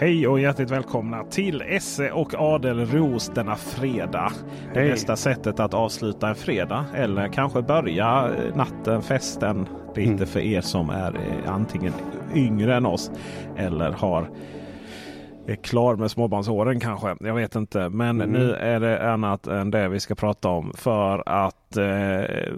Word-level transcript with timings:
Hej 0.00 0.28
och 0.28 0.40
hjärtligt 0.40 0.70
välkomna 0.70 1.24
till 1.24 1.62
Esse 1.62 2.10
och 2.10 2.34
Adelros 2.34 3.30
denna 3.34 3.56
fredag. 3.56 4.32
Det 4.74 4.80
Hej. 4.80 4.90
bästa 4.90 5.16
sättet 5.16 5.60
att 5.60 5.74
avsluta 5.74 6.28
en 6.28 6.34
fredag 6.34 6.84
eller 6.94 7.28
kanske 7.28 7.62
börja 7.62 8.30
eh, 8.36 8.56
natten, 8.56 9.02
festen. 9.02 9.68
Lite 9.94 10.12
Mm. 10.12 10.26
för 10.26 10.40
er 10.40 10.60
som 10.60 10.90
är 10.90 11.14
eh, 11.14 11.54
antingen 11.54 11.92
yngre 12.34 12.76
än 12.76 12.86
oss 12.86 13.10
eller 13.56 13.90
har 13.92 14.28
är 15.52 15.56
klar 15.56 15.96
med 15.96 16.10
småbarnsåren 16.10 16.80
kanske. 16.80 17.16
Jag 17.20 17.34
vet 17.34 17.54
inte. 17.54 17.88
Men 17.88 18.20
Mm. 18.20 18.30
nu 18.32 18.54
är 18.54 18.80
det 18.80 19.12
annat 19.12 19.46
än 19.46 19.70
det 19.70 19.88
vi 19.88 20.00
ska 20.00 20.14
prata 20.14 20.48
om. 20.48 20.72
För 20.76 21.22
att 21.28 21.76
eh, 21.76 22.52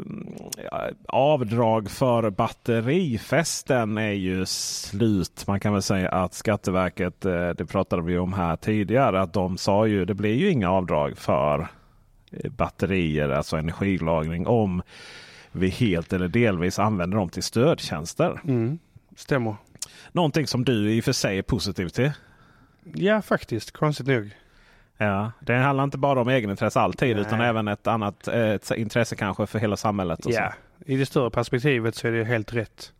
avdrag 1.08 1.90
för 1.90 2.30
batterifesten 2.30 3.98
är 3.98 4.12
ju 4.12 4.46
slut. 4.46 5.44
Man 5.46 5.60
kan 5.60 5.72
väl 5.72 5.82
säga 5.82 6.08
att 6.08 6.34
Skatteverket, 6.34 7.24
eh, 7.24 7.48
det 7.48 7.66
pratade 7.66 8.02
vi 8.02 8.18
om 8.18 8.32
här 8.32 8.56
tidigare, 8.56 9.20
att 9.20 9.32
de 9.32 9.58
sa 9.58 9.86
ju 9.86 10.04
det 10.04 10.14
blir 10.14 10.34
ju 10.34 10.50
inga 10.50 10.70
avdrag 10.70 11.18
för 11.18 11.68
eh, 12.30 12.50
batterier, 12.50 13.28
alltså 13.28 13.56
energilagring, 13.56 14.46
om 14.46 14.82
vi 15.52 15.68
helt 15.68 16.12
eller 16.12 16.28
delvis 16.28 16.78
använder 16.78 17.18
dem 17.18 17.28
till 17.28 17.42
stödtjänster. 17.42 18.40
Mm. 18.44 18.78
Stämmer. 19.16 19.54
Någonting 20.12 20.46
som 20.46 20.64
du 20.64 20.92
i 20.92 21.00
och 21.00 21.04
för 21.04 21.12
sig 21.12 21.38
är 21.38 21.42
positiv 21.42 21.88
till. 21.88 22.10
Ja, 22.82 23.22
faktiskt. 23.22 23.70
Konstigt 23.70 24.06
nog. 24.06 24.30
Ja, 24.96 25.32
det 25.40 25.54
handlar 25.54 25.84
inte 25.84 25.98
bara 25.98 26.20
om 26.20 26.28
egenintresse 26.28 26.80
alltid 26.80 27.16
Nej. 27.16 27.26
utan 27.26 27.40
även 27.40 27.68
ett 27.68 27.86
annat 27.86 28.28
eh, 28.28 28.50
ett 28.50 28.70
intresse 28.70 29.16
kanske 29.16 29.46
för 29.46 29.58
hela 29.58 29.76
samhället. 29.76 30.20
Ja, 30.24 30.52
i 30.86 30.96
det 30.96 31.06
större 31.06 31.30
perspektivet 31.30 31.94
så 31.94 32.08
är 32.08 32.12
det 32.12 32.24
helt 32.24 32.52
rätt. 32.52 32.92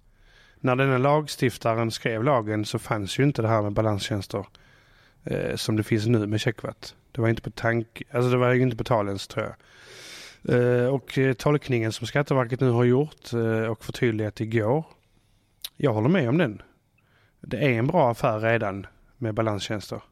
När 0.60 0.76
denna 0.76 0.98
lagstiftaren 0.98 1.90
skrev 1.90 2.24
lagen 2.24 2.64
så 2.64 2.78
fanns 2.78 3.18
ju 3.18 3.24
inte 3.24 3.42
det 3.42 3.48
här 3.48 3.62
med 3.62 3.72
balanstjänster 3.72 4.46
eh, 5.24 5.56
som 5.56 5.76
det 5.76 5.82
finns 5.82 6.06
nu 6.06 6.26
med 6.26 6.40
checkwatt. 6.40 6.94
Det 7.12 7.20
var 7.20 7.28
inte 7.28 7.42
på 7.42 7.50
tank, 7.50 8.02
alltså 8.10 8.30
det 8.30 8.37
var 8.37 8.52
ju 8.52 8.62
inte 8.62 8.76
på 8.76 8.84
tal 8.84 9.06
ens 9.06 9.28
tror 9.28 9.44
jag. 9.44 9.54
Eh, 10.48 10.94
och 10.94 11.18
eh, 11.18 11.32
tolkningen 11.32 11.92
som 11.92 12.06
Skatteverket 12.06 12.60
nu 12.60 12.70
har 12.70 12.84
gjort 12.84 13.32
eh, 13.32 13.70
och 13.70 13.84
förtydligat 13.84 14.40
igår. 14.40 14.84
Jag 15.76 15.92
håller 15.92 16.09
med 16.09 16.28
om 16.28 16.38
den. 16.38 16.62
Det 17.40 17.56
är 17.56 17.70
en 17.70 17.87
bra 17.87 18.10
affär 18.10 18.40
redan 18.40 18.87
med 19.21 19.35
balanstjänster. 19.35 20.02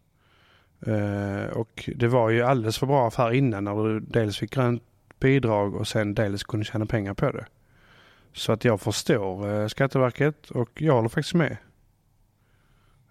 Eh, 0.87 1.57
och 1.57 1.91
det 1.97 2.09
var 2.09 2.31
ju 2.31 2.43
alldeles 2.43 2.79
för 2.79 2.87
bra 2.87 3.09
affär 3.09 3.33
innan 3.33 3.65
när 3.65 3.85
du 3.85 4.01
dels 4.01 4.39
fick 4.39 4.55
grönt 4.55 4.83
bidrag 5.21 5.75
och 5.75 5.89
sen 5.89 6.15
dels 6.15 6.43
kunde 6.43 6.65
tjäna 6.65 6.87
pengar 6.87 7.15
på 7.15 7.31
det. 7.31 7.47
Så 8.33 8.53
att 8.53 8.65
jag 8.65 8.81
förstår 8.81 9.61
eh, 9.61 9.67
Skatteverket 9.67 10.51
och 10.51 10.83
jag 10.83 10.95
håller 10.95 11.09
faktiskt 11.09 11.35
med. 11.35 11.57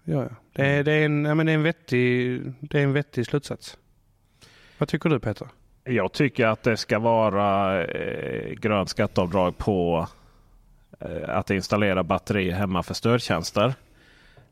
Ja, 0.04 0.22
ja. 0.22 0.30
Det, 0.52 0.66
är, 0.66 0.84
det, 0.84 0.92
är 0.92 1.04
en, 1.04 1.24
ja, 1.24 1.34
men 1.34 1.46
det, 1.46 1.52
är 1.52 1.54
en 1.54 1.62
vettig, 1.62 2.42
det 2.60 2.78
är 2.78 2.82
en 2.82 2.92
vettig 2.92 3.26
slutsats. 3.26 3.78
Vad 4.78 4.88
tycker 4.88 5.10
du 5.10 5.20
Peter? 5.20 5.48
Jag 5.84 6.12
tycker 6.12 6.46
att 6.46 6.62
det 6.62 6.76
ska 6.76 6.98
vara 6.98 7.84
eh, 7.84 8.52
grönt 8.52 8.88
skatteavdrag 8.88 9.58
på 9.58 10.08
eh, 11.00 11.28
att 11.28 11.50
installera 11.50 12.02
batteri 12.02 12.50
hemma 12.50 12.82
för 12.82 12.94
stödtjänster. 12.94 13.74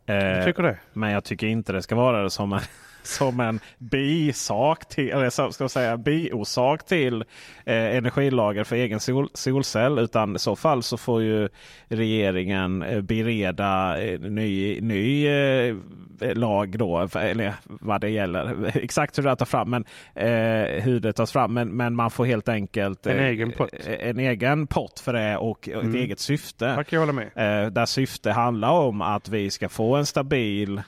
Eh, 0.07 0.45
tycker 0.45 0.63
det. 0.63 0.79
men 0.93 1.11
jag 1.11 1.25
tycker 1.25 1.47
inte 1.47 1.73
det 1.73 1.83
ska 1.83 1.95
vara 1.95 2.23
det 2.23 2.31
som 2.31 2.53
en, 2.53 2.61
som 3.07 3.41
en 3.41 3.61
bisak 3.79 4.89
till, 4.89 5.11
eller 5.11 5.31
så- 5.31 5.53
ska 5.53 5.65
jag 5.65 5.71
säga 5.71 5.97
biorsak 5.97 6.87
till 6.87 7.23
eh, 7.65 7.97
energilager 7.97 8.65
för 8.65 8.77
egen 8.77 9.01
sol, 9.01 9.29
solcell. 9.35 9.99
Utan 9.99 10.37
i 10.37 10.39
så 10.39 10.57
fall 10.57 10.83
så 10.83 10.97
får 10.97 11.23
ju 11.23 11.49
regeringen 11.89 12.83
eh, 12.83 13.01
bereda 13.01 14.03
eh, 14.05 14.21
ny, 14.21 14.81
ny 14.81 15.27
eh, 15.29 15.75
lag 16.21 16.79
då. 16.79 17.09
för- 17.09 17.21
Eller 17.21 17.55
vad 17.65 18.01
det 18.01 18.09
gäller. 18.11 18.71
Exakt 18.77 19.19
hur 19.19 19.23
det 19.23 19.37
tas 19.37 19.49
fram. 19.51 19.71
Men, 19.71 19.85
eh, 20.15 20.83
hur 20.83 21.01
det 21.01 21.13
tas 21.13 21.33
fram. 21.33 21.55
Men, 21.55 21.69
men 21.69 21.95
man 21.97 22.11
får 22.11 22.25
helt 22.25 22.49
enkelt 22.49 23.07
En 23.07 23.19
eh, 23.19 23.25
egen 23.25 23.53
pott. 23.53 23.71
en 24.01 24.19
egen 24.19 24.67
pott 24.67 25.01
för 25.01 25.13
det 25.13 25.37
och 25.37 25.69
ett 25.69 25.83
Mm. 25.83 25.95
eget 25.95 26.21
syfte. 26.21 26.65
Jag 26.65 26.87
kan 26.87 26.99
hålla 26.99 27.13
med. 27.13 27.31
Där 27.73 27.87
syfte 27.87 28.31
handlar 28.31 28.71
om 28.71 29.03
att 29.03 29.29
vi 29.29 29.51
ska 29.51 29.69
få 29.69 29.97
en 29.97 30.07
stabil, 30.07 30.83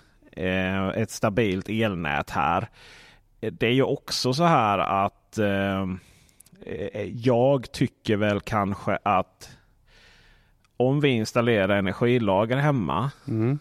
ett 0.97 1.11
stabilt 1.11 1.69
elnät 1.69 2.31
här. 2.31 2.69
Eh, 3.41 3.53
Det 3.53 3.67
är 3.67 3.73
ju 3.73 3.83
också 3.83 4.33
så 4.33 4.45
här 4.45 4.79
att 4.79 5.39
eh, 5.39 5.83
eh, 6.67 7.03
jag 7.15 7.73
tycker 7.73 8.17
väl 8.17 8.41
kanske 8.41 8.99
att 9.03 9.51
om 10.77 11.01
vi 11.01 11.09
installerar 11.09 11.77
energilager 11.77 12.57
hemma 12.57 13.11
Mm. 13.29 13.59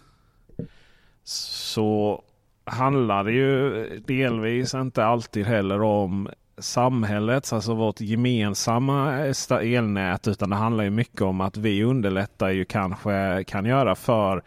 så 1.24 2.24
handlar 2.66 3.24
det 3.24 3.32
ju 3.32 3.86
delvis 4.08 4.74
inte 4.74 5.06
alltid 5.06 5.46
heller 5.46 5.82
om 5.82 6.30
samhällets, 6.58 7.54
alltså 7.54 7.74
vårt 7.74 8.02
gemensamma 8.02 9.14
elnät. 9.62 10.28
Utan 10.28 10.50
det 10.50 10.56
handlar 10.56 10.84
ju 10.84 10.90
mycket 10.90 11.22
om 11.22 11.42
att 11.42 11.58
vi 11.58 11.84
underlättar 11.84 12.50
ju 12.50 12.66
kanske 12.66 13.44
kan 13.48 13.66
göra 13.66 13.96
för 13.96 14.42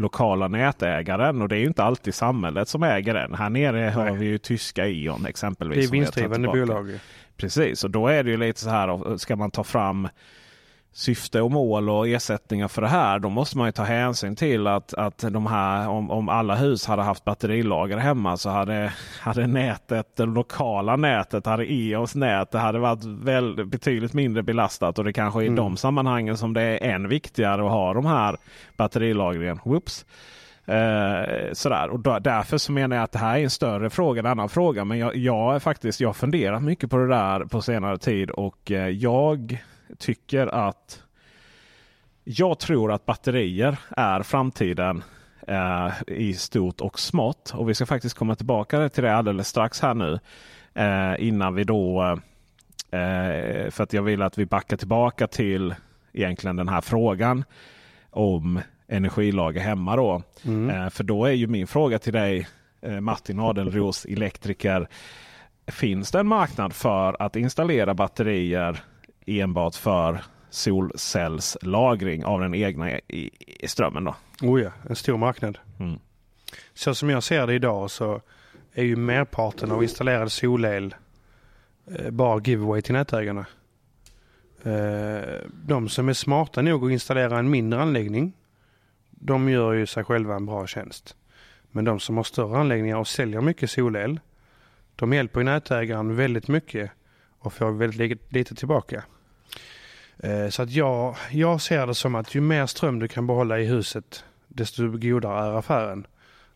lokala 0.00 0.48
nätägaren. 0.48 1.42
Och 1.42 1.48
det 1.48 1.56
är 1.56 1.60
ju 1.60 1.66
inte 1.66 1.84
alltid 1.84 2.14
samhället 2.14 2.68
som 2.68 2.82
äger 2.82 3.14
den. 3.14 3.34
Här 3.34 3.50
nere 3.50 3.90
har 3.90 4.04
Nej. 4.04 4.16
vi 4.16 4.26
ju 4.26 4.38
tyska 4.38 4.88
E.ON 4.88 5.26
exempelvis. 5.26 5.76
Det 5.78 5.84
är 5.84 5.86
har 5.86 5.92
vinstdrivande 5.92 6.48
bolag. 6.48 6.98
Precis, 7.36 7.84
och 7.84 7.90
då 7.90 8.08
är 8.08 8.24
det 8.24 8.30
ju 8.30 8.36
lite 8.36 8.60
så 8.60 8.70
här. 8.70 9.16
Ska 9.16 9.36
man 9.36 9.50
ta 9.50 9.64
fram 9.64 10.08
syfte 10.92 11.40
och 11.40 11.50
mål 11.50 11.90
och 11.90 12.08
ersättningar 12.08 12.68
för 12.68 12.82
det 12.82 12.88
här. 12.88 13.18
Då 13.18 13.28
måste 13.28 13.58
man 13.58 13.68
ju 13.68 13.72
ta 13.72 13.82
hänsyn 13.82 14.36
till 14.36 14.66
att, 14.66 14.94
att 14.94 15.18
de 15.18 15.46
här, 15.46 15.88
om, 15.88 16.10
om 16.10 16.28
alla 16.28 16.54
hus 16.54 16.86
hade 16.86 17.02
haft 17.02 17.24
batterilager 17.24 17.96
hemma 17.96 18.36
så 18.36 18.50
hade, 18.50 18.92
hade 19.20 19.46
nätet, 19.46 20.16
det 20.16 20.26
lokala 20.26 20.96
nätet, 20.96 21.46
hade 21.46 21.72
EOS 21.72 22.14
nät, 22.14 22.50
det 22.50 22.58
hade 22.58 22.78
varit 22.78 23.04
väl, 23.04 23.66
betydligt 23.66 24.12
mindre 24.12 24.42
belastat. 24.42 24.98
Och 24.98 25.04
det 25.04 25.12
kanske 25.12 25.40
är 25.40 25.44
i 25.44 25.46
Mm. 25.46 25.56
de 25.56 25.76
sammanhangen 25.76 26.36
som 26.36 26.54
det 26.54 26.62
är 26.62 26.94
än 26.94 27.08
viktigare 27.08 27.64
att 27.64 27.70
ha 27.70 27.94
de 27.94 28.06
här 28.06 28.36
batterilagren. 28.76 29.60
Whoops. 29.64 30.04
Eh, 30.66 31.52
sådär. 31.52 31.88
Och 31.90 32.00
då, 32.00 32.18
därför 32.18 32.58
så 32.58 32.72
menar 32.72 32.96
jag 32.96 33.02
att 33.02 33.12
det 33.12 33.18
här 33.18 33.38
är 33.38 33.42
en 33.42 33.50
större 33.50 33.90
fråga, 33.90 34.20
en 34.20 34.26
annan 34.26 34.48
fråga. 34.48 34.84
Men 34.84 34.98
jag, 34.98 35.16
jag 35.16 35.54
är 35.54 35.58
faktiskt, 35.58 36.00
jag 36.00 36.08
har 36.08 36.14
funderat 36.14 36.62
mycket 36.62 36.90
på 36.90 36.96
det 36.96 37.08
där 37.08 37.44
på 37.44 37.62
senare 37.62 37.98
tid 37.98 38.30
och 38.30 38.70
eh, 38.70 38.88
jag 38.88 39.58
tycker 39.98 40.46
att 40.46 41.02
jag 42.24 42.58
tror 42.58 42.92
att 42.92 43.06
batterier 43.06 43.78
är 43.90 44.22
framtiden 44.22 45.02
eh, 45.46 45.90
i 46.06 46.34
stort 46.34 46.80
och 46.80 47.00
smått. 47.00 47.52
Och 47.56 47.68
vi 47.68 47.74
ska 47.74 47.86
faktiskt 47.86 48.16
komma 48.16 48.34
tillbaka 48.36 48.88
till 48.88 49.02
det 49.02 49.14
alldeles 49.14 49.48
strax 49.48 49.80
här 49.80 49.94
nu. 49.94 50.18
Eh, 50.74 51.26
innan 51.26 51.54
vi 51.54 51.64
då, 51.64 52.02
eh, 52.90 53.70
för 53.70 53.82
att 53.82 53.92
jag 53.92 54.02
vill 54.02 54.22
att 54.22 54.38
vi 54.38 54.46
backar 54.46 54.76
tillbaka 54.76 55.26
till 55.26 55.74
egentligen 56.12 56.56
den 56.56 56.68
här 56.68 56.80
frågan 56.80 57.44
om 58.10 58.60
energilager 58.88 59.60
hemma 59.60 59.96
då. 59.96 60.22
Mm. 60.44 60.70
Eh, 60.70 60.90
för 60.90 61.04
då 61.04 61.24
är 61.24 61.32
ju 61.32 61.46
min 61.46 61.66
fråga 61.66 61.98
till 61.98 62.12
dig 62.12 62.48
eh, 62.82 63.00
Martin 63.00 63.40
Adelros, 63.40 64.04
elektriker. 64.08 64.88
Finns 65.66 66.10
det 66.10 66.20
en 66.20 66.26
marknad 66.26 66.72
för 66.72 67.22
att 67.22 67.36
installera 67.36 67.94
batterier 67.94 68.80
enbart 69.26 69.74
för 69.74 70.20
solcellslagring 70.50 72.24
av 72.24 72.40
den 72.40 72.54
egna 72.54 72.98
i, 72.98 73.30
i 73.64 73.68
strömmen? 73.68 74.04
Då? 74.04 74.14
Oh 74.42 74.60
ja, 74.62 74.70
en 74.88 74.96
stor 74.96 75.16
marknad. 75.16 75.58
Mm. 75.80 75.98
Så 76.74 76.94
som 76.94 77.10
jag 77.10 77.22
ser 77.22 77.46
det 77.46 77.54
idag 77.54 77.90
så 77.90 78.20
är 78.72 78.84
ju 78.84 78.96
merparten 78.96 79.70
av 79.70 79.82
installerad 79.82 80.32
solel 80.32 80.94
eh, 81.90 82.10
bara 82.10 82.40
giveaway 82.40 82.82
till 82.82 82.94
nätägarna. 82.94 83.46
Eh, 84.62 85.40
de 85.64 85.88
som 85.88 86.08
är 86.08 86.12
smarta 86.12 86.62
nog 86.62 86.84
att 86.84 86.90
installera 86.92 87.38
en 87.38 87.50
mindre 87.50 87.82
anläggning, 87.82 88.32
de 89.10 89.48
gör 89.48 89.72
ju 89.72 89.86
sig 89.86 90.04
själva 90.04 90.34
en 90.34 90.46
bra 90.46 90.66
tjänst. 90.66 91.16
Men 91.70 91.84
de 91.84 92.00
som 92.00 92.16
har 92.16 92.24
större 92.24 92.58
anläggningar 92.58 92.96
och 92.96 93.08
säljer 93.08 93.40
mycket 93.40 93.70
solel, 93.70 94.20
de 94.96 95.12
hjälper 95.12 95.40
ju 95.40 95.44
nätägaren 95.44 96.16
väldigt 96.16 96.48
mycket 96.48 96.90
och 97.38 97.52
får 97.52 97.70
väldigt 97.70 97.98
li- 97.98 98.38
lite 98.38 98.54
tillbaka. 98.54 99.04
Eh, 100.22 100.48
Så 100.48 100.62
att 100.62 100.70
jag, 100.70 101.16
jag 101.30 101.60
ser 101.60 101.86
det 101.86 101.94
som 101.94 102.14
att 102.14 102.34
ju 102.34 102.40
mer 102.40 102.66
ström 102.66 102.98
du 102.98 103.08
kan 103.08 103.26
behålla 103.26 103.58
i 103.58 103.64
huset, 103.66 104.24
desto 104.48 104.88
godare 104.98 105.46
är 105.46 105.58
affären. 105.58 106.06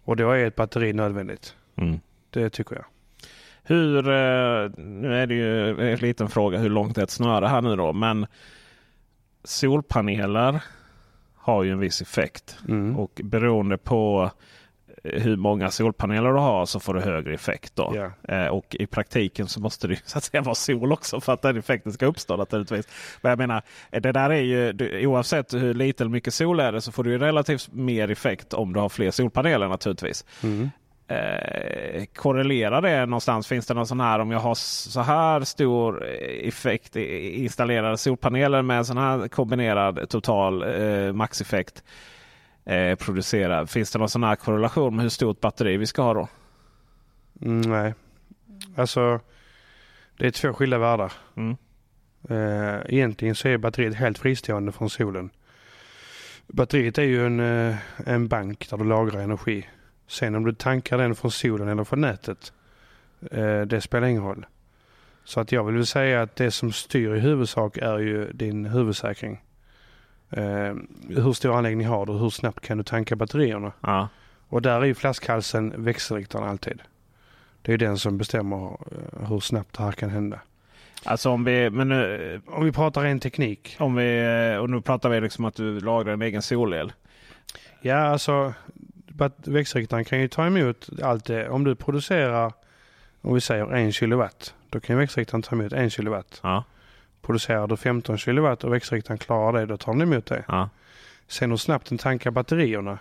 Och 0.05 0.17
då 0.17 0.31
är 0.31 0.47
ett 0.47 0.57
batteri 0.57 0.93
nödvändigt. 0.93 1.55
Mm. 1.77 2.01
Det 2.31 2.51
tycker 2.51 2.77
jag. 2.77 2.85
Hur, 3.63 3.99
eh, 4.09 4.71
nu 4.77 5.15
är 5.15 5.27
det 5.27 5.35
ju 5.35 5.81
en 5.93 5.99
liten 5.99 6.29
fråga 6.29 6.59
hur 6.59 6.71
långt 6.71 6.99
är 6.99 7.03
ett 7.03 7.11
snöre 7.11 7.47
här 7.47 7.63
nu 7.63 7.77
då. 7.77 7.93
Men 7.93 8.27
solpaneler 9.45 10.63
har 11.37 11.63
ju 11.63 11.71
en 11.71 11.79
viss 11.79 12.03
effekt. 12.03 12.59
Mm. 12.69 12.99
Och 12.99 13.21
beroende 13.25 13.79
på 13.79 14.31
hur 15.05 15.37
många 15.37 15.71
solpaneler 15.71 16.33
du 16.33 16.39
har 16.39 16.67
så 16.67 16.81
får 16.81 16.95
du 16.95 17.01
högre 17.01 17.35
effekt. 17.35 17.77
Då. 17.77 17.93
Ja. 17.97 18.35
Eh, 18.35 18.47
och 18.47 18.77
i 18.79 18.87
praktiken 18.87 19.49
så 19.49 19.61
måste 19.61 19.89
det 19.89 19.99
så 20.05 20.19
att 20.19 20.25
säga 20.25 20.43
vara 20.43 20.55
sol 20.55 20.93
också 20.93 21.21
för 21.21 21.33
att 21.33 21.43
den 21.43 21.57
effekten 21.57 21.93
ska 21.93 22.07
uppstå 22.07 22.37
naturligtvis. 22.37 22.89
Men 23.23 23.31
jag 23.31 23.39
menar, 23.39 23.63
det 23.91 24.13
där 24.13 24.31
är 24.31 24.41
ju 24.41 24.73
du, 24.73 25.07
oavsett 25.07 25.55
hur 25.55 25.75
lite 25.75 26.03
eller 26.03 26.11
mycket 26.11 26.35
sol 26.35 26.61
är 26.61 26.73
det 26.73 26.81
så 26.81 26.93
får 26.93 27.05
du 27.05 27.19
relativt 27.19 27.73
mer 27.73 28.11
effekt 28.11 28.55
om 28.55 28.73
du 28.73 28.81
har 28.81 28.89
fler 28.89 29.11
solpaneler 29.11 29.69
naturligtvis. 29.69 30.25
Mm. 30.43 30.71
Eh, 31.09 32.05
korrelera 32.15 32.81
det 32.81 33.07
någonstans? 33.07 33.47
Finns 33.47 33.67
det 33.67 33.75
någon 33.75 33.87
sån 33.87 34.01
här 34.01 34.19
om 34.19 34.31
jag 34.31 34.39
har 34.39 34.55
så 34.55 35.01
här 35.01 35.41
stor 35.41 36.07
effekt 36.43 36.97
installerade 36.97 37.97
solpaneler 37.99 38.63
med 38.63 38.87
sån 38.87 38.99
här 38.99 39.29
kombinerad 39.29 40.09
total 40.09 40.63
eh, 40.63 41.13
maxeffekt 41.13 41.83
eh, 42.65 42.95
producerad. 42.95 43.71
Finns 43.71 43.91
det 43.91 43.99
någon 43.99 44.09
sån 44.09 44.25
här 44.25 44.37
korrelation 44.37 44.97
med 44.97 45.03
hur 45.03 45.11
stort 45.11 45.41
batteri 45.41 45.77
vi 45.77 45.87
ska 45.87 46.03
ha 46.03 46.15
då? 46.15 46.29
Mm, 47.43 47.61
nej, 47.61 47.95
alltså 48.77 49.21
det 50.19 50.27
är 50.27 50.31
två 50.31 50.53
skilda 50.53 50.79
världar. 50.79 51.13
Mm. 51.37 51.57
Eh, 52.29 52.81
egentligen 52.87 53.35
så 53.35 53.49
är 53.49 53.57
batteriet 53.57 53.95
helt 53.95 54.19
fristående 54.19 54.73
från 54.73 54.91
solen. 54.91 55.31
Batteriet 56.47 56.99
är 56.99 57.03
ju 57.03 57.27
en, 57.27 57.41
eh, 57.41 57.77
en 58.07 58.29
bank 58.29 58.71
där 58.71 58.77
du 58.77 58.85
lagrar 58.85 59.21
energi. 59.21 59.69
Sen 60.07 60.35
om 60.35 60.45
du 60.45 60.53
tankar 60.53 60.99
den 60.99 61.15
från 61.15 61.31
solen 61.31 61.69
eller 61.69 61.85
från 61.85 62.01
nätet, 62.01 62.53
eh, 63.31 63.61
det 63.61 63.81
spelar 63.81 64.07
ingen 64.07 64.23
roll. 64.23 64.47
Så 65.25 65.41
att 65.41 65.53
jag 65.53 65.65
vill 65.65 65.87
säga 65.87 66.23
att 66.23 66.37
det 66.37 66.51
som 66.51 66.73
styr 66.73 67.15
i 67.15 67.21
huvudsak 67.21 67.77
är 67.77 67.99
ju 67.99 68.33
din 68.33 68.67
huvudsäkring. 68.67 69.43
Eh, 70.37 70.75
hur 71.09 71.33
stor 71.33 71.57
anläggning 71.57 71.87
har 71.87 72.07
du? 72.07 72.13
Hur 72.13 72.31
snabbt 72.31 72.61
kan 72.61 72.79
du 72.79 72.85
tanka 72.85 73.17
batterierna? 73.17 73.73
Ja. 73.81 74.09
Och 74.49 74.63
där 74.63 74.81
är 74.81 74.85
ju 74.85 74.95
flaskhalsen 74.95 75.73
växelriktaren 75.77 76.49
alltid. 76.49 76.83
Det 77.63 77.73
är 77.73 77.79
den 77.79 77.99
som 77.99 78.19
bestämmer 78.19 78.67
eh, 78.67 79.29
hur 79.29 79.41
snabbt 79.41 79.77
det 79.77 79.83
här 79.83 79.93
kan 79.93 80.11
hända. 80.11 80.41
Alltså 81.05 81.31
om 81.31 81.45
vi, 81.45 81.71
men 81.71 81.89
nu, 81.89 82.41
Om 82.47 82.65
vi 82.65 82.73
pratar 82.73 83.03
ren 83.03 83.21
teknik. 83.21 83.77
om 83.79 83.95
vi, 83.95 84.19
eh, 84.53 84.59
och 84.61 84.71
nu 84.71 84.81
pratar 84.81 85.09
vi 85.09 85.21
liksom 85.21 85.45
att 85.45 85.55
du 85.55 85.81
lagrar 85.81 86.13
en 86.13 86.23
egen 86.23 86.43
solel. 86.43 86.93
Ja, 87.81 87.97
alltså 87.97 88.55
växelriktaren 89.45 90.05
kan 90.05 90.21
ju 90.21 90.29
ta 90.29 90.47
emot 90.47 90.89
allt 91.03 91.25
det. 91.25 91.49
Om 91.49 91.65
du 91.65 91.75
producerar, 91.75 92.53
om 93.21 93.35
vi 93.35 93.41
säger 93.41 93.73
en 93.73 93.93
kilowatt, 93.93 94.55
då 94.71 94.81
kan 94.81 94.97
växelriktaren 94.99 95.43
ta 95.43 95.57
emot 95.57 95.73
en 95.73 95.91
kilowatt. 95.91 96.41
Ja. 96.43 96.65
Producerar 97.27 97.67
du 97.67 97.77
15 97.77 98.19
kilowatt 98.19 98.65
och 98.65 98.73
växelriktaren 98.73 99.19
klarar 99.19 99.61
det, 99.61 99.67
då 99.67 99.77
tar 99.77 99.93
den 99.93 100.03
emot 100.03 100.27
det. 100.27 100.45
Ja. 100.49 100.69
Sen 101.29 101.51
hur 101.51 101.57
snabbt 101.57 101.89
den 101.89 101.99
tankar 101.99 102.31
batterierna, 102.31 102.99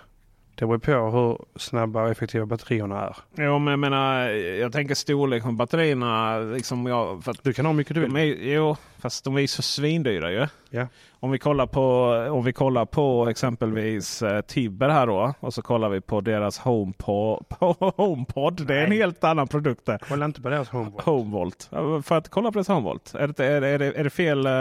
det 0.55 0.65
beror 0.65 0.77
på 0.77 0.91
hur 1.17 1.59
snabba 1.59 2.03
och 2.03 2.09
effektiva 2.09 2.45
batterierna 2.45 3.01
är. 3.01 3.15
Jo, 3.35 3.59
men 3.59 3.71
jag 3.71 3.79
menar, 3.79 4.29
jag 4.29 4.71
tänker 4.73 4.95
storlek 4.95 5.43
på 5.43 5.51
batterierna. 5.51 6.37
Liksom 6.39 6.85
jag, 6.85 7.23
för 7.23 7.35
Du 7.41 7.53
kan 7.53 7.65
ha 7.65 7.73
mycket 7.73 7.93
du 7.95 7.99
vill. 8.01 8.15
är, 8.15 8.53
jo, 8.53 8.75
fast 8.99 9.23
de 9.23 9.35
är 9.37 9.41
ju 9.41 9.47
så 9.47 9.61
svindyra 9.61 10.31
ju. 10.31 10.47
Ja. 10.69 10.87
Om 11.19 11.31
vi 11.31 11.39
kollar 11.39 11.67
på, 11.67 11.83
om 12.31 12.43
vi 12.43 12.53
kollar 12.53 12.85
på 12.85 13.27
exempelvis 13.29 14.21
eh, 14.21 14.41
Tibber 14.41 14.89
här 14.89 15.07
då. 15.07 15.33
Och 15.39 15.53
så 15.53 15.61
kollar 15.61 15.89
vi 15.89 16.01
på 16.01 16.21
deras 16.21 16.57
HomePod. 16.59 17.45
På 17.59 17.93
HomePod. 17.97 18.67
Det 18.67 18.75
är 18.75 18.83
en 18.85 18.91
helt 18.91 19.23
annan 19.23 19.47
produkt. 19.47 19.85
där. 19.85 19.97
Kolla 20.09 20.25
inte 20.25 20.41
på 20.41 20.49
deras. 20.49 20.69
HomeVolt. 21.03 21.67
Ja, 21.71 22.01
För 22.01 22.17
att 22.17 22.29
kolla 22.29 22.51
på 22.51 22.53
deras 22.53 22.67
HomeVolt. 22.67 23.15
Är 23.15 23.27
det, 23.27 23.45
är, 23.45 23.61
är, 23.61 23.79
det, 23.79 23.85
är 23.99 24.03
det 24.03 24.09
fel? 24.09 24.45
eh, 24.45 24.51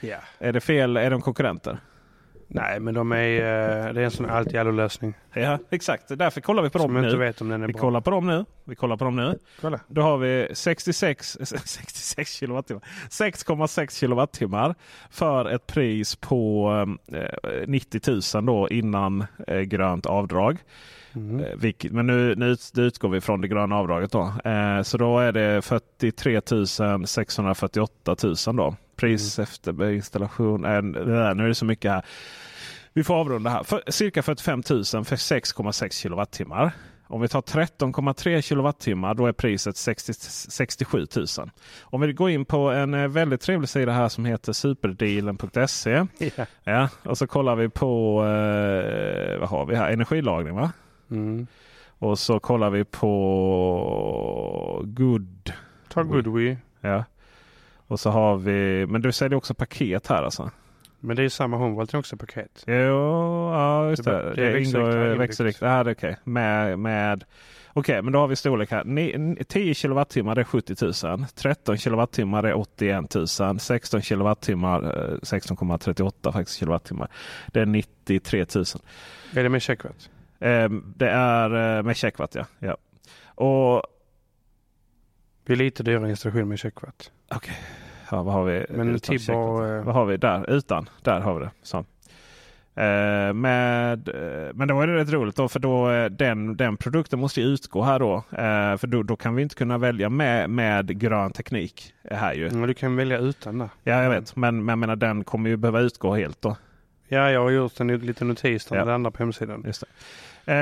Ja. 0.00 0.16
Är 0.38 0.52
det 0.52 0.60
fel? 0.60 0.96
Är 0.96 1.10
de 1.10 1.20
konkurrenter? 1.20 1.78
Nej, 2.56 2.80
men 2.80 2.94
de 2.94 3.12
är, 3.12 3.16
eh, 3.16 3.92
det 3.94 4.00
är 4.00 4.04
en 4.04 4.10
sån 4.10 4.26
allt 4.30 4.52
i 4.52 4.58
allo-lösning. 4.58 5.14
Ja, 5.32 5.58
exakt. 5.70 6.18
Därför 6.18 6.40
kollar 6.40 6.62
vi 6.62 6.70
på 6.70 6.78
dem 6.78 6.86
Som 6.88 6.96
inte 6.96 7.10
nu. 7.10 7.16
vet 7.16 7.40
om 7.40 7.48
den 7.48 7.62
är 7.62 7.66
Vi 7.66 7.72
bra. 7.72 7.80
kollar 7.80 8.00
på 8.00 8.10
dem 8.10 8.26
nu. 8.26 8.44
Vi 8.64 8.74
kollar 8.74 8.96
på 8.96 9.04
dem 9.04 9.16
nu. 9.16 9.38
Kolla. 9.60 9.80
Då 9.88 10.02
har 10.02 10.18
vi 10.18 10.48
66, 10.52 11.36
66 11.64 12.30
kilowattimmar. 12.38 12.82
6,6 13.10 13.98
kilowattimmar 14.00 14.74
för 15.10 15.50
ett 15.50 15.66
pris 15.66 16.16
på 16.16 16.70
eh, 17.12 17.50
90 17.66 18.00
000 18.34 18.46
då 18.46 18.68
innan 18.68 19.24
eh, 19.46 19.60
grönt 19.60 20.06
avdrag. 20.06 20.58
Mm. 21.14 21.40
Eh, 21.44 21.56
vilket, 21.56 21.92
men 21.92 22.06
nu, 22.06 22.34
nu 22.34 22.46
ut- 22.46 22.72
utgår 22.78 23.08
vi 23.08 23.20
från 23.20 23.40
det 23.40 23.48
gröna 23.48 23.76
avdraget. 23.76 24.12
Då. 24.12 24.32
Eh, 24.44 24.82
så 24.82 24.98
då 24.98 25.18
är 25.18 25.32
det 25.32 25.62
43 25.64 26.40
648 27.06 28.16
000 28.46 28.56
då. 28.56 28.74
Pris 29.04 29.38
efter 29.38 29.90
installation. 29.90 30.60
Nej, 30.60 30.82
nu 30.82 31.44
är 31.44 31.48
det 31.48 31.54
så 31.54 31.64
mycket 31.64 31.90
här. 31.90 32.04
Vi 32.92 33.04
får 33.04 33.14
avrunda 33.14 33.50
här. 33.50 33.62
För, 33.62 33.82
cirka 33.88 34.22
45 34.22 34.62
000 34.70 34.84
för 34.84 35.16
6,6 35.16 35.90
kilowattimmar. 35.90 36.72
Om 37.06 37.20
vi 37.20 37.28
tar 37.28 37.40
13,3 37.40 38.40
kilowattimmar 38.40 39.14
då 39.14 39.26
är 39.26 39.32
priset 39.32 39.76
60, 39.76 40.12
67 40.14 41.06
000. 41.16 41.26
Om 41.82 42.00
vi 42.00 42.12
går 42.12 42.30
in 42.30 42.44
på 42.44 42.70
en 42.70 42.94
eh, 42.94 43.08
väldigt 43.08 43.40
trevlig 43.40 43.68
sida 43.68 43.92
här 43.92 44.08
som 44.08 44.24
heter 44.24 44.52
superdealen.se. 44.52 46.06
Ja. 46.18 46.46
Ja, 46.64 46.88
och 47.02 47.18
så 47.18 47.26
kollar 47.26 47.56
vi 47.56 47.68
på 47.68 48.20
eh, 48.24 49.38
vad 49.40 49.48
har 49.48 49.66
vi 49.66 49.76
här? 49.76 49.90
energilagring 49.90 50.54
va? 50.54 50.72
Mm. 51.10 51.46
Och 51.98 52.18
så 52.18 52.40
kollar 52.40 52.70
vi 52.70 52.84
på 52.84 54.82
Good. 54.84 55.52
Ta 55.88 56.02
Goodwe. 56.02 56.56
Ja. 56.80 57.04
Och 57.86 58.00
så 58.00 58.10
har 58.10 58.36
vi, 58.36 58.86
men 58.86 59.02
du 59.02 59.12
säljer 59.12 59.36
också 59.36 59.54
paket 59.54 60.06
här 60.06 60.22
alltså? 60.22 60.50
Men 61.00 61.16
det 61.16 61.22
är 61.24 61.28
samma 61.28 61.56
Homevolt 61.56 61.94
är 61.94 61.98
också 61.98 62.16
paket. 62.16 62.64
Jo, 62.66 62.72
ja 63.52 63.90
just 63.90 64.04
Det 64.04 64.10
det. 64.10 64.34
Det, 64.34 64.60
ingår 64.60 64.88
det 64.88 65.66
är 65.66 65.90
okej. 65.90 66.16
Med, 66.24 66.78
med, 66.78 67.24
okej, 67.72 68.02
men 68.02 68.12
då 68.12 68.18
har 68.18 68.26
vi 68.26 68.36
storlek 68.36 68.70
här. 68.70 68.84
Ni- 68.84 69.36
10 69.48 69.74
kilowattimmar 69.74 70.36
är 70.38 70.44
70 70.44 71.06
000. 71.06 71.26
13 71.34 71.78
kilowattimmar 71.78 72.42
är 72.42 72.54
81 72.54 73.14
000. 73.14 73.60
16 73.60 74.02
kilowattimmar, 74.02 74.82
eh, 74.82 75.18
16,38 75.22 76.32
faktiskt 76.32 76.58
kilowattimmar. 76.58 77.08
Det 77.46 77.60
är 77.60 77.66
93 77.66 78.46
000. 78.54 78.64
Är 79.34 79.42
det 79.42 79.48
med 79.48 79.62
checkwatt? 79.62 80.10
Eh, 80.40 80.68
det 80.96 81.10
är 81.10 81.76
eh, 81.78 81.82
med 81.82 81.96
checkwatt 81.96 82.34
ja. 82.34 82.44
ja. 82.58 82.76
Och 83.34 83.82
Det 85.46 85.52
är 85.52 85.56
lite 85.56 85.82
dyrare 85.82 86.10
installation 86.10 86.48
med 86.48 86.58
checkwatt. 86.58 87.10
okej. 87.34 87.54
Ja, 88.10 88.22
vad 88.22 88.34
har 88.34 88.44
vi? 88.44 88.66
Men 88.68 88.94
och... 88.94 89.66
eh, 89.66 89.84
Vad 89.84 89.94
har 89.94 90.04
vi 90.06 90.16
där? 90.16 90.50
Utan. 90.50 90.88
Där 91.02 91.20
har 91.20 91.34
vi 91.38 91.44
det. 91.44 91.50
Så. 91.62 91.78
Eh, 92.76 93.32
med, 93.32 94.08
eh, 94.08 94.54
men 94.54 94.68
då 94.68 94.80
är 94.80 94.86
det 94.86 94.94
rätt 94.94 95.08
roligt 95.12 95.36
då 95.36 95.48
för 95.48 95.60
då 95.60 95.90
eh, 95.90 96.10
den, 96.10 96.56
den 96.56 96.76
produkten 96.76 97.18
måste 97.18 97.40
ju 97.40 97.46
utgå 97.46 97.82
här 97.82 97.98
då. 97.98 98.14
Eh, 98.16 98.76
för 98.76 98.86
då, 98.86 99.02
då 99.02 99.16
kan 99.16 99.34
vi 99.34 99.42
inte 99.42 99.54
kunna 99.54 99.78
välja 99.78 100.08
med, 100.08 100.50
med 100.50 100.98
grön 101.00 101.32
teknik 101.32 101.94
här 102.10 102.34
ju. 102.34 102.50
Men 102.50 102.68
du 102.68 102.74
kan 102.74 102.96
välja 102.96 103.18
utan 103.18 103.58
där. 103.58 103.68
Ja 103.82 104.02
jag 104.02 104.10
vet 104.10 104.36
men, 104.36 104.56
men 104.64 104.68
jag 104.72 104.78
menar 104.78 104.96
den 104.96 105.24
kommer 105.24 105.50
ju 105.50 105.56
behöva 105.56 105.80
utgå 105.80 106.14
helt 106.14 106.42
då. 106.42 106.56
Ja, 107.08 107.30
jag 107.30 107.40
har 107.42 107.50
gjort 107.50 107.80
en 107.80 107.98
liten 107.98 108.28
notis 108.28 108.64
där 108.66 108.76
Ja. 108.76 108.84
det 108.84 108.90
landar 108.90 109.10
på 109.10 109.18
hemsidan. 109.22 109.62
Just 109.66 109.80
det. 109.80 109.86
Eh, 110.46 110.54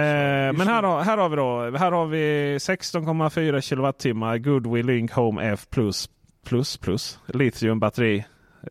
men 0.52 0.60
här 0.68 0.82
har, 0.82 1.00
här 1.02 1.16
har 1.18 1.28
vi 1.28 1.36
då 1.36 1.78
här 1.78 1.92
har 1.92 2.06
vi 2.06 2.56
16,4 2.58 3.60
kilowattimmar 3.60 4.38
Goodwill 4.38 4.86
Link 4.86 5.12
Home 5.12 5.44
F 5.52 5.66
plus 5.70 6.08
plus 6.46 6.76
plus 6.76 7.18
litiumbatteri. 7.26 8.24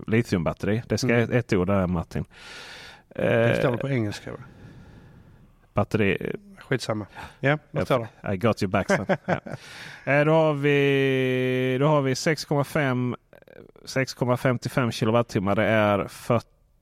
Litiumbatteri. 0.07 0.81
Det 0.88 0.97
ska 0.97 1.09
Mm. 1.15 1.31
ett 1.38 1.53
ord 1.53 1.67
där 1.67 1.88
Martin. 1.88 2.25
Det 3.15 3.55
står 3.59 3.71
Eh, 3.71 3.77
på 3.77 3.89
engelska. 3.89 4.31
Va? 4.31 4.38
batteri. 5.74 6.35
Skitsamma. 6.59 7.05
Ja, 7.39 7.57
vad 7.71 7.85
står 7.85 8.07
det? 8.21 8.33
I 8.33 8.38
got 8.38 8.63
you 8.63 8.69
back 8.69 8.88
son. 8.91 9.05
ja. 9.25 9.39
eh, 10.12 10.25
Då 10.25 10.31
har 10.31 10.53
vi, 10.53 11.77
då 11.79 11.88
har 11.88 12.01
vi 12.01 12.13
6,5 12.13 13.15
6,55 13.85 14.91
kilowattimmar. 14.91 15.55
Det 15.55 15.63
är 15.65 16.07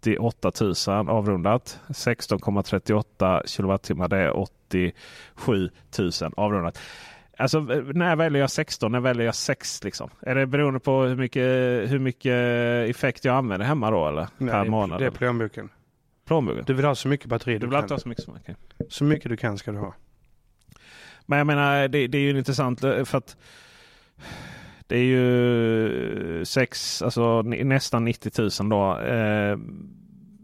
48 0.04 0.52
000 0.88 1.10
avrundat. 1.10 1.80
16,38 1.88 3.42
kilowattimmar. 3.46 4.08
Det 4.08 4.18
är 4.18 4.38
87 4.38 5.70
000 6.00 6.12
avrundat. 6.38 6.80
Alltså 7.38 7.60
när 7.60 8.16
väljer 8.16 8.42
jag 8.42 8.52
16? 8.52 8.92
När 8.92 9.00
väljer 9.00 9.26
jag 9.26 9.36
6? 9.36 9.84
Liksom? 9.84 10.10
Är 10.22 10.36
det 10.36 10.46
beroende 10.46 10.80
på 10.80 11.02
hur 11.02 11.16
mycket, 11.16 11.44
hur 11.92 12.00
mycket 12.00 12.34
effekt 12.90 13.26
jag 13.26 13.36
använder 13.36 13.66
hemma 13.66 13.92
då? 13.92 14.08
Eller? 14.08 14.28
Nej, 14.38 14.52
per 14.52 14.66
månad? 14.66 15.00
Det 15.00 15.06
är 15.06 15.12
plånboken. 15.12 15.70
Plånboken? 16.26 16.64
Du 16.68 16.74
vill 16.74 16.86
ha 16.86 16.96
så 16.96 17.08
mycket 17.08 17.28
batteri 17.28 17.54
Du 17.54 17.60
du, 17.60 17.66
vill 17.66 17.80
kan. 17.80 17.90
ha 17.90 17.98
så 18.00 18.10
mycket 18.10 18.24
som 18.24 18.36
okej. 18.42 18.56
Så 18.90 19.04
mycket 19.04 19.30
du 19.30 19.38
kan 19.38 19.58
ska 19.58 19.72
du 19.72 19.78
ha. 19.78 19.94
Men 21.26 21.38
jag 21.38 21.48
menar 21.48 21.88
det, 21.88 22.08
det 22.08 22.18
är 22.18 22.22
ju 22.22 22.38
intressant 22.38 22.84
eh, 22.84 23.04
för 23.04 23.18
att 23.18 23.38
det 24.90 24.98
är 24.98 25.04
ju 25.04 26.46
sex, 26.46 27.02
alltså 27.02 27.42
nästan 27.42 28.06
90 28.06 28.32
000 28.62 28.70
då. 28.70 29.00
Eh, 29.00 29.58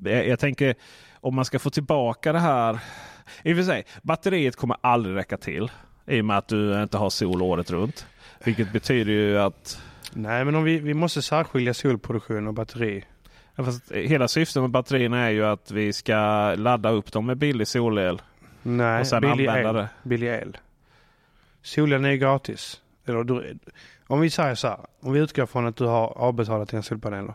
jag, 0.03 0.27
jag 0.27 0.39
tänker 0.39 0.75
om 1.13 1.35
man 1.35 1.45
ska 1.45 1.59
få 1.59 1.69
tillbaka 1.69 2.33
det 2.33 2.39
här. 2.39 2.79
I 3.43 3.53
och 3.53 3.57
för 3.57 3.63
sig, 3.63 3.85
batteriet 4.01 4.55
kommer 4.55 4.77
aldrig 4.81 5.15
räcka 5.15 5.37
till. 5.37 5.71
I 6.05 6.21
och 6.21 6.25
med 6.25 6.37
att 6.37 6.47
du 6.47 6.83
inte 6.83 6.97
har 6.97 7.09
sol 7.09 7.41
året 7.41 7.71
runt. 7.71 8.07
Vilket 8.43 8.73
betyder 8.73 9.11
ju 9.11 9.39
att 9.39 9.81
Nej, 10.13 10.45
men 10.45 10.55
om 10.55 10.63
vi, 10.63 10.79
vi 10.79 10.93
måste 10.93 11.21
särskilja 11.21 11.73
solproduktion 11.73 12.47
och 12.47 12.53
batteri. 12.53 13.05
Ja, 13.55 13.63
Fast 13.63 13.91
hela 13.91 14.27
syftet 14.27 14.61
med 14.61 14.71
batterierna 14.71 15.19
är 15.19 15.29
ju 15.29 15.45
att 15.45 15.71
vi 15.71 15.93
ska 15.93 16.15
ladda 16.55 16.89
upp 16.89 17.11
dem 17.11 17.25
med 17.25 17.37
billig 17.37 17.67
solel. 17.67 18.21
Nej, 18.63 19.01
och 19.01 19.07
sen 19.07 19.21
billig 19.21 19.47
använda 19.47 19.69
el. 19.69 19.75
det. 19.75 19.89
Billig 20.03 20.27
el. 20.27 20.57
Solen 21.61 22.05
är 22.05 22.13
gratis. 22.13 22.81
Eller 23.05 23.23
du, 23.23 23.57
om 24.07 24.19
vi 24.19 24.29
säger 24.29 24.55
så 24.55 24.67
här. 24.67 24.77
Om 24.99 25.13
vi 25.13 25.19
utgår 25.19 25.45
från 25.45 25.65
att 25.67 25.75
du 25.75 25.85
har 25.85 26.17
avbetalat 26.17 26.69
dina 26.69 26.83
solpaneler. 26.83 27.33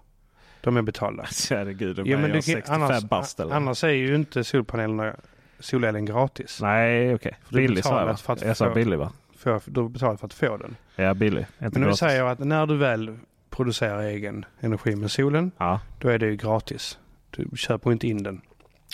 De 0.60 0.76
är 0.76 0.82
betalda. 0.82 1.26
Herregud, 1.50 1.96
då 1.96 2.02
Ja, 2.06 2.18
men 2.18 2.32
kan- 2.32 2.42
65 2.42 2.82
annars, 2.82 3.04
bast 3.04 3.40
eller? 3.40 3.54
annars 3.54 3.84
är 3.84 3.88
ju 3.88 4.14
inte 4.14 4.44
solpanelerna, 4.44 5.14
solelen 5.58 6.04
gratis. 6.04 6.58
Nej, 6.62 7.14
okej. 7.14 7.36
För 7.44 7.52
du 7.54 7.58
Billig 7.58 7.84
sa 7.84 7.90
jag 7.90 7.94
va? 7.96 8.00
betalat 8.00 8.20
för 8.20 8.32
att 8.32 8.42
Jag 8.42 8.56
sa 8.56 8.74
billig 8.74 8.98
va? 8.98 9.12
För, 9.36 9.60
du 9.66 9.88
betalar 9.88 10.16
för 10.16 10.26
att 10.26 10.34
få 10.34 10.56
den. 10.56 10.76
Ja, 10.96 11.14
billig. 11.14 11.40
Inte 11.40 11.50
Men 11.58 11.66
om 11.68 11.80
vi 11.80 11.84
gratis. 11.84 11.98
säger 11.98 12.24
att 12.24 12.38
när 12.38 12.66
du 12.66 12.76
väl 12.76 13.18
producerar 13.50 14.00
egen 14.02 14.44
energi 14.60 14.96
med 14.96 15.10
solen. 15.10 15.50
Ja, 15.58 15.80
Då 15.98 16.08
är 16.08 16.18
det 16.18 16.26
ju 16.26 16.36
gratis. 16.36 16.98
Du 17.30 17.48
köper 17.56 17.92
inte 17.92 18.06
in 18.08 18.22
den. 18.22 18.40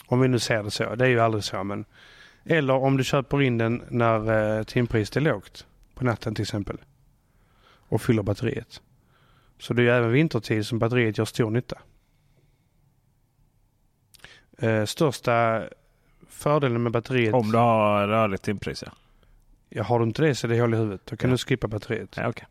Om 0.07 0.21
vi 0.21 0.29
nu 0.29 0.39
ser 0.39 0.63
det 0.63 0.71
så. 0.71 0.95
Det 0.95 1.05
är 1.05 1.09
ju 1.09 1.21
aldrig 1.21 1.45
så 1.45 1.65
men. 1.65 1.85
Eller 2.45 2.75
om 2.75 2.97
du 2.97 3.05
köper 3.05 3.43
in 3.43 3.59
den 3.59 3.83
när 3.89 4.57
eh, 4.59 4.63
timpriset 4.63 5.17
är 5.17 5.21
lågt. 5.21 5.67
På 5.95 6.05
natten 6.05 6.35
till 6.35 6.43
exempel. 6.43 6.79
Och 7.89 8.03
fyller 8.03 8.23
batteriet. 8.23 8.83
Så 9.59 9.75
det 9.75 9.83
är 9.83 9.87
även 9.87 10.13
vintertid 10.13 10.67
som 10.67 10.79
batteriet 10.79 11.19
gör 11.19 11.25
stor 11.25 11.51
nytta. 11.51 11.79
Eh, 14.59 14.85
största 14.85 15.63
fördelen 16.29 16.83
med 16.83 16.93
batteriet. 16.93 17.35
om 17.35 17.53
du 17.53 17.59
har 17.59 18.09
rörligt 18.09 18.43
timpris 18.43 18.83
ja. 18.87 18.93
Ja, 19.69 19.83
har 19.83 19.99
du 19.99 20.05
inte 20.05 20.23
det 20.23 20.35
så 20.35 20.47
är 20.47 20.49
det 20.49 20.61
hål 20.61 20.75
i 20.75 20.77
huvudet. 20.77 21.01
Då 21.07 21.17
kan 21.17 21.31
Ja. 21.31 21.35
du 21.35 21.39
skippa 21.39 21.69
batteriet. 21.69 22.17
Ja, 22.17 22.29
okej. 22.29 22.47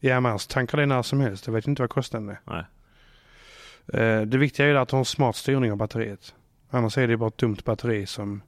Ja, 0.00 0.20
men 0.20 0.30
annars 0.30 0.46
tankar 0.46 0.78
det 0.78 0.86
när 0.86 1.02
som 1.02 1.20
helst. 1.20 1.46
Jag 1.46 1.54
vet 1.54 1.66
inte 1.66 1.82
vad 1.82 1.90
kostnaden 1.90 2.28
är. 2.28 2.40
Nej. 2.44 2.64
Eh, 4.02 4.22
Det 4.22 4.38
viktiga 4.38 4.66
är 4.66 4.74
att 4.74 4.90
har 4.90 4.98
en 4.98 5.04
smart 5.04 5.36
styrning 5.36 5.70
av 5.72 5.76
batteriet. 5.78 6.34
Annars 6.70 6.98
är 6.98 7.08
det 7.08 7.16
bara 7.16 7.28
ett 7.28 7.38
dumt 7.38 7.56
batteri 7.64 8.06
som 8.06 8.42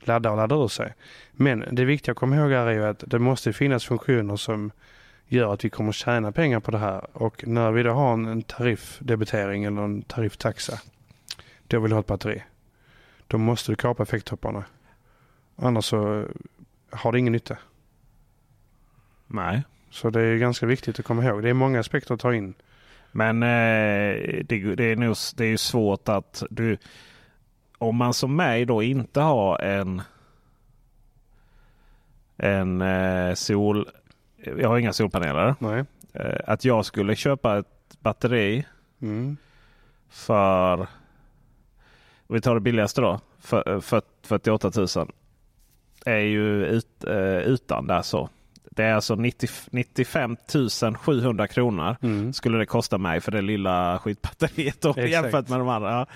laddar 0.00 0.30
och 0.30 0.36
laddar 0.36 0.64
ur 0.64 0.68
sig. 0.68 0.94
Men 1.32 1.64
det 1.72 1.84
viktiga 1.84 2.12
att 2.12 2.18
komma 2.18 2.36
ihåg 2.36 2.52
är 2.52 2.68
ju 2.70 2.84
att 2.84 3.04
det 3.06 3.18
måste 3.18 3.52
finnas 3.52 3.84
funktioner 3.84 4.36
som 4.36 4.70
gör 5.28 5.54
att 5.54 5.64
vi 5.64 5.70
kommer 5.70 5.92
tjäna 5.92 6.32
pengar 6.32 6.60
på 6.60 6.70
det 6.70 6.78
här. 6.78 7.06
Och 7.12 7.46
när 7.46 7.70
vi 7.70 7.82
då 7.82 7.92
har 7.92 8.12
en- 8.12 8.42
tariffdebitering 8.42 9.64
eller 9.64 9.82
en 9.82 10.02
tarifftaxa. 10.02 10.80
Då 11.66 11.80
vill 11.80 11.90
du 11.90 11.94
ha 11.94 12.00
ett 12.00 12.06
batteri. 12.06 12.42
Då 13.26 13.38
måste 13.38 13.72
du 13.72 13.76
kapa 13.76 14.02
effekttopparna. 14.02 14.64
Annars 15.56 15.84
så 15.84 16.24
har 16.90 17.12
det 17.12 17.18
ingen 17.18 17.32
nytta. 17.32 17.58
Nej. 19.26 19.62
Så 19.90 20.10
det 20.10 20.20
är 20.20 20.36
ganska 20.36 20.66
viktigt 20.66 20.98
att 20.98 21.04
komma 21.04 21.24
ihåg. 21.24 21.42
Det 21.42 21.48
är 21.50 21.54
många 21.54 21.80
aspekter 21.80 22.14
att 22.14 22.20
ta 22.20 22.34
in. 22.34 22.54
Men 23.12 23.42
eh, 23.42 24.44
det, 24.44 24.74
det, 24.74 24.84
är 24.84 24.96
nog, 24.96 25.16
det 25.36 25.44
är 25.44 25.48
ju 25.48 25.56
svårt 25.58 26.08
att 26.08 26.42
du... 26.50 26.78
Om 27.78 27.96
man 27.96 28.14
som 28.14 28.36
mig 28.36 28.64
då 28.64 28.82
inte 28.82 29.20
har 29.20 29.58
en 29.58 30.02
en 32.36 32.82
eh, 32.82 33.34
sol... 33.34 33.88
Jag 34.44 34.68
har 34.68 34.78
inga 34.78 34.92
solpaneler. 34.92 35.54
Nej. 35.58 35.84
Eh, 36.12 36.40
att 36.46 36.64
jag 36.64 36.84
skulle 36.84 37.16
köpa 37.16 37.58
ett 37.58 37.66
batteri 38.00 38.64
Mm. 39.02 39.36
för... 40.10 40.86
Vi 42.28 42.40
tar 42.40 42.54
det 42.54 42.60
billigaste 42.60 43.00
då. 43.00 43.20
För, 43.40 43.80
för 43.80 44.02
48 44.22 44.70
000. 44.76 44.86
Är 46.06 46.18
ju 46.18 46.64
ut, 46.66 47.04
eh, 47.04 47.38
utan 47.38 47.86
där 47.86 48.02
så. 48.02 48.28
Det 48.70 48.84
är 48.84 48.94
alltså 48.94 49.14
90, 49.14 49.48
95 49.70 50.36
700 50.98 51.46
kronor 51.48 51.96
Mm. 52.02 52.32
skulle 52.32 52.58
det 52.58 52.66
kosta 52.66 52.98
mig 52.98 53.20
för 53.20 53.32
det 53.32 53.40
lilla 53.42 53.98
skitbatteriet 53.98 54.80
då, 54.80 54.90
Exakt. 54.90 55.08
jämfört 55.10 55.48
med 55.48 55.58
de 55.58 55.68
andra. 55.68 56.06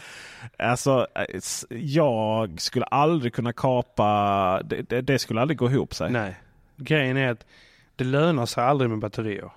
Alltså, 0.59 1.07
eh, 1.15 1.41
jag 1.79 2.61
skulle 2.61 2.85
aldrig 2.85 3.35
kunna 3.35 3.53
kapa, 3.53 4.63
det, 4.65 4.83
det, 4.83 5.01
det 5.01 5.19
skulle 5.19 5.41
aldrig 5.41 5.59
gå 5.59 5.71
ihop 5.71 5.95
sig. 5.95 6.11
Nej. 6.11 6.37
Grejen 6.77 7.17
är 7.17 7.31
att 7.31 7.47
det 7.97 8.05
lönar 8.05 8.47
sig 8.47 8.65
aldrig 8.65 8.91
med 8.91 8.99
batterier. 8.99 9.51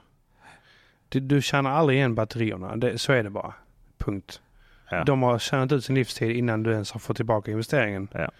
Du, 1.09 1.19
du 1.19 1.41
tjänar 1.41 1.71
aldrig 1.71 1.97
igen 1.97 2.15
batterierna. 2.15 2.75
Det, 2.75 2.97
så 2.97 3.13
är 3.13 3.23
det 3.23 3.29
bara. 3.29 3.53
Punkt. 3.97 4.41
Ja. 4.89 5.03
De 5.03 5.23
har 5.23 5.39
tjänat 5.39 5.71
ut 5.71 5.85
sin 5.85 5.95
livstid 5.95 6.31
innan 6.31 6.63
du 6.63 6.71
ens 6.71 6.91
har 6.91 6.99
fått 6.99 7.15
tillbaka 7.15 7.51
investeringen. 7.51 8.07
Ja. 8.11 8.31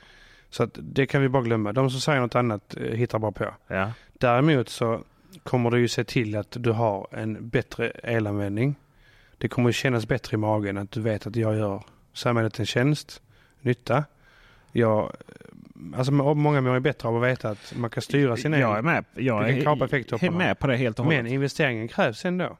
Så 0.50 0.64
att 0.64 0.72
det 0.82 1.06
kan 1.06 1.22
vi 1.22 1.30
bara 1.30 1.44
glömma. 1.44 1.74
De 1.74 1.90
som 1.90 2.02
säger 2.02 2.22
något 2.22 2.36
annat 2.36 2.78
eh, 2.78 2.84
hittar 2.84 3.20
bara 3.20 3.32
på. 3.32 3.54
Ja. 3.68 3.92
Däremot 4.14 4.70
så 4.70 5.04
kommer 5.44 5.72
det 5.72 5.80
ju 5.80 5.88
se 5.88 6.04
till 6.04 6.36
att 6.36 6.58
du 6.60 6.72
har 6.72 7.08
en 7.12 7.50
bättre 7.50 7.90
elanvändning. 7.90 8.75
Det 9.38 9.48
kommer 9.48 9.72
kännas 9.72 10.08
bättre 10.08 10.36
i 10.36 10.38
magen 10.38 10.78
att 10.78 10.92
du 10.92 11.02
vet 11.02 11.28
att 11.28 11.36
jag 11.36 11.56
gör 11.56 11.84
samhället 12.14 12.60
en 12.60 12.66
tjänst, 12.66 13.22
nytta. 13.62 14.04
Jag, 14.72 15.12
alltså 15.98 16.12
må- 16.12 16.34
många 16.34 16.62
mår 16.62 16.74
ju 16.74 16.79
bättre 16.79 17.10
av 17.10 17.17
att 17.17 17.24
veta 17.29 17.50
att 17.50 17.74
man 17.75 17.89
kan 17.89 18.01
styra 18.01 18.38
sin. 18.38 18.53
Jag 18.53 18.77
är 18.77 18.82
med. 18.82 19.05
Jag 19.13 19.39
kan 19.39 19.50
är, 19.50 19.63
är 20.25 20.29
med 20.32 20.60
på 20.60 20.67
det 20.67 20.77
helt 20.77 21.00
och 21.00 21.05
hållet. 21.05 21.24
Men 21.24 21.34
investeringen 21.34 21.88
krävs 21.88 22.25
ändå. 22.25 22.58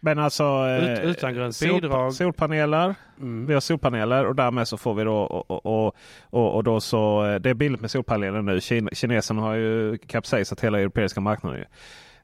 Men 0.00 0.18
alltså 0.18 0.44
Ut- 0.68 0.98
eh, 0.98 1.04
utan 1.04 1.34
grönt 1.34 1.56
sol, 1.56 1.80
bidrag. 1.80 2.14
solpaneler. 2.14 2.94
Mm. 3.20 3.46
Vi 3.46 3.54
har 3.54 3.60
solpaneler 3.60 4.26
och 4.26 4.34
därmed 4.34 4.68
så 4.68 4.76
får 4.76 4.94
vi 4.94 5.04
då 5.04 5.16
och, 5.16 5.66
och, 5.66 5.96
och, 6.30 6.54
och, 6.54 6.64
då 6.64 6.80
så 6.80 7.26
eh, 7.26 7.34
det 7.40 7.50
är 7.50 7.54
billigt 7.54 7.80
med 7.80 7.90
solpaneler 7.90 8.42
nu. 8.42 8.60
Kin, 8.60 8.88
kineserna 8.92 9.42
har 9.42 9.54
ju 9.54 9.98
kapsejsat 9.98 10.60
hela 10.60 10.80
europeiska 10.80 11.20
marknaden. 11.20 11.64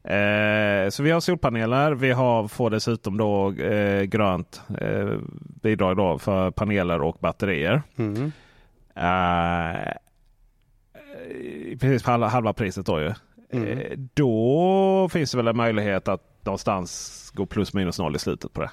Eh, 0.05 0.89
så 0.91 1.03
vi 1.03 1.11
har 1.11 1.21
solpaneler. 1.21 1.93
Vi 1.93 2.11
har, 2.13 2.49
får 2.49 2.71
dessutom 2.71 3.17
då 3.17 3.53
eh, 3.53 4.03
grönt 4.03 4.63
eh, 4.81 5.09
bidrag 5.63 5.97
då 5.97 6.19
för 6.19 6.51
paneler 6.51 7.03
och 7.03 7.17
batterier. 7.21 7.83
Mm. 7.97 8.33
Precis 11.81 12.03
halva, 12.03 12.29
halva 12.29 12.53
priset 12.53 12.87
då 12.87 13.01
ju. 13.01 13.13
Mm. 13.53 13.79
Eh, 13.79 13.99
då 14.15 15.09
finns 15.13 15.31
det 15.31 15.37
väl 15.37 15.49
en 15.49 15.57
möjlighet 15.57 16.09
att 16.09 16.45
någonstans 16.45 17.31
gå 17.35 17.47
plus 17.47 17.75
minus 17.75 17.99
noll 17.99 18.17
i 18.17 18.19
slutet 18.19 18.53
på 18.53 18.61
det. 18.61 18.71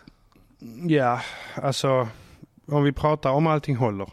Ja, 0.88 1.22
alltså 1.56 2.08
om 2.66 2.84
vi 2.84 2.92
pratar 2.92 3.32
om 3.32 3.48
allting 3.48 3.76
håller. 3.76 4.10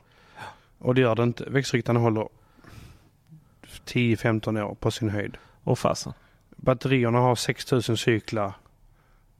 Och 0.78 0.94
det 0.94 1.00
gör 1.00 1.14
det 1.14 1.22
inte. 1.22 1.44
Växtryktaren 1.44 1.96
håller 2.00 2.28
10-15 3.86 4.62
år 4.62 4.74
på 4.74 4.90
sin 4.90 5.10
höjd. 5.10 5.36
Och 5.64 5.78
fasen. 5.78 6.12
Batterierna 6.56 7.18
har 7.18 7.34
6000 7.34 7.96
cyklar. 7.96 8.52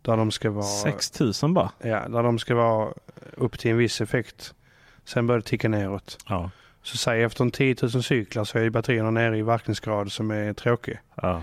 Där 0.03 0.17
de 0.17 0.31
ska 0.31 0.51
vara, 0.51 0.65
6000 0.65 1.55
bara. 1.55 1.71
ja, 1.79 2.09
där 2.09 2.23
de 2.23 2.39
ska 2.39 2.55
vara 2.55 2.93
upp 3.37 3.59
till 3.59 3.71
en 3.71 3.77
viss 3.77 4.01
effekt. 4.01 4.55
Sen 5.05 5.27
börjar 5.27 5.41
det 5.41 5.47
ticka 5.47 5.69
neråt. 5.69 6.19
Ja. 6.29 6.51
Så 6.87 6.97
säg 6.97 7.23
efter 7.23 7.45
en 7.45 7.51
10 7.51 7.77
000 7.83 8.03
cyklar 8.03 8.45
så 8.45 8.59
är 8.59 8.71
batterierna 8.71 9.11
nere 9.11 9.39
i 9.39 9.43
verkningsgrad 9.43 10.13
som 10.13 10.31
är 10.31 10.53
tråkig. 10.53 10.99
ja. 11.23 11.43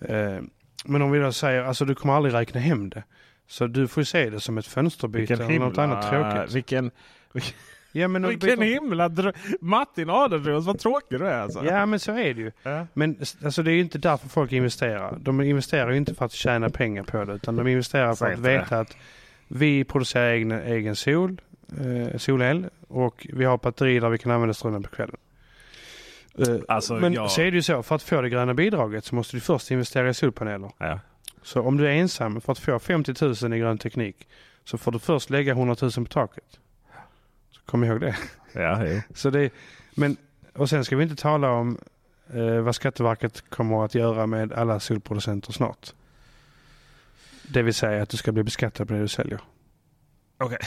Eh, 0.00 0.38
Men 0.84 1.02
om 1.02 1.10
vi 1.10 1.18
då 1.18 1.32
säger, 1.32 1.62
alltså 1.64 1.84
du 1.84 1.94
kommer 1.94 2.14
aldrig 2.14 2.34
räkna 2.34 2.60
hem 2.60 2.90
det. 2.90 3.02
Så 3.48 3.66
du 3.66 3.88
får 3.88 4.02
se 4.02 4.30
det 4.30 4.40
som 4.40 4.58
ett 4.58 4.66
fönsterbyte 4.66 5.18
Vilken 5.18 5.36
eller 5.50 5.58
något 5.58 5.78
himla, 5.78 5.82
annat 5.82 6.10
tråkigt. 6.10 6.54
vilken, 6.56 6.90
Ja 7.92 8.08
men, 8.08 8.24
om 8.24 8.30
du 8.30 8.36
vilken 8.36 8.60
byter- 8.60 8.64
himla 8.64 9.32
Martin 9.60 10.10
Adlercreutz, 10.10 10.66
vad 10.66 10.78
tråkig 10.78 11.18
du 11.20 11.26
är 11.26 11.40
alltså. 11.40 11.64
ja 11.64 11.86
men 11.86 12.00
så 12.00 12.12
är 12.12 12.34
det 12.34 12.40
ju. 12.40 12.52
Ja. 12.62 12.86
Men 12.94 13.16
alltså, 13.44 13.62
det 13.62 13.70
är 13.70 13.74
ju 13.74 13.80
inte 13.80 13.98
därför 13.98 14.28
folk 14.28 14.52
investerar. 14.52 15.16
De 15.20 15.40
investerar 15.40 15.90
ju 15.90 15.96
inte 15.96 16.14
för 16.14 16.24
att 16.24 16.32
tjäna 16.32 16.70
pengar 16.70 17.02
på 17.02 17.24
det. 17.24 17.32
Utan 17.34 17.56
de 17.56 17.68
investerar 17.68 18.14
för 18.14 18.32
att 18.32 18.38
veta 18.38 18.78
att 18.80 18.96
vi 19.48 19.84
producerar 19.84 20.30
egen, 20.32 20.52
egen 20.52 20.96
sol, 20.96 21.40
eh, 21.80 22.18
solel 22.18 22.66
och 22.88 23.26
vi 23.32 23.44
har 23.44 23.58
batteri 23.58 24.00
där 24.00 24.08
vi 24.08 24.18
kan 24.18 24.32
använda 24.32 24.54
strömmen 24.54 24.82
på 24.82 24.88
kvällen. 24.90 25.16
Eh, 26.38 26.56
Alltså, 26.68 26.94
men 26.94 27.12
jag- 27.12 27.30
så 27.30 27.40
är 27.40 27.44
det 27.50 27.56
ju 27.56 27.62
så, 27.62 27.82
för 27.82 27.94
att 27.94 28.02
få 28.02 28.20
det 28.20 28.28
gröna 28.30 28.54
bidraget 28.54 29.04
så 29.04 29.14
måste 29.14 29.36
du 29.36 29.40
först 29.40 29.70
investera 29.70 30.08
i 30.08 30.14
solpaneler. 30.14 30.70
Ja. 30.78 31.00
Så 31.42 31.62
om 31.62 31.76
du 31.76 31.86
är 31.86 31.90
ensam 31.90 32.40
för 32.40 32.52
att 32.52 32.58
få 32.58 32.78
50 32.78 33.44
000 33.44 33.54
i 33.54 33.58
grön 33.58 33.78
teknik 33.78 34.28
så 34.64 34.78
får 34.78 34.92
du 34.92 34.98
först 34.98 35.30
lägga 35.30 35.52
100 35.52 35.76
000 35.82 35.90
på 35.92 36.04
taket. 36.04 36.58
Så 37.50 37.60
kom 37.64 37.84
ihåg 37.84 38.00
det. 38.00 38.16
Ja. 38.52 38.84
Så 39.14 39.30
det 39.30 39.50
men, 39.94 40.16
och 40.54 40.68
sen 40.70 40.84
ska 40.84 40.96
vi 40.96 41.02
inte 41.02 41.16
tala 41.22 41.50
om 41.50 41.78
eh, 42.34 42.60
vad 42.60 42.74
Skatteverket 42.74 43.44
kommer 43.50 43.84
att 43.84 43.94
göra 43.94 44.26
med 44.26 44.52
alla 44.52 44.80
solproducenter 44.80 45.52
snart. 45.52 45.92
Det 47.48 47.62
vill 47.62 47.74
säga 47.74 48.02
att 48.02 48.08
du 48.08 48.16
ska 48.16 48.32
bli 48.32 48.42
beskattad 48.42 48.88
på 48.88 48.94
det 48.94 49.00
du 49.00 49.08
säljer. 49.08 49.40
Okej. 50.38 50.58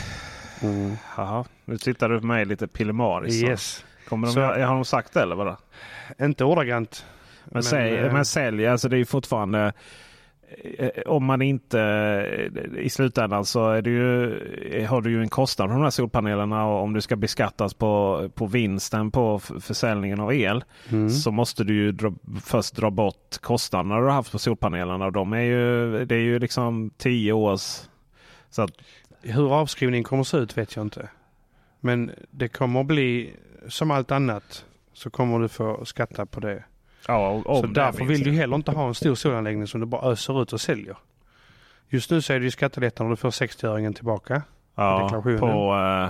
Mm. 0.64 1.44
Nu 1.66 1.78
tittar 1.78 2.10
du 2.10 2.20
på 2.20 2.26
mig 2.26 2.46
lite 2.46 2.68
pillemariskt. 2.68 3.44
Yes. 3.44 3.86
Kommer 4.08 4.28
de, 4.28 4.34
Så- 4.34 4.42
har 4.42 4.74
de 4.74 4.86
sagt 4.86 5.14
det 5.14 5.22
eller 5.22 5.36
vadå? 5.36 5.58
Inte 6.22 6.46
ordagrant. 6.46 7.06
Men, 7.44 7.54
men, 7.54 7.64
säg, 7.64 7.98
eh, 7.98 8.14
men 8.14 8.26
sälj, 8.26 8.68
alltså 8.68 8.90
det 8.90 8.96
är 8.96 8.98
ju 8.98 9.06
fortfarande 9.06 9.74
eh, 10.78 10.90
om 11.06 11.26
man 11.26 11.42
inte 11.42 11.80
eh, 11.80 12.84
i 12.84 12.90
slutändan 12.90 13.46
så 13.46 13.70
är 13.70 13.82
det 13.82 13.90
ju, 13.90 14.86
har 14.86 15.02
du 15.02 15.12
ju 15.12 15.22
en 15.22 15.30
kostnad 15.30 15.70
för 15.70 15.74
de 15.74 15.84
här 15.84 15.90
solpanelerna 15.90 16.66
och 16.66 16.84
om 16.84 16.94
du 16.94 17.02
ska 17.02 17.16
beskattas 17.16 17.74
på, 17.74 18.24
på 18.36 18.46
vinsten 18.46 19.12
på 19.12 19.40
försäljningen 19.40 20.20
av 20.20 20.34
el 20.34 20.64
mm. 20.92 21.10
så 21.10 21.32
måste 21.32 21.64
du 21.64 21.74
ju 21.74 21.92
dra, 21.92 22.14
först 22.44 22.76
dra 22.76 22.92
bort 22.92 23.38
kostnaderna 23.42 24.00
du 24.00 24.06
har 24.06 24.12
haft 24.12 24.32
på 24.32 24.40
solpanelerna. 24.40 25.06
Och 25.06 25.12
de 25.12 25.34
är 25.34 25.42
ju, 25.42 26.06
det 26.06 26.16
är 26.16 26.20
ju 26.20 26.40
liksom 26.40 26.92
tio 26.98 27.34
års... 27.34 27.82
Så 28.50 28.62
att, 28.62 28.72
Hur 29.24 29.54
avskrivningen 29.54 30.04
kommer 30.04 30.24
se 30.24 30.38
ut 30.38 30.58
vet 30.58 30.76
jag 30.76 30.86
inte. 30.86 31.10
Men 31.80 32.12
det 32.32 32.48
kommer 32.48 32.84
bli 32.84 33.34
som 33.68 33.92
allt 33.92 34.12
annat 34.12 34.66
så 34.94 35.10
kommer 35.10 35.40
du 35.40 35.48
få 35.48 35.86
skatta 35.86 36.26
på 36.26 36.40
det. 36.40 36.64
Ja, 37.08 37.30
och, 37.30 37.58
så 37.58 37.66
därför 37.66 38.06
vill 38.06 38.24
du 38.24 38.32
heller 38.32 38.56
inte 38.56 38.72
ha 38.72 38.88
en 38.88 38.94
stor 38.94 39.16
solanläggning 39.16 39.68
som 39.68 39.80
du 39.80 39.86
bara 39.86 40.12
öser 40.12 40.42
ut 40.42 40.54
och 40.54 40.62
säljer. 40.62 40.98
Just 41.90 42.12
nu 42.12 42.22
så 42.22 42.34
är 42.34 42.40
det 42.40 42.46
ju 42.46 42.52
skattelättnader 42.52 43.10
du 43.10 43.16
får 43.16 43.30
60-öringen 43.30 43.94
tillbaka. 43.94 44.42
Ja, 44.76 45.22
på, 45.24 45.74
uh, 45.76 46.10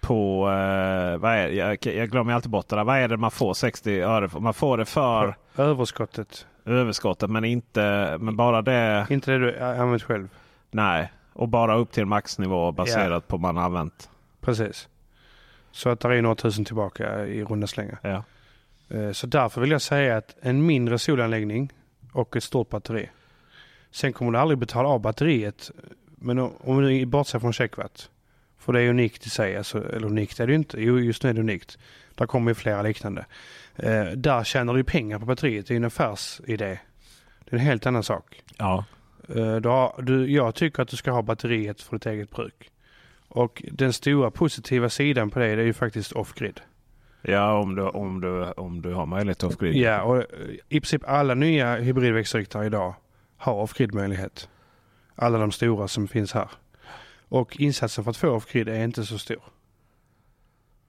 på 0.00 0.46
uh, 0.48 1.16
vad 1.16 1.32
är, 1.32 1.48
jag, 1.48 1.86
jag 1.86 2.10
glömmer 2.10 2.32
alltid 2.32 2.50
bort 2.50 2.68
det 2.68 2.76
där. 2.76 2.84
Vad 2.84 2.98
är 2.98 3.08
det 3.08 3.16
man 3.16 3.30
får 3.30 3.54
60 3.54 4.00
öre 4.00 4.28
för? 4.28 4.40
Man 4.40 4.54
får 4.54 4.78
det 4.78 4.84
för 4.84 5.36
överskottet. 5.56 6.46
Överskottet 6.64 7.30
men 7.30 7.44
inte 7.44 8.16
men 8.20 8.36
bara 8.36 8.62
det. 8.62 9.06
Inte 9.10 9.30
det 9.30 9.38
du 9.38 9.58
använt 9.60 10.02
själv. 10.02 10.28
Nej, 10.70 11.12
och 11.32 11.48
bara 11.48 11.76
upp 11.76 11.92
till 11.92 12.06
maxnivå 12.06 12.72
baserat 12.72 13.08
yeah. 13.08 13.20
på 13.20 13.38
man 13.38 13.58
använt. 13.58 14.10
Precis. 14.40 14.88
Så 15.72 15.88
att 15.88 16.00
det 16.00 16.14
är 16.14 16.22
några 16.22 16.34
tusen 16.34 16.64
tillbaka 16.64 17.26
i 17.26 17.44
runda 17.44 17.66
slängar. 17.66 17.98
Ja. 18.02 18.24
Eh, 18.88 19.12
så 19.12 19.26
därför 19.26 19.60
vill 19.60 19.70
jag 19.70 19.82
säga 19.82 20.16
att 20.16 20.36
en 20.40 20.66
mindre 20.66 20.98
solanläggning 20.98 21.72
och 22.12 22.36
ett 22.36 22.44
stort 22.44 22.68
batteri. 22.68 23.08
Sen 23.90 24.12
kommer 24.12 24.32
du 24.32 24.38
aldrig 24.38 24.58
betala 24.58 24.88
av 24.88 25.00
batteriet. 25.00 25.70
Men 26.16 26.38
om 26.38 26.82
du 26.82 27.06
bortser 27.06 27.38
från 27.38 27.52
checkwatt. 27.52 28.10
För 28.58 28.72
det 28.72 28.82
är 28.82 28.88
unikt 28.88 29.26
i 29.26 29.30
sig. 29.30 29.56
Alltså, 29.56 29.92
eller 29.92 30.06
unikt 30.06 30.40
är 30.40 30.46
det 30.46 30.54
inte. 30.54 30.82
Jo, 30.82 30.98
just 30.98 31.22
nu 31.22 31.30
är 31.30 31.34
det 31.34 31.40
unikt. 31.40 31.78
Där 32.14 32.26
kommer 32.26 32.50
ju 32.50 32.54
flera 32.54 32.82
liknande. 32.82 33.26
Eh, 33.76 34.04
där 34.04 34.44
tjänar 34.44 34.74
du 34.74 34.84
pengar 34.84 35.18
på 35.18 35.26
batteriet. 35.26 35.66
Det 35.66 35.74
är 35.74 35.76
en 35.76 35.84
affärsidé. 35.84 36.78
Det 37.44 37.56
är 37.56 37.60
en 37.60 37.66
helt 37.66 37.86
annan 37.86 38.02
sak. 38.02 38.42
Ja. 38.58 38.84
Eh, 39.28 39.56
då, 39.56 39.96
du, 39.98 40.32
jag 40.32 40.54
tycker 40.54 40.82
att 40.82 40.88
du 40.88 40.96
ska 40.96 41.10
ha 41.10 41.22
batteriet 41.22 41.80
för 41.80 41.96
ditt 41.96 42.06
eget 42.06 42.30
bruk. 42.30 42.70
Och 43.28 43.62
den 43.72 43.92
stora 43.92 44.30
positiva 44.30 44.88
sidan 44.88 45.30
på 45.30 45.38
det, 45.38 45.46
är 45.46 45.56
ju 45.56 45.72
faktiskt 45.72 46.12
off-grid. 46.12 46.60
Ja, 47.22 47.58
om 47.58 47.74
du, 47.74 47.82
om 47.82 48.20
du, 48.20 48.44
om 48.44 48.82
du 48.82 48.94
har 48.94 49.06
möjlighet 49.06 49.42
off-grid. 49.42 49.76
Ja, 49.76 50.02
och 50.02 50.24
i 50.68 50.80
princip 50.80 51.02
alla 51.06 51.34
nya 51.34 51.76
hybridväxtriktare 51.76 52.66
idag 52.66 52.94
har 53.36 53.54
off-grid 53.54 53.94
möjlighet. 53.94 54.48
Alla 55.14 55.38
de 55.38 55.52
stora 55.52 55.88
som 55.88 56.08
finns 56.08 56.32
här. 56.32 56.50
Och 57.28 57.60
insatsen 57.60 58.04
för 58.04 58.10
att 58.10 58.16
få 58.16 58.28
off-grid 58.28 58.68
är 58.68 58.84
inte 58.84 59.04
så 59.04 59.18
stor. 59.18 59.42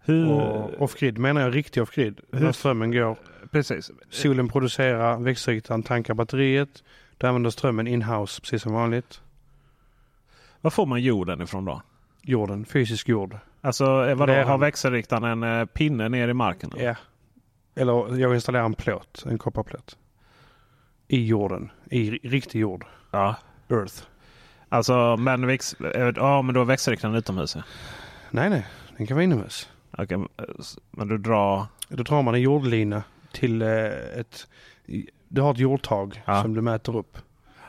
Hur... 0.05 0.81
Off-grid 0.81 1.17
menar 1.17 1.41
jag 1.41 1.55
riktig 1.55 1.83
off-grid. 1.83 2.19
När 2.29 2.51
strömmen 2.51 2.91
går. 2.91 3.17
Precis. 3.51 3.91
Solen 4.09 4.47
producerar, 4.47 5.17
växtriktaren 5.17 5.83
tankar 5.83 6.13
batteriet. 6.13 6.83
Du 7.23 7.27
använder 7.27 7.49
strömmen 7.49 7.87
in-house 7.87 8.41
precis 8.41 8.61
som 8.61 8.73
vanligt. 8.73 9.21
Var 10.61 10.71
får 10.71 10.85
man 10.85 11.01
jorden 11.01 11.41
ifrån 11.41 11.65
då? 11.65 11.81
Jorden, 12.21 12.65
fysisk 12.65 13.09
jord. 13.09 13.37
Alltså 13.61 14.09
eh, 14.09 14.15
vadå, 14.15 14.33
har 14.33 14.57
växelriktaren 14.57 15.23
en 15.23 15.59
eh, 15.59 15.65
pinne 15.65 16.09
ner 16.09 16.27
i 16.27 16.33
marken? 16.33 16.69
Då? 16.69 16.81
Ja. 16.81 16.95
Eller 17.75 18.17
jag 18.17 18.35
installerar 18.35 18.65
en 18.65 18.73
plåt, 18.73 19.23
en 19.25 19.37
kopparplåt. 19.37 19.97
I 21.07 21.25
jorden, 21.25 21.71
i 21.89 22.09
riktig 22.09 22.59
jord. 22.59 22.85
Ja. 23.11 23.35
Earth. 23.69 24.03
Alltså 24.69 25.17
men, 25.17 25.47
väx, 25.47 25.73
eh, 25.73 26.13
ja, 26.15 26.41
men 26.41 26.55
då 26.55 26.61
är 26.61 26.65
växelriktaren 26.65 27.15
utomhus? 27.15 27.57
Nej, 28.31 28.49
nej. 28.49 28.67
Den 28.97 29.07
kan 29.07 29.15
vara 29.15 29.23
inomhus. 29.23 29.69
Okej, 29.97 30.27
men 30.91 31.07
du 31.07 31.17
drar? 31.17 31.65
Då 31.87 32.03
drar 32.03 32.21
man 32.21 32.35
en 32.35 32.41
jordlina 32.41 33.03
till 33.31 33.61
ett... 33.61 34.47
Du 35.33 35.41
har 35.41 35.51
ett 35.51 35.59
jordtag 35.59 36.23
ja. 36.25 36.41
som 36.41 36.53
du 36.53 36.61
mäter 36.61 36.97
upp. 36.97 37.17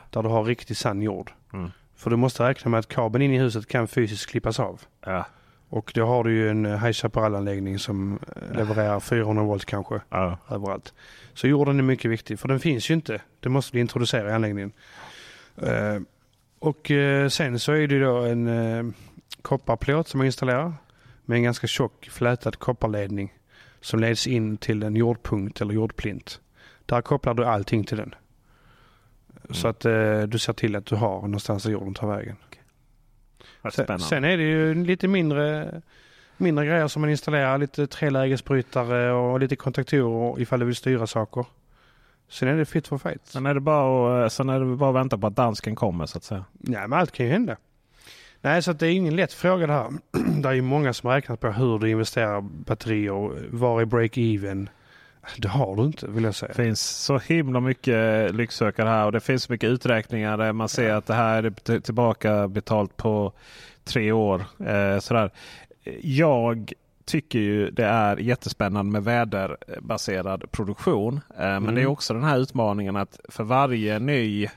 Där 0.09 0.23
du 0.23 0.29
har 0.29 0.43
riktig 0.43 0.77
sann 0.77 1.01
jord. 1.01 1.31
Mm. 1.53 1.71
För 1.95 2.09
du 2.09 2.15
måste 2.15 2.49
räkna 2.49 2.71
med 2.71 2.79
att 2.79 2.87
kabeln 2.87 3.21
in 3.21 3.31
i 3.31 3.39
huset 3.39 3.67
kan 3.67 3.87
fysiskt 3.87 4.29
klippas 4.29 4.59
av. 4.59 4.81
Ja. 5.05 5.25
Och 5.69 5.91
då 5.95 6.05
har 6.05 6.23
du 6.23 6.33
ju 6.33 6.49
en 6.49 6.65
High 6.65 6.91
Chaparral-anläggning 6.91 7.79
som 7.79 8.19
eh, 8.35 8.57
levererar 8.57 8.99
400 8.99 9.43
volt 9.43 9.65
kanske 9.65 10.01
ja. 10.09 10.37
överallt. 10.49 10.93
Så 11.33 11.47
jorden 11.47 11.79
är 11.79 11.83
mycket 11.83 12.11
viktig 12.11 12.39
för 12.39 12.47
den 12.47 12.59
finns 12.59 12.89
ju 12.89 12.93
inte. 12.93 13.21
Det 13.39 13.49
måste 13.49 13.71
bli 13.71 13.81
introducerad 13.81 14.29
i 14.29 14.33
anläggningen. 14.33 14.71
Uh, 15.63 16.01
och 16.59 16.91
uh, 16.91 17.27
sen 17.27 17.59
så 17.59 17.71
är 17.71 17.87
det 17.87 17.99
då 17.99 18.17
en 18.17 18.47
uh, 18.47 18.91
kopparplåt 19.41 20.07
som 20.07 20.17
man 20.17 20.25
installerar 20.25 20.73
med 21.25 21.35
en 21.35 21.43
ganska 21.43 21.67
tjock 21.67 22.09
flätad 22.11 22.59
kopparledning 22.59 23.33
som 23.81 23.99
leds 23.99 24.27
in 24.27 24.57
till 24.57 24.83
en 24.83 24.95
jordpunkt 24.95 25.61
eller 25.61 25.73
jordplint. 25.73 26.39
Där 26.85 27.01
kopplar 27.01 27.33
du 27.33 27.45
allting 27.45 27.83
till 27.83 27.97
den. 27.97 28.15
Mm. 29.43 29.53
Så 29.53 29.67
att 29.67 29.85
eh, 29.85 30.21
du 30.21 30.39
ser 30.39 30.53
till 30.53 30.75
att 30.75 30.85
du 30.85 30.95
har 30.95 31.21
någonstans 31.21 31.63
där 31.63 31.71
jorden 31.71 31.93
tar 31.93 32.07
vägen. 32.07 32.35
Sen, 33.71 33.99
sen, 33.99 34.23
är 34.23 34.37
det 34.37 34.43
ju 34.43 34.85
lite 34.85 35.07
mindre, 35.07 35.71
mindre 36.37 36.65
grejer 36.65 36.87
som 36.87 37.01
man 37.01 37.09
installerar. 37.09 37.57
Lite 37.57 37.87
trelägesbrytare 37.87 39.11
och 39.11 39.39
lite 39.39 39.55
kontaktorer 39.55 40.41
ifall 40.41 40.59
du 40.59 40.65
vill 40.65 40.75
styra 40.75 41.07
saker. 41.07 41.45
Sen 42.29 42.47
är 42.47 42.57
det 42.57 42.65
fit 42.65 42.87
for 42.87 42.97
fight. 42.97 43.21
Sen 43.23 43.45
är 43.45 43.53
det 43.53 43.59
bara 43.59 44.25
att, 44.25 44.33
sen 44.33 44.49
är 44.49 44.59
det 44.59 44.75
bara 44.75 44.89
att 44.89 44.95
vänta 44.95 45.17
på 45.17 45.27
att 45.27 45.35
dansken 45.35 45.75
kommer 45.75 46.05
så 46.05 46.17
att 46.17 46.23
säga. 46.23 46.45
Nej 46.53 46.87
men 46.87 46.99
allt 46.99 47.11
kan 47.11 47.25
ju 47.25 47.31
hända. 47.31 47.57
Nej 48.41 48.61
så 48.61 48.73
det 48.73 48.87
är 48.87 48.91
ingen 48.91 49.15
lätt 49.15 49.33
fråga 49.33 49.67
det 49.67 49.73
här. 49.73 49.91
det 50.41 50.49
är 50.49 50.53
ju 50.53 50.61
många 50.61 50.93
som 50.93 51.09
räknat 51.09 51.39
på 51.39 51.47
hur 51.47 51.79
du 51.79 51.89
investerar 51.89 52.41
batterier. 52.41 53.49
Var 53.51 53.81
är 53.81 53.85
break-even? 53.85 54.67
Det 55.37 55.47
har 55.47 55.75
du 55.75 55.83
inte 55.83 56.07
vill 56.07 56.23
jag 56.23 56.35
säga. 56.35 56.51
Det 56.55 56.63
finns 56.63 56.81
så 56.81 57.17
himla 57.17 57.59
mycket 57.59 58.31
lycksökare 58.35 58.89
här 58.89 59.05
och 59.05 59.11
det 59.11 59.19
finns 59.19 59.43
så 59.43 59.51
mycket 59.51 59.69
uträkningar 59.69 60.37
där 60.37 60.53
man 60.53 60.69
ser 60.69 60.93
att 60.93 61.05
det 61.05 61.13
här 61.13 61.43
är 61.43 61.79
tillbaka 61.79 62.47
betalt 62.47 62.97
på 62.97 63.33
tre 63.83 64.11
år. 64.11 64.45
Eh, 64.67 64.99
sådär. 64.99 65.31
Jag 66.01 66.73
tycker 67.05 67.39
ju 67.39 67.71
det 67.71 67.85
är 67.85 68.17
jättespännande 68.17 68.91
med 68.91 69.03
väderbaserad 69.03 70.51
produktion. 70.51 71.21
Eh, 71.37 71.45
mm. 71.45 71.63
Men 71.63 71.75
det 71.75 71.81
är 71.81 71.83
mm. 71.83 71.93
också 71.93 72.13
den 72.13 72.23
här 72.23 72.37
utmaningen 72.37 72.95
att 72.95 73.19
för 73.29 73.43
varje 73.43 73.99
ny 73.99 74.47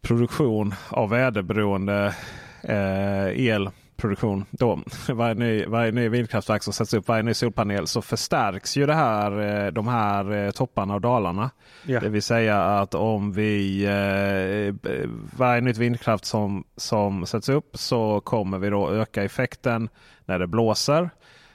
produktion 0.00 0.74
av 0.88 1.10
väderberoende 1.10 2.14
eh, 2.62 3.46
el 3.46 3.70
produktion 4.02 4.44
då. 4.50 4.78
Varje 5.08 5.34
ny, 5.34 5.66
varje 5.66 5.92
ny 5.92 6.08
vindkraftverk 6.08 6.62
som 6.62 6.72
sätts 6.72 6.94
upp, 6.94 7.08
varje 7.08 7.22
ny 7.22 7.34
solpanel 7.34 7.86
så 7.86 8.02
förstärks 8.02 8.76
ju 8.76 8.86
det 8.86 8.94
här, 8.94 9.64
eh, 9.66 9.72
de 9.72 9.88
här 9.88 10.32
eh, 10.32 10.50
topparna 10.50 10.94
och 10.94 11.00
dalarna. 11.00 11.50
Ja. 11.86 12.00
Det 12.00 12.08
vill 12.08 12.22
säga 12.22 12.60
att 12.62 12.94
om 12.94 13.32
vi 13.32 13.84
eh, 13.84 14.90
varje 15.38 15.60
nytt 15.60 15.78
vindkraft 15.78 16.24
som, 16.24 16.64
som 16.76 17.26
sätts 17.26 17.48
upp 17.48 17.70
så 17.76 18.20
kommer 18.20 18.58
vi 18.58 18.70
då 18.70 18.90
öka 18.90 19.24
effekten 19.24 19.88
när 20.24 20.38
det 20.38 20.46
blåser. 20.46 21.10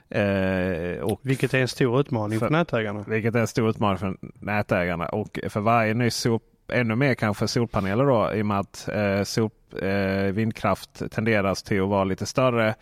Eh, 0.09 1.01
och 1.03 1.19
vilket 1.23 1.53
är 1.53 1.59
en 1.59 1.67
stor 1.67 1.99
utmaning 1.99 2.39
för, 2.39 2.45
för 2.45 2.53
nätägarna. 2.53 3.05
Vilket 3.07 3.35
är 3.35 3.39
en 3.39 3.47
stor 3.47 3.69
utmaning 3.69 3.97
för 3.97 4.17
nätägarna. 4.39 5.05
Och 5.05 5.39
för 5.49 5.59
varje 5.59 5.93
ny 5.93 6.09
sol, 6.09 6.39
ännu 6.69 6.95
mer 6.95 7.13
kanske 7.13 7.47
solpaneler 7.47 8.05
då 8.05 8.33
i 8.33 8.41
och 8.41 8.45
med 8.45 8.59
att 8.59 8.89
eh, 8.93 9.23
sol, 9.23 9.49
eh, 9.81 10.31
vindkraft 10.33 11.11
tenderas 11.11 11.63
till 11.63 11.81
att 11.81 11.89
vara 11.89 12.03
lite 12.03 12.25
större 12.25 12.75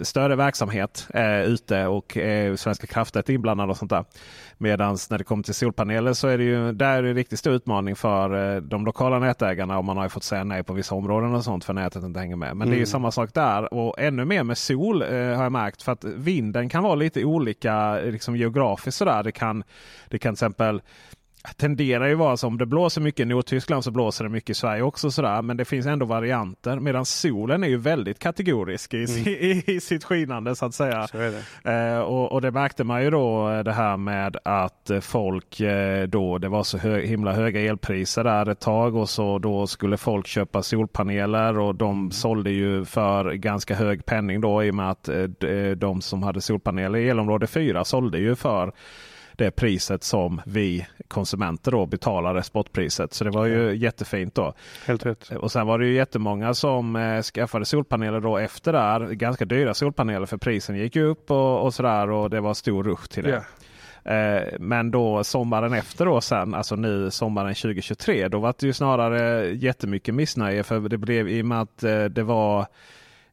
större 0.00 0.36
verksamhet 0.36 1.08
eh, 1.14 1.42
ute 1.42 1.86
och 1.86 2.16
eh, 2.16 2.56
Svenska 2.56 2.86
kraftnät 2.86 3.28
inblandade 3.28 3.70
och 3.70 3.76
sånt 3.76 3.90
där. 3.90 4.04
Medan 4.58 4.96
när 5.10 5.18
det 5.18 5.24
kommer 5.24 5.42
till 5.42 5.54
solpaneler 5.54 6.12
så 6.12 6.28
är 6.28 6.38
det 6.38 6.44
ju 6.44 6.72
där 6.72 6.98
är 6.98 7.02
det 7.02 7.08
en 7.08 7.14
riktigt 7.14 7.38
stor 7.38 7.52
utmaning 7.52 7.96
för 7.96 8.54
eh, 8.54 8.60
de 8.60 8.84
lokala 8.84 9.18
nätägarna 9.18 9.78
och 9.78 9.84
man 9.84 9.96
har 9.96 10.04
ju 10.04 10.10
fått 10.10 10.24
säga 10.24 10.44
nej 10.44 10.62
på 10.62 10.72
vissa 10.72 10.94
områden 10.94 11.34
och 11.34 11.44
sånt 11.44 11.64
för 11.64 11.72
nätet 11.72 12.04
inte 12.04 12.20
hänger 12.20 12.36
med. 12.36 12.48
Men 12.48 12.56
mm. 12.56 12.68
det 12.68 12.74
är 12.74 12.78
ju 12.78 12.82
mm. 12.82 12.86
samma 12.86 13.10
sak 13.10 13.34
där 13.34 13.74
och 13.74 13.98
ännu 13.98 14.24
mer 14.24 14.44
med 14.44 14.58
sol 14.58 15.02
eh, 15.02 15.08
har 15.08 15.42
jag 15.42 15.52
märkt 15.52 15.82
för 15.82 15.92
att 15.92 16.04
vinden 16.04 16.68
kan 16.68 16.82
vara 16.82 16.94
lite 16.94 17.24
olika 17.24 17.94
liksom 17.94 18.36
geografiskt 18.36 18.98
sådär. 18.98 19.22
Det 19.22 19.32
kan, 19.32 19.64
det 20.08 20.18
kan 20.18 20.34
till 20.34 20.44
exempel 20.44 20.82
tenderar 21.56 22.06
ju 22.06 22.14
vara 22.14 22.36
så 22.36 22.46
om 22.46 22.58
det 22.58 22.66
blåser 22.66 23.00
mycket 23.00 23.20
i 23.20 23.24
Nordtyskland 23.24 23.84
så 23.84 23.90
blåser 23.90 24.24
det 24.24 24.30
mycket 24.30 24.50
i 24.50 24.54
Sverige 24.54 24.82
också. 24.82 25.10
Sådär. 25.10 25.42
Men 25.42 25.56
det 25.56 25.64
finns 25.64 25.86
ändå 25.86 26.06
varianter. 26.06 26.80
Medan 26.80 27.04
solen 27.04 27.64
är 27.64 27.68
ju 27.68 27.76
väldigt 27.76 28.18
kategorisk 28.18 28.94
i, 28.94 29.04
mm. 29.04 29.18
i, 29.26 29.64
i 29.66 29.80
sitt 29.80 30.04
skinande 30.04 30.56
så 30.56 30.66
att 30.66 30.74
säga. 30.74 31.06
Så 31.06 31.16
det. 31.16 31.42
Eh, 31.72 31.98
och, 31.98 32.32
och, 32.32 32.40
det 32.40 32.50
märkte 32.50 32.84
man 32.84 33.04
ju 33.04 33.10
då 33.10 33.50
eh, 33.50 33.64
det 33.64 33.72
här 33.72 33.96
med 33.96 34.36
att 34.44 34.90
folk 35.00 35.60
eh, 35.60 36.06
då 36.06 36.38
det 36.38 36.48
var 36.48 36.62
så 36.62 36.78
hö, 36.78 37.00
himla 37.00 37.32
höga 37.32 37.60
elpriser 37.60 38.24
där 38.24 38.48
ett 38.48 38.60
tag 38.60 38.96
och 38.96 39.08
så 39.08 39.38
då 39.38 39.66
skulle 39.66 39.96
folk 39.96 40.26
köpa 40.26 40.62
solpaneler 40.62 41.58
och 41.58 41.74
de 41.74 41.98
mm. 41.98 42.10
sålde 42.10 42.50
ju 42.50 42.84
för 42.84 43.32
ganska 43.32 43.74
hög 43.74 44.04
penning 44.06 44.40
då 44.40 44.64
i 44.64 44.70
och 44.70 44.74
med 44.74 44.90
att 44.90 45.08
eh, 45.08 45.70
de 45.76 46.00
som 46.00 46.22
hade 46.22 46.40
solpaneler 46.40 46.98
i 46.98 47.08
elområde 47.08 47.46
4 47.46 47.84
sålde 47.84 48.18
ju 48.18 48.34
för 48.34 48.72
det 49.40 49.50
priset 49.50 50.04
som 50.04 50.40
vi 50.44 50.86
konsumenter 51.08 51.70
då 51.70 51.86
betalade 51.86 52.42
spotpriset. 52.42 53.14
Så 53.14 53.24
det 53.24 53.30
var 53.30 53.46
ju 53.46 53.76
jättefint 53.76 54.34
då. 54.34 54.54
Helt 54.86 55.06
rätt. 55.06 55.30
Och 55.30 55.52
sen 55.52 55.66
var 55.66 55.78
det 55.78 55.86
ju 55.86 55.94
jättemånga 55.94 56.54
som 56.54 56.96
eh, 56.96 57.22
skaffade 57.22 57.64
solpaneler 57.64 58.20
då 58.20 58.38
efter 58.38 58.72
där. 58.72 59.10
Ganska 59.10 59.44
dyra 59.44 59.74
solpaneler 59.74 60.26
för 60.26 60.36
prisen 60.36 60.76
gick 60.76 60.96
upp 60.96 61.30
och, 61.30 61.64
och 61.64 61.74
sådär 61.74 62.10
och 62.10 62.30
det 62.30 62.40
var 62.40 62.54
stor 62.54 62.84
rush 62.84 63.08
till 63.08 63.24
det. 63.24 63.30
Yeah. 63.30 63.44
Men 64.58 64.90
då 64.90 65.24
sommaren 65.24 65.72
efter 65.72 66.06
då 66.06 66.20
sen, 66.20 66.54
alltså 66.54 66.76
nu 66.76 67.10
sommaren 67.10 67.54
2023, 67.54 68.28
då 68.28 68.38
var 68.38 68.54
det 68.58 68.66
ju 68.66 68.72
snarare 68.72 69.48
jättemycket 69.50 70.14
missnöje. 70.14 70.62
För 70.62 70.80
det 70.80 70.98
blev 70.98 71.28
i 71.28 71.42
och 71.42 71.46
med 71.46 71.60
att 71.60 71.82
eh, 71.82 72.04
det 72.04 72.22
var 72.22 72.66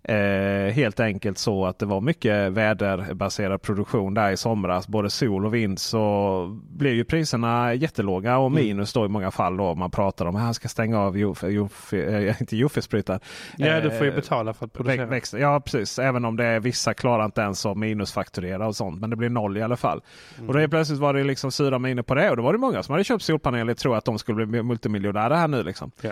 Eh, 0.08 0.72
helt 0.72 1.00
enkelt 1.00 1.38
så 1.38 1.66
att 1.66 1.80
det 1.80 1.86
var 1.86 2.02
mycket 2.02 2.52
väderbaserad 2.52 3.62
produktion 3.62 4.14
där 4.14 4.32
i 4.32 4.38
somras. 4.38 4.88
Både 4.88 5.10
sol 5.10 5.46
och 5.46 5.54
vind 5.54 5.80
så 5.80 6.60
blev 6.70 6.94
ju 6.94 7.04
priserna 7.04 7.74
jättelåga 7.74 8.38
och 8.38 8.48
mm. 8.48 8.64
minus 8.64 8.94
då 8.94 9.06
i 9.06 9.08
många 9.08 9.32
fall. 9.32 9.58
Då 9.58 9.76
man 9.76 9.92
pratar 9.92 10.26
om 10.26 10.36
att 10.36 10.42
man 10.42 10.54
ska 10.54 10.68
stänga 10.68 11.00
av 11.00 11.18
Jofe, 11.18 11.48
Jofe, 11.48 12.28
äh, 12.28 12.36
inte 12.42 12.58
Jofe-sprutan. 12.58 13.20
Ja 13.58 13.82
du 13.82 13.92
får 13.92 14.06
ju 14.06 14.10
eh, 14.10 14.16
betala 14.16 14.54
för 14.54 14.66
att 14.66 14.74
producera. 14.74 15.06
Växt, 15.06 15.34
ja 15.34 15.60
precis, 15.60 16.00
även 16.00 16.26
om 16.26 16.36
det 16.36 16.46
är 16.46 16.60
vissa 16.60 16.94
klarar 16.94 17.26
inte 17.26 17.42
ens 17.42 17.66
att 17.66 17.78
minusfakturera 17.78 18.68
och 18.68 18.76
sånt. 18.76 19.02
Men 19.02 19.10
det 19.10 19.16
blir 19.16 19.30
noll 19.30 19.58
i 19.58 19.62
alla 19.62 19.78
fall. 19.78 20.02
Mm. 20.38 20.50
Och 20.50 20.56
då 20.56 20.68
plötsligt 20.68 21.00
var 21.00 21.14
det 21.14 21.24
liksom 21.24 21.52
sura 21.52 21.80
miner 21.80 22.04
på 22.04 22.16
det 22.16 22.30
och 22.30 22.38
då 22.38 22.44
var 22.44 22.54
det 22.54 22.60
många 22.60 22.84
som 22.84 22.94
hade 22.94 23.04
köpt 23.04 23.24
solpaneler 23.24 23.72
och 23.72 23.78
tror 23.78 23.98
att 23.98 24.06
de 24.06 24.20
skulle 24.20 24.46
bli 24.46 24.64
multimiljonärer 24.64 25.36
här 25.36 25.48
nu. 25.48 25.64
Liksom. 25.64 25.92
Ja. 26.02 26.12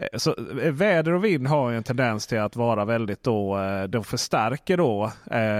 Eh, 0.00 0.18
så 0.18 0.34
eh, 0.62 0.72
väder 0.72 1.12
och 1.12 1.24
vind 1.24 1.46
har 1.46 1.72
en 1.72 1.82
tendens 1.82 2.26
till 2.26 2.38
att 2.38 2.56
vara 2.56 2.84
väldigt 2.84 3.22
då. 3.22 3.58
Eh, 3.58 3.82
de 3.82 4.04
förstärker 4.04 4.76
då 4.76 5.12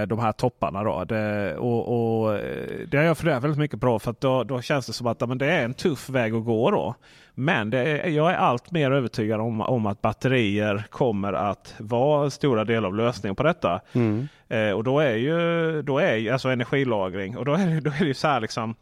de 0.07 0.19
här 0.19 0.31
topparna. 0.31 0.83
Då. 0.83 1.03
Det, 1.03 1.55
och, 1.57 2.23
och, 2.23 2.39
det 2.87 2.97
har 2.97 3.03
jag 3.03 3.17
funderat 3.17 3.43
väldigt 3.43 3.59
mycket 3.59 3.79
på. 3.79 3.99
För 3.99 4.15
då, 4.19 4.43
då 4.43 4.61
känns 4.61 4.85
det 4.85 4.93
som 4.93 5.07
att 5.07 5.27
men 5.29 5.37
det 5.37 5.51
är 5.51 5.65
en 5.65 5.73
tuff 5.73 6.09
väg 6.09 6.33
att 6.33 6.45
gå. 6.45 6.71
då. 6.71 6.95
Men 7.33 7.73
är, 7.73 8.07
jag 8.07 8.31
är 8.31 8.35
allt 8.35 8.71
mer 8.71 8.91
övertygad 8.91 9.41
om, 9.41 9.61
om 9.61 9.85
att 9.85 10.01
batterier 10.01 10.85
kommer 10.89 11.33
att 11.33 11.75
vara 11.77 12.29
stora 12.29 12.65
delar 12.65 12.87
av 12.87 12.95
lösningen 12.95 13.35
på 13.35 13.43
detta. 13.43 13.81
Mm. 13.93 14.27
Och 14.75 14.83
då 14.83 14.99
är 14.99 15.15
ju 15.15 15.81
då 15.81 15.99
är 15.99 16.31
alltså 16.31 16.49
energilagring. 16.49 17.37
Och 17.37 17.45
då 17.45 17.53
är, 17.53 17.81
då 17.81 17.89
är 17.89 17.99
det 17.99 18.05
ju 18.05 18.13
så 18.13 18.27
här 18.27 18.39
liksom. 18.39 18.75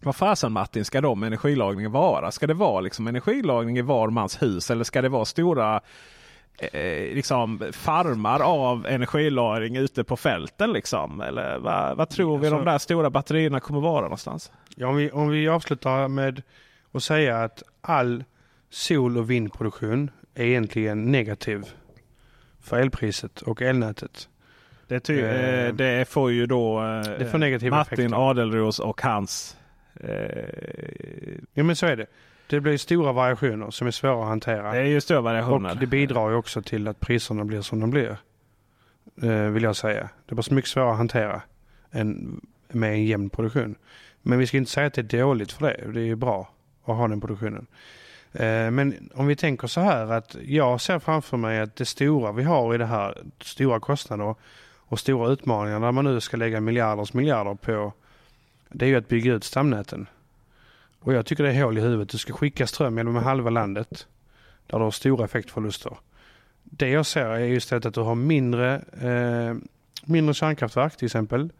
Vad 0.00 0.16
fasen 0.16 0.52
Martin 0.52 0.84
ska 0.84 1.00
de 1.00 1.22
energilagringen 1.22 1.92
vara? 1.92 2.30
Ska 2.30 2.46
det 2.46 2.54
vara 2.54 2.80
liksom 2.80 3.06
energilagring 3.06 3.78
i 3.78 3.82
var 3.82 4.10
mans 4.10 4.42
hus 4.42 4.70
eller 4.70 4.84
ska 4.84 5.02
det 5.02 5.08
vara 5.08 5.24
stora 5.24 5.80
eh, 6.58 7.14
liksom 7.14 7.62
farmar 7.72 8.40
av 8.40 8.86
energilagring 8.86 9.76
ute 9.76 10.04
på 10.04 10.16
fälten? 10.16 10.72
Liksom? 10.72 11.20
Eller 11.20 11.58
vad, 11.58 11.96
vad 11.96 12.08
tror 12.08 12.38
vi 12.38 12.46
alltså, 12.46 12.64
de 12.64 12.70
där 12.70 12.78
stora 12.78 13.10
batterierna 13.10 13.60
kommer 13.60 13.80
vara 13.80 14.02
någonstans? 14.02 14.52
Ja, 14.76 14.88
om, 14.88 14.96
vi, 14.96 15.10
om 15.10 15.28
vi 15.28 15.48
avslutar 15.48 16.08
med 16.08 16.42
att 16.92 17.02
säga 17.02 17.38
att 17.44 17.62
all 17.80 18.24
sol 18.70 19.18
och 19.18 19.30
vindproduktion 19.30 20.10
är 20.34 20.44
egentligen 20.44 21.12
negativ 21.12 21.64
för 22.60 22.78
elpriset 22.78 23.42
och 23.42 23.62
elnätet. 23.62 24.28
Det, 24.86 25.00
ty, 25.00 25.20
eh, 25.20 25.74
det 25.74 26.08
får 26.08 26.32
ju 26.32 26.46
då 26.46 26.78
eh, 26.78 27.40
Martin 27.40 27.72
effekter. 27.72 28.30
Adelros 28.30 28.78
och 28.78 29.02
hans 29.02 29.57
Eh, 30.00 31.38
ja 31.54 31.62
men 31.64 31.76
så 31.76 31.86
är 31.86 31.96
det. 31.96 32.06
Det 32.46 32.60
blir 32.60 32.76
stora 32.76 33.12
variationer 33.12 33.70
som 33.70 33.86
är 33.86 33.90
svåra 33.90 34.22
att 34.22 34.28
hantera. 34.28 34.72
Det 34.72 34.78
är 34.78 34.84
ju 34.84 35.00
stora 35.00 35.20
variationer. 35.20 35.70
Och 35.70 35.76
det 35.76 35.86
bidrar 35.86 36.30
ju 36.30 36.36
också 36.36 36.62
till 36.62 36.88
att 36.88 37.00
priserna 37.00 37.44
blir 37.44 37.60
som 37.60 37.80
de 37.80 37.90
blir. 37.90 38.16
Eh, 39.22 39.30
vill 39.30 39.62
jag 39.62 39.76
säga. 39.76 40.08
Det 40.26 40.34
blir 40.34 40.42
så 40.42 40.54
mycket 40.54 40.70
svårare 40.70 40.90
att 40.90 40.96
hantera 40.96 41.42
än 41.90 42.40
med 42.68 42.92
en 42.92 43.04
jämn 43.04 43.30
produktion. 43.30 43.74
Men 44.22 44.38
vi 44.38 44.46
ska 44.46 44.56
inte 44.56 44.70
säga 44.70 44.86
att 44.86 44.94
det 44.94 45.12
är 45.12 45.18
dåligt 45.18 45.52
för 45.52 45.66
det. 45.66 45.92
Det 45.92 46.00
är 46.00 46.04
ju 46.04 46.16
bra 46.16 46.50
att 46.84 46.96
ha 46.96 47.08
den 47.08 47.20
produktionen. 47.20 47.66
Eh, 48.32 48.70
men 48.70 49.10
om 49.14 49.26
vi 49.26 49.36
tänker 49.36 49.66
så 49.66 49.80
här 49.80 50.12
att 50.12 50.36
jag 50.42 50.80
ser 50.80 50.98
framför 50.98 51.36
mig 51.36 51.60
att 51.60 51.76
det 51.76 51.84
stora 51.84 52.32
vi 52.32 52.42
har 52.42 52.74
i 52.74 52.78
det 52.78 52.86
här, 52.86 53.18
stora 53.40 53.80
kostnader 53.80 54.34
och 54.76 54.98
stora 54.98 55.30
utmaningar 55.30 55.78
när 55.78 55.92
man 55.92 56.04
nu 56.04 56.20
ska 56.20 56.36
lägga 56.36 56.60
miljarders 56.60 57.12
miljarder 57.12 57.54
på 57.54 57.92
det 58.68 58.84
är 58.84 58.88
ju 58.88 58.96
att 58.96 59.08
bygga 59.08 59.32
ut 59.32 59.44
stamnäten. 59.44 60.06
Och 61.00 61.12
jag 61.12 61.26
tycker 61.26 61.44
det 61.44 61.50
är 61.52 61.62
hål 61.62 61.78
i 61.78 61.80
huvudet. 61.80 62.08
Du 62.08 62.18
ska 62.18 62.32
skicka 62.32 62.66
ström 62.66 62.98
genom 62.98 63.16
halva 63.16 63.50
landet 63.50 64.06
där 64.66 64.78
du 64.78 64.84
har 64.84 64.90
stora 64.90 65.24
effektförluster. 65.24 65.96
Det 66.64 66.88
jag 66.88 67.06
ser 67.06 67.26
är 67.26 67.46
istället 67.46 67.86
att 67.86 67.94
du 67.94 68.00
har 68.00 68.14
mindre, 68.14 68.74
eh, 69.00 69.56
mindre 70.04 70.34
kärnkraftverk 70.34 70.96
till 70.96 71.06
exempel. 71.06 71.50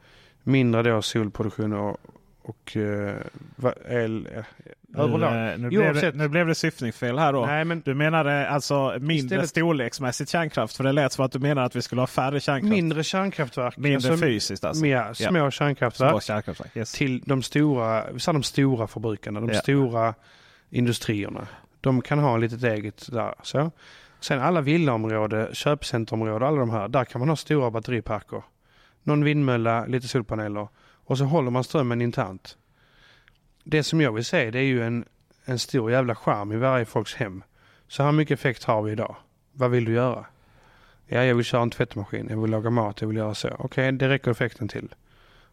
Mindre 0.42 0.83
då 0.83 1.03
solproduktion 1.03 1.73
och, 1.73 1.97
och 2.42 2.77
eh, 2.77 3.16
el, 3.88 4.29
eh, 4.35 4.44
överlag. 4.99 5.33
Nu, 5.33 5.57
nu, 5.59 5.69
blev 5.69 5.95
det, 5.95 6.15
nu 6.15 6.29
blev 6.29 6.47
det 6.47 6.55
syftningsfel 6.55 7.19
här 7.19 7.33
då. 7.33 7.47
Nej, 7.47 7.65
men, 7.65 7.83
du 7.85 7.95
menade 7.95 8.49
alltså 8.49 8.97
mindre 9.01 9.17
istället, 9.17 9.49
storleksmässigt 9.49 10.31
kärnkraft? 10.31 10.77
För 10.77 10.85
det 10.85 10.93
lät 10.93 11.13
som 11.13 11.25
att 11.25 11.33
du 11.33 11.39
menar 11.39 11.63
att 11.63 11.77
vi 11.77 11.83
skulle 11.83 12.03
ha 12.03 12.07
färre 12.07 12.41
kärnkraft. 12.41 12.71
Mindre 12.71 13.05
kärnkraftverk. 13.05 13.77
Mindre 13.77 14.11
alltså, 14.11 14.27
fysiskt 14.27 14.65
alltså? 14.65 14.83
Mer, 14.83 15.13
små 15.13 15.39
ja. 15.39 15.51
kärnkraftverk. 15.51 16.11
Små 16.11 16.21
kärnkraftverk 16.21 16.77
yes. 16.77 16.93
Till 16.93 17.23
de 17.27 17.43
stora, 17.43 18.05
vi 18.13 18.19
de 18.27 18.43
stora 18.43 18.87
förbrukarna, 18.87 19.41
de 19.41 19.49
ja. 19.49 19.61
stora 19.61 20.15
industrierna. 20.71 21.47
De 21.81 22.03
kan 22.03 22.19
ha 22.19 22.37
litet 22.37 22.65
eget 22.65 23.13
där. 23.13 23.35
Så. 23.43 23.71
Sen 24.21 24.41
alla 24.41 24.61
villaområden, 24.61 25.55
köpcenterområden, 25.55 26.49
alla 26.49 26.59
de 26.59 26.71
här. 26.71 26.89
Där 26.89 27.05
kan 27.05 27.19
man 27.19 27.29
ha 27.29 27.37
stora 27.37 27.71
batteriparker. 27.71 28.43
Någon 29.03 29.25
vindmölla, 29.25 29.87
lite 29.87 30.09
solpaneler. 30.09 30.69
Och 31.05 31.19
så 31.19 31.25
håller 31.25 31.51
man 31.51 31.65
strömmen 31.65 32.03
internt. 32.03 32.57
Det 33.70 33.83
som 33.83 34.00
jag 34.00 34.12
vill 34.12 34.24
se 34.24 34.50
det 34.50 34.59
är 34.59 34.64
ju 34.64 34.83
en, 34.83 35.04
en 35.44 35.59
stor 35.59 35.90
jävla 35.90 36.14
skärm 36.14 36.52
i 36.52 36.57
varje 36.57 36.85
folks 36.85 37.14
hem. 37.14 37.42
Så 37.88 38.02
här 38.02 38.12
mycket 38.12 38.38
effekt 38.38 38.64
har 38.64 38.83
vi 38.83 38.92
idag. 38.92 39.16
Vad 39.52 39.70
vill 39.70 39.85
du 39.85 39.92
göra? 39.92 40.24
Ja, 41.07 41.24
jag 41.24 41.35
vill 41.35 41.44
köra 41.44 41.62
en 41.62 41.70
tvättmaskin, 41.70 42.26
jag 42.31 42.40
vill 42.40 42.50
laga 42.50 42.70
mat, 42.70 43.00
jag 43.00 43.09
vill 43.09 43.16
göra 43.16 43.35
så. 43.35 43.48
Okej, 43.48 43.64
okay, 43.64 43.90
det 43.90 44.09
räcker 44.09 44.31
effekten 44.31 44.68
till. 44.68 44.94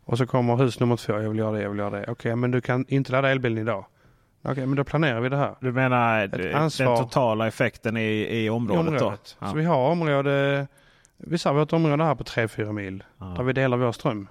Och 0.06 0.17
så 0.17 0.28
kommer 0.28 0.56
hus 0.56 0.80
nummer 0.80 0.97
två, 0.97 1.13
jag 1.13 1.30
vill 1.30 1.39
göra 1.39 1.51
det, 1.51 1.62
jag 1.62 1.69
vill 1.69 1.80
göra 1.80 1.89
det. 1.89 2.01
Okej, 2.01 2.12
okay, 2.12 2.36
men 2.36 2.51
du 2.51 2.62
kan 2.62 2.86
inte 2.88 3.12
ladda 3.12 3.30
elbilen 3.30 3.58
idag. 3.58 3.86
Okej, 4.41 4.51
okay, 4.51 4.65
men 4.65 4.75
då 4.75 4.84
planerar 4.84 5.21
vi 5.21 5.30
det 5.30 5.38
här. 5.38 5.56
Du 5.60 5.71
menar 5.71 6.28
den 6.28 6.97
totala 6.97 7.47
effekten 7.47 7.97
i, 7.97 8.43
i 8.43 8.49
området, 8.49 8.86
i 8.86 8.88
området. 8.88 9.38
Ja. 9.39 9.47
Så 9.47 9.56
vi 9.56 9.65
har 9.65 9.89
område, 9.89 10.67
vi 11.17 11.38
har 11.45 11.63
ett 11.63 11.73
område 11.73 12.04
här 12.04 12.15
på 12.15 12.23
3-4 12.23 12.71
mil. 12.71 13.04
Ja. 13.17 13.25
Där 13.25 13.43
vi 13.43 13.54
delar 13.54 13.78
vår 13.78 13.91
ström. 13.91 14.28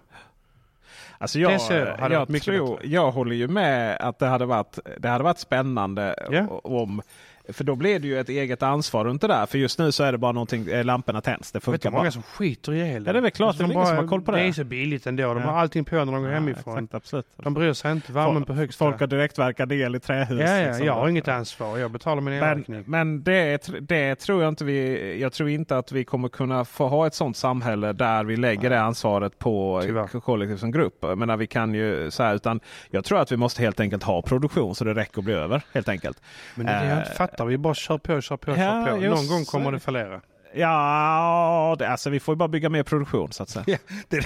Alltså 1.24 1.38
jag, 1.38 1.52
jag, 1.52 2.42
tror, 2.42 2.80
jag 2.84 3.10
håller 3.10 3.36
ju 3.36 3.48
med 3.48 3.96
att 4.00 4.18
det 4.18 4.26
hade 4.26 4.46
varit, 4.46 4.78
det 4.98 5.08
hade 5.08 5.24
varit 5.24 5.38
spännande 5.38 6.28
yeah. 6.32 6.52
om 6.52 7.02
för 7.48 7.64
då 7.64 7.76
blir 7.76 7.98
det 7.98 8.08
ju 8.08 8.20
ett 8.20 8.28
eget 8.28 8.62
ansvar 8.62 9.04
runt 9.04 9.20
det 9.20 9.26
där. 9.26 9.46
För 9.46 9.58
just 9.58 9.78
nu 9.78 9.92
så 9.92 10.04
är 10.04 10.12
det 10.12 10.18
bara 10.18 10.32
någonting, 10.32 10.68
eh, 10.68 10.84
lamporna 10.84 11.20
tänds. 11.20 11.52
Det 11.52 11.60
funkar 11.60 11.90
bara. 11.90 11.98
många 11.98 12.10
som 12.10 12.22
skiter 12.22 12.72
i 12.72 12.80
el. 12.80 13.06
Ja 13.06 13.12
det 13.12 13.18
är 13.18 13.22
väl 13.22 13.30
klart, 13.30 13.48
alltså, 13.48 13.62
det 13.62 13.70
är 13.70 13.72
ingen 13.72 13.86
som 13.86 13.96
har 13.96 14.06
koll 14.06 14.22
på 14.22 14.32
det. 14.32 14.38
Det 14.38 14.44
är 14.44 14.52
så 14.52 14.64
billigt 14.64 15.06
ändå. 15.06 15.34
De 15.34 15.42
ja. 15.42 15.50
har 15.50 15.60
allting 15.60 15.84
på 15.84 15.96
när 15.96 16.12
de 16.12 16.22
går 16.22 16.28
ja, 16.28 16.34
hemifrån. 16.34 16.78
Exakt, 16.78 16.94
absolut. 16.94 17.26
De 17.36 17.54
bryr 17.54 17.72
sig 17.72 17.92
inte. 17.92 18.12
Värmen 18.12 18.34
folk, 18.34 18.46
på 18.46 18.52
högsta. 18.52 18.84
Folk 18.84 19.00
har 19.00 19.06
direktverkande 19.06 19.74
el 19.74 19.96
i 19.96 20.00
trähus. 20.00 20.40
Ja, 20.40 20.58
ja 20.58 20.66
liksom. 20.66 20.86
jag 20.86 20.94
har 20.94 21.08
inget 21.08 21.28
ansvar. 21.28 21.78
Jag 21.78 21.90
betalar 21.90 22.22
min 22.22 22.34
elräkning. 22.34 22.84
Men, 22.86 23.08
men 23.08 23.22
det, 23.22 23.70
det 23.80 24.14
tror 24.14 24.42
jag 24.42 24.48
inte 24.48 24.64
vi... 24.64 25.20
Jag 25.20 25.32
tror 25.32 25.48
inte 25.48 25.78
att 25.78 25.92
vi 25.92 26.04
kommer 26.04 26.28
kunna 26.28 26.64
få 26.64 26.88
ha 26.88 27.06
ett 27.06 27.14
sånt 27.14 27.36
samhälle 27.36 27.92
där 27.92 28.24
vi 28.24 28.36
lägger 28.36 28.70
det 28.70 28.80
ansvaret 28.80 29.38
på 29.38 29.82
kollektiv 30.24 30.56
som 30.56 30.70
grupp. 30.70 31.04
Men 31.16 31.38
vi 31.38 31.46
kan 31.46 31.74
ju 31.74 32.10
så 32.10 32.22
här, 32.22 32.34
utan 32.34 32.60
jag 32.90 33.04
tror 33.04 33.20
att 33.20 33.32
vi 33.32 33.36
måste 33.36 33.62
helt 33.62 33.80
enkelt 33.80 34.02
ha 34.02 34.22
produktion 34.22 34.74
så 34.74 34.84
det 34.84 34.94
räcker 34.94 35.18
att 35.18 35.24
bli 35.24 35.34
över 35.34 35.62
helt 35.72 35.88
enkelt. 35.88 36.22
Men 36.54 36.66
det 36.66 36.72
är 36.72 36.84
det 36.84 36.90
jag 36.90 36.98
inte 36.98 37.14
fattar. 37.34 37.44
Vi 37.44 37.58
bara 37.58 37.74
kör 37.74 37.98
på 37.98 38.20
kör 38.20 38.36
på, 38.36 38.54
kör 38.56 38.90
på. 38.90 38.96
Någon 38.96 39.26
gång 39.26 39.44
kommer 39.44 39.72
det 39.72 39.80
fallera. 39.80 40.20
Ja, 40.54 41.76
det, 41.78 41.88
alltså 41.88 42.10
vi 42.10 42.20
får 42.20 42.34
ju 42.34 42.36
bara 42.36 42.48
bygga 42.48 42.68
mer 42.68 42.82
produktion 42.82 43.32
så 43.32 43.42
att 43.42 43.48
säga. 43.48 43.64
Ja, 43.68 43.76
det, 44.08 44.24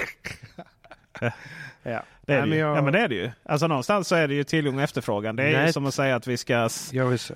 ja. 1.83 2.03
Det 2.27 2.35
är 2.35 2.41
Nej, 2.41 2.51
det 2.51 2.57
ju. 2.57 2.61
Jag... 2.61 2.77
Ja 2.77 2.83
men 2.83 2.93
det 2.93 2.99
är 2.99 3.09
det 3.09 3.15
ju. 3.15 3.31
Alltså 3.43 3.67
någonstans 3.67 4.09
så 4.09 4.15
är 4.15 4.29
det 4.29 4.35
ju 4.35 4.45
tillgång 4.45 4.77
och 4.77 4.83
efterfrågan. 4.83 5.37
Det 5.37 5.43
är 5.43 5.53
Nej. 5.53 5.67
ju 5.67 5.73
som 5.73 5.87
att 5.87 5.95
säga 5.95 6.17
att 6.17 6.27
vi 6.27 6.37
ska 6.37 6.69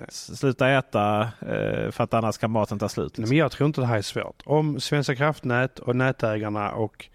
sluta 0.09 0.69
äta 0.69 1.21
eh, 1.41 1.91
för 1.91 2.01
att 2.03 2.13
annars 2.13 2.37
kan 2.37 2.51
maten 2.51 2.79
ta 2.79 2.89
slut. 2.89 3.17
Nej, 3.17 3.29
men 3.29 3.37
jag 3.37 3.51
tror 3.51 3.67
inte 3.67 3.81
det 3.81 3.87
här 3.87 3.97
är 3.97 4.01
svårt. 4.01 4.43
Om 4.45 4.79
Svenska 4.79 5.15
kraftnät 5.15 5.79
och 5.79 5.95
nätägarna 5.95 6.71
och 6.71 7.05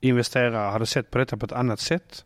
investerare 0.00 0.70
hade 0.70 0.86
sett 0.86 1.10
på 1.10 1.18
detta 1.18 1.36
på 1.36 1.46
ett 1.46 1.52
annat 1.52 1.80
sätt 1.80 2.24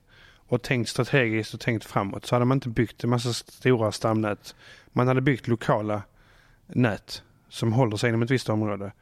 och 0.52 0.62
tänkt 0.62 0.88
strategiskt 0.88 1.54
och 1.54 1.60
tänkt 1.60 1.84
framåt 1.84 2.26
så 2.26 2.34
hade 2.34 2.44
man 2.44 2.56
inte 2.56 2.68
byggt 2.68 3.04
en 3.04 3.10
massa 3.10 3.32
stora 3.32 3.92
stamnät 3.92 4.54
man 4.92 5.08
hade 5.08 5.20
byggt 5.20 5.48
lokala 5.48 6.02
nät 6.66 7.22
som 7.48 7.72
håller 7.72 7.96
sig 7.96 8.08
inom 8.08 8.22
ett 8.22 8.30
visst 8.30 8.48
område. 8.48 8.92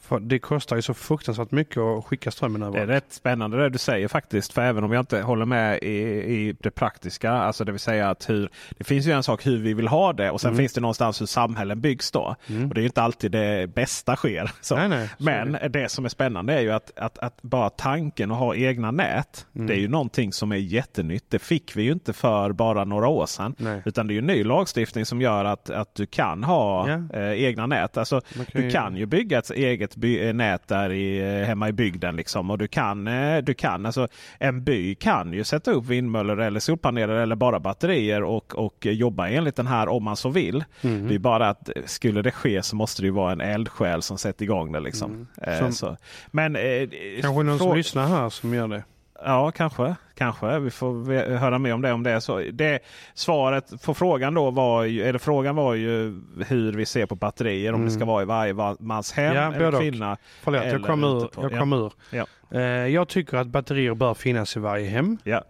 För 0.00 0.20
det 0.20 0.38
kostar 0.38 0.76
ju 0.76 0.82
så 0.82 0.94
fruktansvärt 0.94 1.50
mycket 1.50 1.78
att 1.78 2.04
skicka 2.04 2.30
strömmen 2.30 2.62
över. 2.62 2.76
Det 2.76 2.82
är 2.82 2.86
rätt 2.86 3.12
spännande 3.12 3.56
det 3.56 3.68
du 3.68 3.78
säger 3.78 4.08
faktiskt. 4.08 4.52
För 4.52 4.62
även 4.62 4.84
om 4.84 4.92
jag 4.92 5.02
inte 5.02 5.20
håller 5.20 5.44
med 5.44 5.78
i, 5.82 5.96
i 6.34 6.56
det 6.60 6.70
praktiska. 6.70 7.32
Alltså 7.32 7.64
det 7.64 7.72
vill 7.72 7.80
säga 7.80 8.10
att 8.10 8.30
hur, 8.30 8.50
det 8.70 8.84
finns 8.84 9.06
ju 9.06 9.12
en 9.12 9.22
sak 9.22 9.46
hur 9.46 9.58
vi 9.58 9.74
vill 9.74 9.88
ha 9.88 10.12
det 10.12 10.30
och 10.30 10.40
sen 10.40 10.48
mm. 10.48 10.58
finns 10.58 10.72
det 10.72 10.80
någonstans 10.80 11.20
hur 11.20 11.26
samhällen 11.26 11.80
byggs 11.80 12.10
då. 12.10 12.36
Mm. 12.46 12.68
Och 12.68 12.74
Det 12.74 12.80
är 12.80 12.84
inte 12.84 13.02
alltid 13.02 13.32
det 13.32 13.74
bästa 13.74 14.16
sker. 14.16 14.50
Nej, 14.70 14.88
nej, 14.88 15.10
Men 15.18 15.52
det. 15.52 15.68
det. 15.68 15.88
som 15.88 16.04
är 16.04 16.08
spännande 16.08 16.54
är 16.54 16.60
ju 16.60 16.70
att, 16.70 16.98
att, 16.98 17.18
att 17.18 17.42
bara 17.42 17.70
tanken 17.70 18.30
att 18.30 18.38
ha 18.38 18.54
egna 18.54 18.90
nät. 18.90 19.46
Mm. 19.54 19.66
Det 19.66 19.74
är 19.74 19.80
ju 19.80 19.88
någonting 19.88 20.32
som 20.32 20.52
är 20.52 20.56
jättenytt. 20.56 21.24
Det 21.28 21.38
fick 21.38 21.76
vi 21.76 21.82
ju 21.82 21.92
inte 21.92 22.12
för 22.12 22.52
bara 22.52 22.84
några 22.84 23.08
år 23.08 23.26
sedan. 23.26 23.54
Nej. 23.58 23.82
Utan 23.84 24.06
det 24.06 24.12
är 24.12 24.14
ju 24.14 24.22
ny 24.22 24.44
lagstiftning 24.44 25.06
som 25.06 25.20
gör 25.20 25.44
att, 25.44 25.70
att 25.70 25.94
du 25.94 26.06
kan 26.06 26.44
ha 26.44 26.88
ja. 26.88 27.20
eh, 27.20 27.44
egna 27.44 27.66
nät. 27.66 27.96
Alltså, 27.96 28.20
kan 28.20 28.62
du 28.62 28.70
kan 28.70 28.96
ju 28.96 29.06
bygga 29.06 29.38
ett 29.38 29.50
eget 29.50 29.87
eget 29.88 29.96
by, 29.96 30.28
eh, 30.28 30.34
nät 30.34 30.68
där 30.68 30.92
i, 30.92 31.44
hemma 31.44 31.68
i 31.68 31.72
bygden. 31.72 32.16
Liksom. 32.16 32.50
Och 32.50 32.58
du 32.58 32.68
kan, 32.68 33.08
du 33.42 33.54
kan 33.54 33.86
alltså, 33.86 34.08
en 34.38 34.64
by 34.64 34.94
kan 34.94 35.32
ju 35.32 35.44
sätta 35.44 35.70
upp 35.70 35.86
vindmöllor 35.86 36.40
eller 36.40 36.60
solpaneler 36.60 37.14
eller 37.14 37.36
bara 37.36 37.60
batterier 37.60 38.22
och, 38.22 38.54
och 38.54 38.86
jobba 38.86 39.28
enligt 39.28 39.56
den 39.56 39.66
här 39.66 39.88
om 39.88 40.04
man 40.04 40.16
så 40.16 40.28
vill. 40.28 40.64
Mm. 40.82 41.08
Det 41.08 41.14
är 41.14 41.18
bara 41.18 41.48
att 41.48 41.70
skulle 41.86 42.22
det 42.22 42.30
ske 42.30 42.62
så 42.62 42.76
måste 42.76 43.02
det 43.02 43.10
vara 43.10 43.32
en 43.32 43.40
eldsjäl 43.40 44.02
som 44.02 44.18
sätter 44.18 44.44
igång 44.44 44.72
det. 44.72 44.80
Liksom. 44.80 45.26
Mm. 45.42 45.72
Som, 45.72 45.96
Men, 46.30 46.56
eh, 46.56 46.88
kanske 47.20 47.42
någon 47.42 47.58
som 47.58 47.76
lyssnar 47.76 48.08
här 48.08 48.30
som 48.30 48.54
gör 48.54 48.68
det. 48.68 48.82
Ja, 49.24 49.50
kanske. 49.50 49.96
Kanske. 50.14 50.58
Vi 50.58 50.70
får 50.70 51.12
höra 51.36 51.58
mer 51.58 51.74
om 51.74 51.82
det 51.82 51.92
om 51.92 52.02
det 52.02 52.10
är 52.10 52.20
så. 52.20 52.38
Det, 52.38 52.78
svaret 53.14 53.82
på 53.82 53.94
frågan 53.94 54.34
då 54.34 54.50
var 54.50 54.84
ju, 54.84 55.02
eller 55.02 55.18
frågan 55.18 55.56
var 55.56 55.74
ju 55.74 56.20
hur 56.46 56.72
vi 56.72 56.86
ser 56.86 57.06
på 57.06 57.14
batterier. 57.14 57.72
Om 57.72 57.84
det 57.84 57.90
ska 57.90 57.98
mm. 57.98 58.08
vara 58.08 58.22
i 58.22 58.52
varje 58.52 58.76
mans 58.80 59.12
hem 59.12 59.36
ja, 59.36 59.54
eller 59.54 59.80
kvinna. 59.80 60.16
Förlåt, 60.42 60.64
jag 60.64 60.84
kom 60.84 61.04
ur. 61.04 61.28
Jag, 61.36 61.58
kom 61.58 61.72
ur. 61.72 61.92
Ja. 62.10 62.26
Uh, 62.54 62.60
jag 62.88 63.08
tycker 63.08 63.36
att 63.36 63.46
batterier 63.46 63.94
bör 63.94 64.14
finnas 64.14 64.56
i 64.56 64.60
varje 64.60 64.88
hem. 64.88 65.18
Ja. 65.24 65.44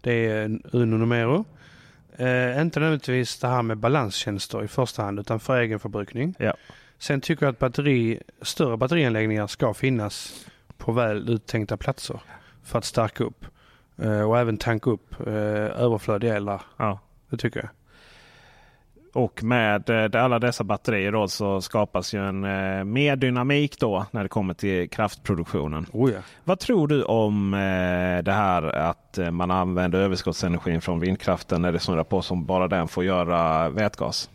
Det 0.00 0.26
är 0.26 0.60
uno 0.72 0.96
numero. 0.96 1.44
Uh, 2.20 2.60
inte 2.60 2.80
nödvändigtvis 2.80 3.38
det 3.38 3.48
här 3.48 3.62
med 3.62 3.78
balanstjänster 3.78 4.64
i 4.64 4.68
första 4.68 5.02
hand 5.02 5.20
utan 5.20 5.40
för 5.40 5.60
egen 5.60 5.78
förbrukning. 5.78 6.34
Ja. 6.38 6.54
Sen 6.98 7.20
tycker 7.20 7.46
jag 7.46 7.52
att 7.52 7.58
batteri, 7.58 8.20
större 8.42 8.76
batterianläggningar 8.76 9.46
ska 9.46 9.74
finnas 9.74 10.46
på 10.78 10.92
väl 10.92 11.28
uttänkta 11.28 11.76
platser 11.76 12.20
för 12.64 12.78
att 12.78 12.84
stärka 12.84 13.24
upp. 13.24 13.44
Uh, 14.02 14.22
och 14.22 14.38
även 14.38 14.56
tanka 14.56 14.90
upp 14.90 15.14
uh, 15.26 15.34
överflödiga 15.82 16.36
eldar. 16.36 16.62
Ja. 16.76 16.98
Det 17.30 17.36
tycker 17.36 17.60
jag. 17.60 17.68
Och 19.22 19.42
med 19.42 19.90
uh, 19.90 20.24
alla 20.24 20.38
dessa 20.38 20.64
batterier 20.64 21.12
då 21.12 21.28
så 21.28 21.60
skapas 21.60 22.14
ju 22.14 22.28
en 22.28 22.40
mer 22.92 23.16
dynamik 23.16 23.80
då 23.80 24.06
när 24.10 24.22
det 24.22 24.28
kommer 24.28 24.54
till 24.54 24.90
kraftproduktionen. 24.90 25.86
Oh 25.92 26.12
ja. 26.12 26.18
Vad 26.44 26.58
tror 26.58 26.88
du 26.88 27.02
om 27.02 27.50
det 28.24 28.32
här 28.32 28.62
att 28.62 29.18
man 29.30 29.50
använder 29.50 29.98
överskottsenergin 29.98 30.80
från 30.80 31.00
vindkraften 31.00 31.62
när 31.62 31.72
det 31.72 31.78
snurrar 31.78 32.04
på 32.04 32.22
som 32.22 32.46
bara 32.46 32.68
den 32.68 32.88
får 32.88 33.04
göra 33.04 33.68
vätgas? 33.68 34.30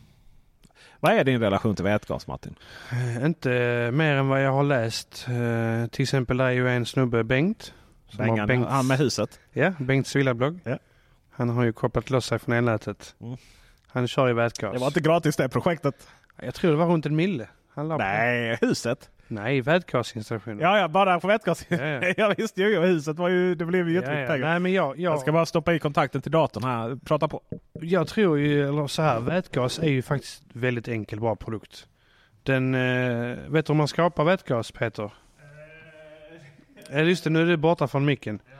Vad 0.99 1.13
är 1.13 1.23
din 1.23 1.39
relation 1.39 1.75
till 1.75 1.85
vätgas 1.85 2.27
Martin? 2.27 2.55
Inte 3.25 3.49
mer 3.93 4.15
än 4.15 4.27
vad 4.27 4.43
jag 4.43 4.51
har 4.51 4.63
läst. 4.63 5.25
till 5.91 6.03
exempel 6.03 6.39
är 6.39 6.51
ju 6.51 6.69
en 6.69 6.85
snubbe, 6.85 7.23
Bengt, 7.23 7.73
Bengan, 8.17 8.47
Bengt, 8.47 8.67
han 8.67 8.87
med 8.87 8.97
huset? 8.97 9.39
Ja, 9.53 9.73
Bengts 9.79 10.15
villablogg. 10.15 10.59
Ja. 10.63 10.77
Han 11.29 11.49
har 11.49 11.63
ju 11.63 11.73
kopplat 11.73 12.09
loss 12.09 12.25
sig 12.25 12.39
från 12.39 12.55
elnätet. 12.55 13.15
Mm. 13.21 13.37
Han 13.87 14.07
kör 14.07 14.29
i 14.29 14.33
vätgas. 14.33 14.73
Det 14.73 14.79
var 14.79 14.87
inte 14.87 14.99
gratis 14.99 15.35
det 15.35 15.49
projektet. 15.49 16.07
Jag 16.41 16.55
tror 16.55 16.71
det 16.71 16.77
var 16.77 16.85
runt 16.85 17.05
en 17.05 17.15
mille. 17.15 17.47
Nej, 17.75 18.57
huset. 18.61 19.09
Nej, 19.27 19.61
vätgasinstallationen. 19.61 20.59
Ja, 20.59 20.79
ja, 20.79 20.87
bara 20.87 21.19
för 21.19 21.27
vätgas. 21.27 21.65
Ja, 21.69 21.77
ja. 21.77 22.13
jag 22.17 22.35
visste 22.35 22.61
ju. 22.61 22.79
Huset 22.79 23.17
var 23.17 23.29
ju, 23.29 23.55
det 23.55 23.65
blev 23.65 23.89
ju 23.89 23.95
jättemycket 23.95 24.19
ja, 24.19 24.25
ja. 24.25 24.33
pengar. 24.33 24.49
Nej, 24.49 24.59
men 24.59 24.73
jag, 24.73 24.99
jag... 24.99 25.13
jag 25.13 25.19
ska 25.19 25.31
bara 25.31 25.45
stoppa 25.45 25.73
i 25.73 25.79
kontakten 25.79 26.21
till 26.21 26.31
datorn 26.31 26.63
här. 26.63 26.95
Prata 27.05 27.27
på. 27.27 27.41
Jag 27.73 28.07
tror 28.07 28.39
ju, 28.39 28.69
eller 28.69 28.87
så 28.87 29.01
här, 29.01 29.19
vätgas 29.19 29.79
är 29.79 29.89
ju 29.89 30.01
faktiskt 30.01 30.43
väldigt 30.53 30.87
enkel, 30.87 31.19
bra 31.19 31.35
produkt. 31.35 31.87
Den, 32.43 32.75
eh, 32.75 33.37
vet 33.47 33.65
du 33.65 33.73
hur 33.73 33.77
man 33.77 33.87
skapar 33.87 34.23
vätgas 34.23 34.71
Peter? 34.71 35.11
Ja, 36.91 36.99
just 36.99 37.23
det. 37.23 37.29
Nu 37.29 37.41
är 37.41 37.45
du 37.45 37.57
borta 37.57 37.87
från 37.87 38.05
micken. 38.05 38.39
Ja. 38.45 38.57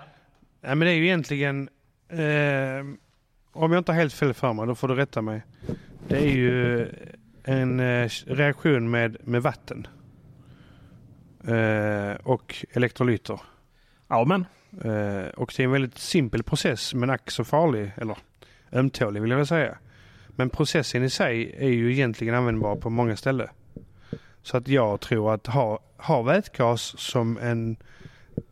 ja 0.62 0.76
men 0.76 0.80
det 0.80 0.92
är 0.92 0.96
ju 0.96 1.06
egentligen... 1.06 1.70
Eh, 2.10 2.86
om 3.52 3.72
jag 3.72 3.80
inte 3.80 3.92
har 3.92 4.00
helt 4.00 4.14
fel 4.14 4.34
för 4.34 4.54
mig, 4.54 4.68
då 4.68 4.76
får 4.76 4.88
du 4.88 4.96
rätta 4.96 5.22
mig. 5.22 5.42
Det 6.08 6.18
är 6.18 6.32
ju 6.32 6.88
en 7.44 7.80
eh, 7.80 8.10
reaktion 8.26 8.92
med, 8.92 9.18
med 9.24 9.42
vatten. 9.42 9.88
Eh, 11.48 12.16
och 12.24 12.66
elektrolyter. 12.72 13.42
Ja, 14.08 14.26
men. 14.26 14.46
Eh, 14.72 15.30
och 15.30 15.54
det 15.58 15.64
är 15.64 15.66
en 15.66 15.72
väldigt 15.72 15.98
simpel 15.98 16.44
process, 16.44 16.94
men 16.94 17.10
ack 17.10 17.32
så 17.32 17.44
farlig. 17.44 17.92
Eller 17.96 18.18
ömtålig 18.72 19.22
vill 19.22 19.32
jag 19.32 19.38
väl 19.38 19.48
säga. 19.48 19.78
Men 20.28 20.50
processen 20.50 21.04
i 21.04 21.10
sig 21.10 21.56
är 21.58 21.70
ju 21.70 21.92
egentligen 21.92 22.36
användbar 22.36 22.76
på 22.76 22.90
många 22.90 23.16
ställen. 23.16 23.48
Så 24.42 24.58
att 24.58 24.68
jag 24.68 25.00
tror 25.00 25.34
att 25.34 25.48
ha, 25.48 25.80
ha 25.98 26.22
vätgas 26.22 26.82
som 27.00 27.38
en 27.38 27.78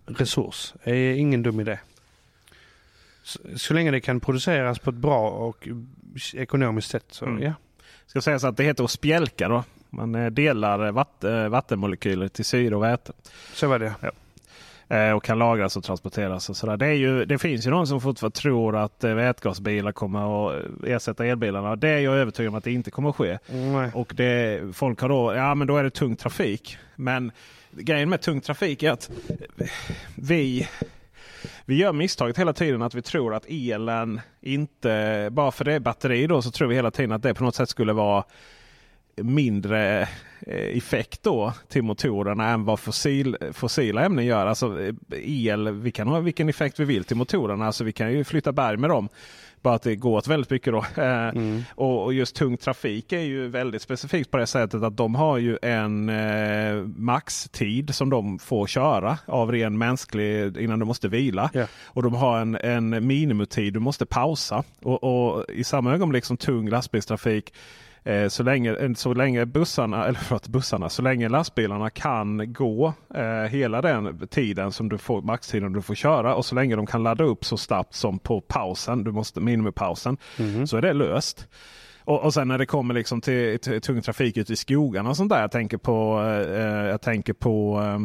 resurs 0.08 0.74
är 0.84 1.14
ingen 1.14 1.44
dum 1.44 1.60
idé. 1.60 1.80
Så, 3.24 3.40
så 3.56 3.74
länge 3.74 3.92
det 3.92 4.02
kan 4.02 4.20
produceras 4.20 4.80
på 4.80 4.90
ett 4.90 4.96
bra 4.96 5.30
och 5.30 5.68
ekonomiskt 6.34 6.90
sätt 6.90 7.06
så 7.10 7.26
mm. 7.26 7.44
ja. 7.44 7.54
Ska 8.06 8.22
sägas 8.22 8.44
att 8.44 8.58
det 8.58 8.64
heter 8.64 8.84
att 8.84 8.92
spjälka 8.92 9.48
då. 9.48 9.64
Man 9.90 10.16
eh, 10.16 10.30
delar 10.30 10.92
vatt, 10.92 11.24
eh, 11.24 11.48
vattenmolekyler 11.48 12.28
till 12.28 12.46
syre 12.46 12.76
och 12.76 12.84
väte. 12.84 13.14
Så 13.54 13.68
var 13.68 13.80
det. 13.80 13.94
Ja. 14.02 14.12
Eh, 14.96 15.12
och 15.12 15.24
kan 15.24 15.40
lagras 15.40 15.78
och 15.78 15.84
transporteras. 15.84 16.50
Och 16.50 16.58
sådär. 16.58 16.78
Det, 16.78 16.86
är 16.86 16.94
ju, 16.94 17.26
det 17.26 17.38
finns 17.38 17.68
ju 17.68 17.70
någon 17.70 17.88
som 17.88 18.02
fortfarande 18.02 18.38
tror 18.38 18.78
att 18.78 19.04
vätgasbilar 19.04 19.92
kommer 19.92 20.50
att 20.50 20.64
ersätta 20.84 21.26
elbilarna. 21.26 21.76
Det 21.76 21.90
är 21.90 22.00
jag 22.00 22.16
övertygad 22.16 22.50
om 22.50 22.56
att 22.56 22.64
det 22.64 22.72
inte 22.72 22.92
kommer 22.92 23.10
att 23.10 23.16
ske. 23.16 23.38
Mm. 23.50 23.90
Och 23.94 24.14
det, 24.16 24.62
folk 24.74 25.02
har 25.02 25.10
då, 25.10 25.34
ja 25.36 25.56
men 25.56 25.68
då 25.68 25.78
är 25.78 25.84
det 25.84 25.90
tung 25.90 26.16
trafik. 26.16 26.78
Men 26.96 27.32
grejen 27.82 28.10
med 28.10 28.22
tung 28.22 28.42
trafik 28.42 28.84
är 28.84 28.92
att 28.92 29.12
vi, 30.16 30.68
vi 31.66 31.76
gör 31.76 31.94
misstaget 31.94 32.40
hela 32.40 32.54
tiden 32.54 32.82
att 32.82 32.96
vi 32.96 33.02
tror 33.02 33.34
att 33.34 33.46
elen 33.50 34.22
inte, 34.42 35.30
bara 35.32 35.52
för 35.52 35.66
det 35.66 35.74
är 35.74 35.80
batteri 35.80 36.28
då, 36.28 36.42
så 36.42 36.52
tror 36.52 36.68
vi 36.68 36.76
hela 36.76 36.92
tiden 36.92 37.12
att 37.12 37.24
det 37.24 37.34
på 37.34 37.44
något 37.44 37.56
sätt 37.56 37.70
skulle 37.70 37.94
vara 37.94 38.24
mindre 39.22 40.02
eh, 40.40 40.78
effekt 40.78 41.24
då 41.24 41.54
till 41.68 41.84
motorerna 41.84 42.50
än 42.50 42.66
vad 42.66 42.80
fossil, 42.80 43.38
fossila 43.52 44.06
ämnen 44.06 44.26
gör. 44.26 44.46
Alltså 44.48 44.82
eh, 44.82 44.96
el, 45.48 45.72
vi 45.72 45.92
kan 45.92 46.08
ha 46.08 46.20
vilken 46.20 46.50
effekt 46.50 46.80
vi 46.80 46.86
vill 46.86 47.04
till 47.04 47.18
motorerna. 47.18 47.66
Alltså 47.66 47.84
vi 47.84 47.92
kan 47.92 48.14
ju 48.14 48.24
flytta 48.24 48.52
berg 48.52 48.78
med 48.78 48.90
dem. 48.90 49.10
Bara 49.68 49.76
att 49.76 49.82
det 49.82 49.96
går 49.96 50.18
åt 50.18 50.28
väldigt 50.28 50.50
mycket 50.50 50.74
då. 50.74 50.86
Eh, 50.98 51.28
mm. 51.28 51.64
Och, 51.76 52.04
och, 52.04 52.14
just 52.14 52.36
tung 52.36 52.58
trafik 52.58 53.12
är 53.12 53.20
ju 53.20 53.48
väldigt 53.48 53.82
specifikt 53.82 54.32
på 54.32 54.38
det 54.38 54.48
sättet 54.48 54.84
att 54.84 54.98
de 54.98 55.16
har 55.16 55.38
ju 55.38 55.58
en 55.62 56.10
eh, 56.10 56.84
maxtid 56.96 57.96
som 57.96 58.10
de 58.10 58.40
får 58.40 58.68
köra 58.68 59.18
av 59.26 59.52
ren 59.52 59.78
mänsklig 59.78 60.58
innan 60.58 60.80
de 60.80 60.86
måste 60.86 61.08
vila. 61.08 61.50
Yeah. 61.54 61.70
Och 61.86 62.04
de 62.04 62.14
har 62.14 62.40
en, 62.40 62.56
en 62.56 63.08
minimutid 63.08 63.74
du 63.74 63.80
måste 63.80 64.06
pausa. 64.06 64.64
Och, 64.82 65.04
och 65.04 65.46
i 65.50 65.64
samma 65.64 65.94
ögonblick 65.94 66.26
som 66.26 66.38
tung 66.38 66.70
lastbilstrafik 66.70 67.54
Eh, 68.08 68.28
så, 68.28 68.44
länge, 68.44 68.96
så 68.96 69.14
länge 69.14 69.46
bussarna, 69.46 70.06
eller 70.06 70.20
förlåt, 70.20 70.48
bussarna, 70.48 70.90
så 70.90 71.02
länge 71.02 71.30
lastbilarna 71.30 71.90
kan 71.90 72.54
gå 72.54 72.94
eh, 73.16 73.50
hela 73.50 73.82
den 73.82 74.28
tiden 74.28 74.72
som 74.72 74.90
du 74.90 74.98
får, 74.98 75.22
maxtiden 75.22 75.74
du 75.74 75.82
får 75.82 75.96
köra 75.96 76.36
och 76.36 76.46
så 76.46 76.56
länge 76.56 76.76
de 76.76 76.86
kan 76.86 77.04
ladda 77.04 77.24
upp 77.24 77.46
så 77.46 77.58
snabbt 77.58 77.94
som 77.94 78.20
på 78.20 78.42
pausen, 78.42 79.04
du 79.04 79.12
måste 79.12 79.40
minimipausen, 79.40 80.18
mm. 80.40 80.68
så 80.68 80.78
är 80.78 80.82
det 80.82 80.94
löst. 80.94 81.48
Och, 82.04 82.24
och 82.24 82.34
sen 82.34 82.48
när 82.48 82.58
det 82.58 82.66
kommer 82.66 82.94
liksom 82.94 83.22
till, 83.22 83.60
till 83.60 83.82
tung 83.82 84.02
trafik 84.02 84.38
ute 84.38 84.54
i 84.54 84.56
skogarna 84.56 85.10
och 85.10 85.18
sånt 85.18 85.30
där. 85.30 85.42
Jag 85.42 85.52
tänker 85.52 85.78
på, 85.78 86.24
eh, 86.50 86.88
jag 86.90 87.02
tänker 87.02 87.34
på 87.34 87.82
eh, 87.82 88.00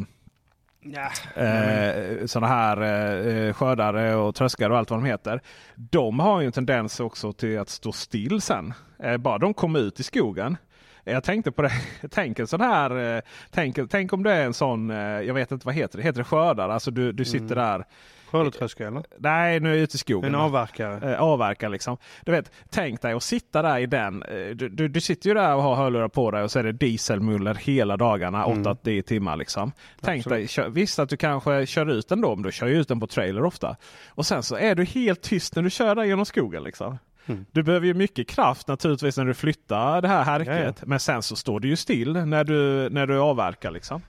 Ja. 0.85 1.43
Eh, 1.43 2.27
sådana 2.27 2.47
här 2.47 2.77
eh, 2.83 3.53
skördare 3.53 4.15
och 4.15 4.35
tröskare 4.35 4.73
och 4.73 4.79
allt 4.79 4.91
vad 4.91 4.99
de 5.01 5.05
heter. 5.07 5.41
De 5.75 6.21
har 6.21 6.41
ju 6.41 6.47
en 6.47 6.53
tendens 6.53 7.01
också 7.01 7.33
till 7.33 7.59
att 7.59 7.69
stå 7.69 7.93
still 7.93 8.41
sen. 8.41 8.75
Eh, 9.03 9.17
bara 9.17 9.39
de 9.39 9.55
kommer 9.55 9.79
ut 9.79 10.01
i 10.01 10.03
skogen. 10.03 10.57
Jag 11.05 11.25
tänkte 11.25 11.53
på 11.53 11.63
det. 11.63 11.73
Tänk 12.11 12.39
en 12.39 12.47
sån 12.47 12.61
här. 12.61 13.17
Eh, 13.17 13.23
tänk, 13.51 13.91
tänk 13.91 14.13
om 14.13 14.23
det 14.23 14.33
är 14.33 14.45
en 14.45 14.55
sån. 14.55 14.91
Eh, 14.91 14.97
jag 14.97 15.35
vet 15.35 15.53
inte 15.53 15.67
vad 15.67 15.75
heter 15.75 15.99
det. 15.99 16.05
Heter 16.05 16.19
det 16.19 16.25
skördare? 16.25 16.75
Alltså 16.75 16.91
du, 16.91 17.13
du 17.13 17.25
sitter 17.25 17.57
mm. 17.57 17.59
där 17.59 17.85
Skördetröska 18.33 18.87
eller? 18.87 19.03
Nej, 19.19 19.61
nu 19.61 19.71
är 19.71 19.75
jag 19.75 19.83
ute 19.83 19.95
i 19.95 19.99
skogen. 19.99 20.35
En 20.35 20.41
avverkare? 20.41 21.13
Eh, 21.13 21.21
avverkare 21.21 21.71
liksom. 21.71 21.97
Du 22.25 22.33
vet, 22.33 22.51
tänk 22.71 23.03
dig 23.03 23.13
att 23.13 23.23
sitta 23.23 23.63
där 23.63 23.79
i 23.79 23.87
den. 23.87 24.23
Eh, 24.23 24.47
du, 24.55 24.69
du, 24.69 24.89
du, 24.89 25.01
sitter 25.01 25.29
ju 25.29 25.35
där 25.35 25.55
och 25.55 25.63
har 25.63 25.75
hörlurar 25.75 26.09
på 26.09 26.31
dig 26.31 26.43
och 26.43 26.51
så 26.51 26.59
är 26.59 26.63
det 26.63 26.73
dieselmuller 26.73 27.55
hela 27.55 27.97
dagarna, 27.97 28.45
mm. 28.45 28.65
8-10 28.65 29.03
timmar 29.03 29.37
liksom. 29.37 29.73
Tänk 30.01 30.25
dig, 30.25 30.49
kör, 30.49 30.69
visst 30.69 30.99
att 30.99 31.09
du 31.09 31.17
kanske 31.17 31.67
kör 31.67 31.91
ut 31.91 32.09
den 32.09 32.21
då, 32.21 32.37
men 32.37 32.43
du 32.43 32.53
kör 32.53 32.67
ju 32.67 32.81
ut 32.81 32.89
den 32.89 33.01
på 33.01 33.07
trailer 33.07 33.45
ofta. 33.45 33.77
Och 34.09 34.27
sen 34.27 34.43
så 34.43 34.57
är 34.57 34.75
du 34.75 34.85
helt 34.85 35.23
tyst 35.23 35.57
när 35.57 35.63
du 35.63 35.71
kör 35.71 35.95
där 35.95 36.05
genom 36.05 36.27
skogen 36.27 36.63
liksom. 36.63 36.99
Mm. 37.27 37.47
Du 37.53 37.63
behöver 37.63 37.87
ju 37.87 37.95
mycket 37.95 38.29
kraft 38.29 38.69
naturligtvis 38.69 39.17
när 39.17 39.25
du 39.25 39.35
flyttar 39.35 40.03
det 40.03 40.09
här 40.09 40.25
härket. 40.25 40.77
Ja, 40.81 40.87
Men 40.87 41.01
sen 41.01 41.23
så 41.23 41.37
står 41.37 41.61
du 41.61 41.69
ju 41.69 41.77
still 41.77 42.13
när 42.13 42.45
du, 42.45 42.89
när 42.91 43.07
du 43.07 43.19
avverkar 43.19 43.71
liksom. 43.71 44.03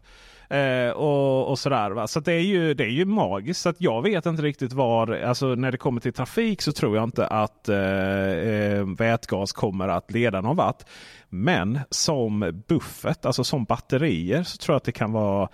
Eh, 0.54 0.92
och, 0.92 1.50
och 1.50 1.60
sådär. 1.60 1.92
Va? 1.92 2.08
Så 2.08 2.20
det 2.20 2.34
är, 2.34 2.40
ju, 2.40 2.74
det 2.74 2.84
är 2.84 2.90
ju 2.90 3.06
magiskt. 3.06 3.62
Så 3.62 3.70
att 3.70 3.82
jag 3.82 4.02
vet 4.02 4.26
inte 4.26 4.42
riktigt 4.42 4.74
var, 4.74 5.08
alltså 5.12 5.46
när 5.46 5.72
det 5.72 5.78
kommer 5.78 6.02
till 6.02 6.14
trafik 6.14 6.62
så 6.62 6.72
tror 6.72 6.96
jag 6.96 7.04
inte 7.04 7.28
att 7.28 7.70
eh, 7.70 7.78
eh 7.78 8.86
vätgas 8.98 9.52
kommer 9.54 9.88
att 9.88 10.12
leda 10.12 10.42
någon 10.42 10.56
vart. 10.56 10.84
Men 11.30 11.80
som 11.90 12.64
buffert, 12.68 13.26
alltså 13.26 13.44
som 13.44 13.64
batterier 13.66 14.44
så 14.44 14.58
tror 14.58 14.74
jag 14.74 14.78
att 14.78 14.84
det 14.84 14.92
kan 14.92 15.12
vara 15.12 15.50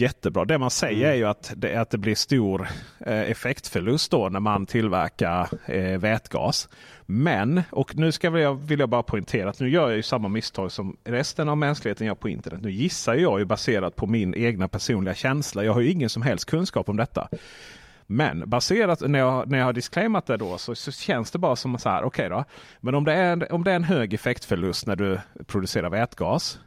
jättebra. 0.00 0.44
Det 0.44 0.58
man 0.58 0.70
säger 0.70 0.96
Mm. 0.96 1.10
är 1.10 1.14
ju 1.14 1.24
att 1.24 1.52
det, 1.56 1.76
att 1.76 1.90
det 1.90 1.98
blir 1.98 2.14
stor 2.14 2.68
eh, 3.06 3.20
effektförlust 3.30 4.10
då 4.10 4.28
när 4.28 4.40
man 4.40 4.66
tillverkar 4.66 5.48
eh, 5.66 5.98
vätgas. 5.98 6.68
Men, 7.06 7.62
och 7.70 7.96
nu 7.96 8.12
ska 8.12 8.38
jag, 8.38 8.54
vill 8.54 8.80
jag 8.80 8.88
bara 8.88 9.02
poängtera 9.02 9.50
att 9.50 9.60
nu 9.60 9.68
gör 9.70 9.88
jag 9.88 9.96
ju 9.96 10.02
samma 10.02 10.28
misstag 10.28 10.72
som 10.72 10.96
resten 11.04 11.48
av 11.48 11.56
mänskligheten 11.56 12.06
gör 12.06 12.14
på 12.14 12.28
internet. 12.28 12.60
Nu 12.62 12.70
gissar 12.70 13.14
jag 13.14 13.38
ju 13.38 13.44
baserat 13.44 13.96
på 13.96 14.06
min 14.06 14.34
egna 14.34 14.68
personliga 14.68 15.14
känsla. 15.14 15.64
Jag 15.64 15.72
har 15.72 15.80
ju 15.80 15.90
ingen 15.90 16.08
som 16.08 16.22
helst 16.22 16.44
kunskap 16.50 16.88
om 16.88 16.96
detta. 16.96 17.28
Men 18.06 18.50
baserat 18.50 19.00
när 19.00 19.18
jag, 19.18 19.48
när 19.50 19.58
jag 19.58 19.64
har 19.64 19.72
disclaimat 19.72 20.26
det 20.26 20.36
då 20.36 20.58
så, 20.58 20.74
så 20.74 20.92
känns 20.92 21.30
det 21.30 21.38
bara 21.38 21.56
som 21.56 21.78
så 21.78 21.88
här. 21.88 22.04
Okej 22.04 22.28
då. 22.28 22.44
Men 22.80 22.94
om 22.94 23.04
det, 23.04 23.12
är, 23.12 23.52
om 23.52 23.64
det 23.64 23.70
är 23.70 23.76
en 23.76 23.84
hög 23.84 24.14
effektförlust 24.14 24.86
när 24.86 24.96
du 24.96 25.20
producerar 25.46 25.90
vätgas. 25.90 26.58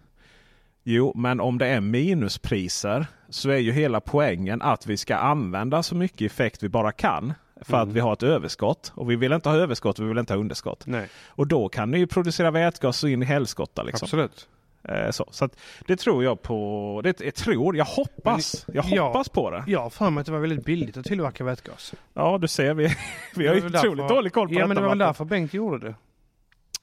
Jo, 0.84 1.12
men 1.15 1.39
om 1.39 1.58
det 1.58 1.68
är 1.68 1.82
minuspriser 1.82 3.08
så 3.30 3.50
är 3.50 3.58
ju 3.58 3.72
hela 3.72 4.00
poängen 4.00 4.62
att 4.62 4.88
vi 4.88 4.98
ska 4.98 5.15
använda 5.15 5.84
så 5.84 5.96
mycket 5.96 6.32
effekt 6.32 6.63
vi 6.63 6.70
bara 6.70 6.92
kan. 6.92 7.34
För 7.62 7.78
Mm. 7.78 7.89
att 7.89 7.96
vi 7.96 8.00
har 8.00 8.13
ett 8.13 8.24
överskott. 8.24 8.92
Och 8.96 9.12
vi 9.12 9.15
vill 9.15 9.34
inte 9.34 9.50
ha 9.50 9.56
överskott 9.56 10.00
vi 10.00 10.06
vill 10.06 10.18
inte 10.18 10.34
ha 10.34 10.39
underskott. 10.39 10.84
Nej, 10.88 11.08
Och 11.28 11.48
då 11.48 11.70
kan 11.70 11.92
ni 11.92 11.98
ju 11.98 12.08
producera 12.08 12.52
vätgas 12.52 12.98
så 12.98 13.08
in 13.08 13.22
i 13.22 13.26
helskotta. 13.26 13.84
Liksom. 13.84 14.06
absolut. 14.06 14.48
Eh, 14.84 15.12
så 15.12 15.26
så 15.32 15.50
det 15.88 15.96
tror 15.96 16.24
jag 16.24 16.42
på. 16.42 17.02
Det 17.04 17.22
jag 17.22 17.36
tror, 17.36 17.76
jag 17.78 17.86
hoppas. 17.86 18.65
Jag 18.74 18.86
ja. 18.89 19.06
hoppas 19.08 19.30
på 19.30 19.52
det. 19.52 19.63
Jag 19.68 19.80
har 19.82 19.89
för 19.89 20.10
mig 20.10 20.20
att 20.22 20.26
det 20.26 20.32
var 20.32 20.39
väldigt 20.39 20.65
billigt 20.65 20.98
att 20.98 21.06
tillverka 21.06 21.44
vätgas. 21.44 21.94
Ja, 22.13 22.38
du 22.38 22.48
ser. 22.48 22.74
Vi, 22.74 22.96
vi 23.36 23.48
har 23.48 23.56
ju 23.56 23.60
otroligt 23.65 23.74
därför- 23.98 24.15
dålig 24.15 24.34
koll 24.34 24.48
på 24.48 24.54
Ja, 24.54 24.58
detta. 24.58 24.68
men 24.68 24.76
det 24.76 24.82
var 24.82 24.89
väl 24.89 24.98
därför 24.98 25.26
Bengt 25.26 25.54
gjorde 25.54 25.88
det. 25.88 25.96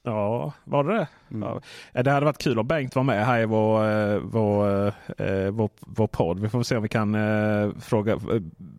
Ja, 0.03 0.53
var 0.63 0.83
det 0.83 0.93
det? 0.93 1.07
Mm. 1.31 1.49
Ja. 1.93 2.01
Det 2.01 2.11
hade 2.11 2.25
varit 2.25 2.37
kul 2.37 2.59
om 2.59 2.67
Bengt 2.67 2.95
var 2.95 3.03
med 3.03 3.25
här 3.25 3.39
i 3.39 3.45
vår, 3.45 3.89
eh, 3.89 4.17
vår, 4.17 4.87
eh, 5.17 5.49
vår, 5.49 5.69
vår 5.79 6.07
podd. 6.07 6.39
Vi 6.39 6.49
får 6.49 6.63
se 6.63 6.75
om 6.77 6.83
vi 6.83 6.89
kan 6.89 7.15
eh, 7.15 7.69
fråga, 7.79 8.19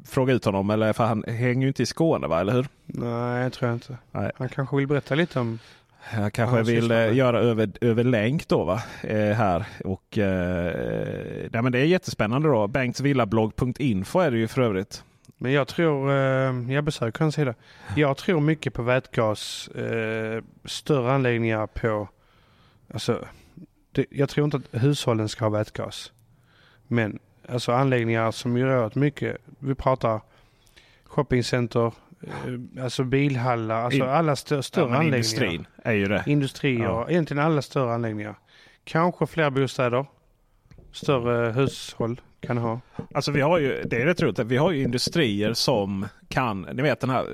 fråga 0.06 0.32
ut 0.32 0.44
honom. 0.44 0.70
Eller, 0.70 0.92
för 0.92 1.04
han 1.04 1.24
hänger 1.26 1.62
ju 1.62 1.68
inte 1.68 1.82
i 1.82 1.86
Skåne, 1.86 2.26
va? 2.26 2.40
eller 2.40 2.52
hur? 2.52 2.66
Nej, 2.86 3.42
jag 3.42 3.52
tror 3.52 3.68
jag 3.68 3.76
inte. 3.76 3.96
Nej. 4.12 4.30
Han 4.36 4.48
kanske 4.48 4.76
vill 4.76 4.86
berätta 4.86 5.14
lite 5.14 5.40
om... 5.40 5.58
Jag 6.12 6.32
kanske 6.32 6.62
vill 6.62 6.90
göra 6.90 7.40
över, 7.40 7.70
över 7.80 8.04
länk 8.04 8.48
då 8.48 8.64
va? 8.64 8.82
Eh, 9.02 9.16
här. 9.18 9.64
Och, 9.84 10.18
eh, 10.18 10.72
nej, 11.52 11.62
men 11.62 11.72
det 11.72 11.78
är 11.78 11.84
jättespännande 11.84 12.48
då. 12.48 12.66
Bengtsvillablogg.info 12.66 14.20
är 14.20 14.30
det 14.30 14.38
ju 14.38 14.48
för 14.48 14.62
övrigt. 14.62 15.04
Men 15.38 15.52
jag 15.52 15.68
tror, 15.68 16.10
eh, 16.10 16.72
jag 16.72 16.84
besöker 16.84 17.20
hans 17.20 17.34
sida. 17.34 17.54
Jag 17.96 18.16
tror 18.16 18.40
mycket 18.40 18.74
på 18.74 18.82
vätgas, 18.82 19.68
eh, 19.68 20.42
större 20.64 21.12
anläggningar 21.12 21.66
på, 21.66 22.08
alltså, 22.94 23.24
det, 23.92 24.06
jag 24.10 24.28
tror 24.28 24.44
inte 24.44 24.56
att 24.56 24.82
hushållen 24.82 25.28
ska 25.28 25.44
ha 25.44 25.50
vätgas. 25.50 26.12
Men 26.86 27.18
alltså 27.48 27.72
anläggningar 27.72 28.30
som 28.30 28.56
gör 28.56 28.84
åt 28.86 28.94
mycket, 28.94 29.36
vi 29.58 29.74
pratar 29.74 30.20
shoppingcenter, 31.04 31.86
eh, 32.20 32.82
alltså 32.84 33.04
bilhallar, 33.04 33.82
alltså 33.84 33.98
In- 34.04 34.08
alla 34.08 34.36
stö, 34.36 34.62
större 34.62 34.84
Ja, 34.84 34.88
anläggningar. 34.96 35.16
industrin 35.16 35.66
är 35.84 35.92
ju 35.92 36.08
det. 36.08 36.24
Industrier, 36.26 36.84
Ja. 36.84 37.10
egentligen 37.10 37.42
alla 37.44 37.62
större 37.62 37.94
anläggningar. 37.94 38.34
Kanske 38.84 39.26
fler 39.26 39.50
bostäder, 39.50 40.06
större 40.92 41.52
hushåll 41.52 42.20
kan 42.48 42.58
ha. 42.58 42.80
Alltså 43.14 43.30
vi 43.32 43.40
har 43.40 43.58
ju, 43.58 43.82
det 43.82 44.02
är 44.02 44.06
rätt 44.06 44.22
roligt, 44.22 44.38
vi 44.38 44.56
har 44.56 44.70
ju 44.70 44.82
industrier 44.82 45.52
som 45.54 46.06
kan, 46.28 46.60
ni 46.72 46.82
vet 46.82 47.00
den 47.00 47.10
här, 47.10 47.24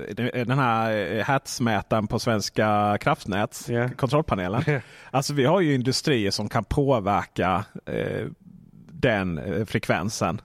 den 0.45 0.59
här 0.59 1.23
hertzmätaren 1.23 2.07
på 2.07 2.19
Svenska 2.19 2.97
kraftnät, 3.01 3.65
Ja. 3.69 3.89
kontrollpanelen. 3.97 4.63
Alltså 5.11 5.33
vi 5.33 5.45
har 5.45 5.61
ju 5.61 5.73
industrier 5.73 6.31
som 6.31 6.49
kan 6.49 6.63
påverka 6.63 7.65
eh, 7.85 8.27
den 8.91 9.37
eh, 9.37 9.65
frekvensen. 9.65 10.41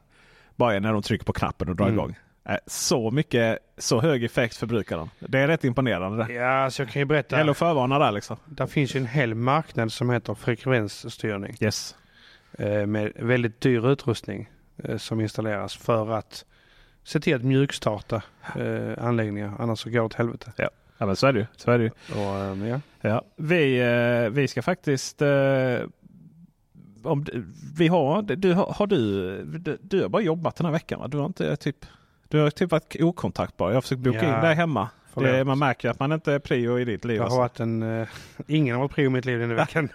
Bara 0.56 0.78
när 0.80 0.92
de 0.92 1.02
trycker 1.02 1.24
på 1.24 1.32
knappen 1.32 1.68
och 1.68 1.76
drar 1.76 1.86
Mm. 1.86 1.98
igång. 1.98 2.16
Eh, 2.48 2.56
så 2.66 3.10
mycket, 3.10 3.58
så 3.78 4.00
hög 4.00 4.24
effekt 4.24 4.56
förbrukar 4.56 4.96
de. 4.96 5.10
Det 5.18 5.38
är 5.38 5.48
rätt 5.48 5.64
imponerande. 5.64 6.32
Ja, 6.32 6.64
alltså 6.64 6.82
jag 6.82 6.90
kan 6.92 7.00
ju 7.00 7.06
berätta. 7.06 7.40
Att 7.50 7.56
förvarna 7.56 7.98
där 7.98 8.12
liksom. 8.12 8.36
Det 8.46 8.66
finns 8.66 8.94
ju 8.96 9.00
en 9.00 9.06
hel 9.06 9.34
marknad 9.34 9.92
som 9.92 10.10
heter 10.10 10.34
frekvensstyrning. 10.34 11.56
Yes. 11.60 11.94
eh, 12.58 12.86
Med 12.86 13.12
väldigt 13.16 13.60
dyr 13.60 13.90
utrustning 13.92 14.40
eh, 14.40 14.46
som 14.98 15.20
installeras 15.20 15.76
för 15.76 16.10
att 16.10 16.44
se 17.04 17.20
till 17.20 17.34
att 17.34 17.42
mjukstarta 17.42 18.22
eh, 18.56 19.04
anläggningar. 19.06 19.52
Annars 19.58 19.78
så 19.78 19.90
går 19.90 19.98
det 19.98 20.04
åt 20.04 20.14
helvete. 20.14 20.52
Ja 20.56 21.06
men 21.06 21.16
så 21.16 21.26
är 21.26 21.32
det 21.32 21.38
ju. 21.38 21.46
Så 21.56 21.70
är 21.70 21.78
det 21.78 21.84
ju. 21.84 21.90
Och, 21.90 22.38
eh, 22.38 22.68
ja. 22.68 22.80
Ja, 23.00 23.22
vi, 23.36 23.80
eh, 23.80 24.30
vi 24.30 24.48
ska 24.48 24.62
faktiskt... 24.62 25.22
Eh, 25.22 25.78
om, 27.02 27.26
vi 27.76 27.88
har, 27.88 28.22
du, 28.22 28.52
har, 28.52 28.74
har 28.76 28.86
du, 28.86 29.44
du, 29.44 29.78
du 29.80 30.02
har 30.02 30.08
bara 30.08 30.22
jobbat 30.22 30.56
den 30.56 30.64
här 30.66 30.72
veckan 30.72 31.00
va? 31.00 31.08
Du 31.08 31.18
har 31.18 31.26
inte 31.26 31.56
typ... 31.56 31.86
Du 32.28 32.38
har 32.38 32.50
typ 32.50 32.70
varit 32.70 32.96
okontaktbar. 33.00 33.68
Jag 33.68 33.76
har 33.76 33.80
försökt 33.80 34.00
boka 34.00 34.24
Ja, 34.24 34.36
in 34.36 34.44
dig 34.44 34.54
hemma. 34.54 34.88
Det, 35.14 35.44
man 35.44 35.58
märker 35.58 35.90
att 35.90 35.98
man 36.00 36.12
inte 36.12 36.32
är 36.32 36.38
prio 36.38 36.78
i 36.78 36.84
ditt 36.84 37.04
liv. 37.04 37.16
Det 37.18 37.22
har 37.22 37.24
Alltså. 37.24 37.38
varit 37.38 37.60
en... 37.60 38.00
Eh, 38.00 38.08
ingen 38.46 38.74
har 38.74 38.82
varit 38.82 38.92
prio 38.94 39.06
i 39.06 39.08
mitt 39.08 39.24
liv 39.24 39.38
den 39.38 39.50
här 39.50 39.56
veckan. 39.66 39.88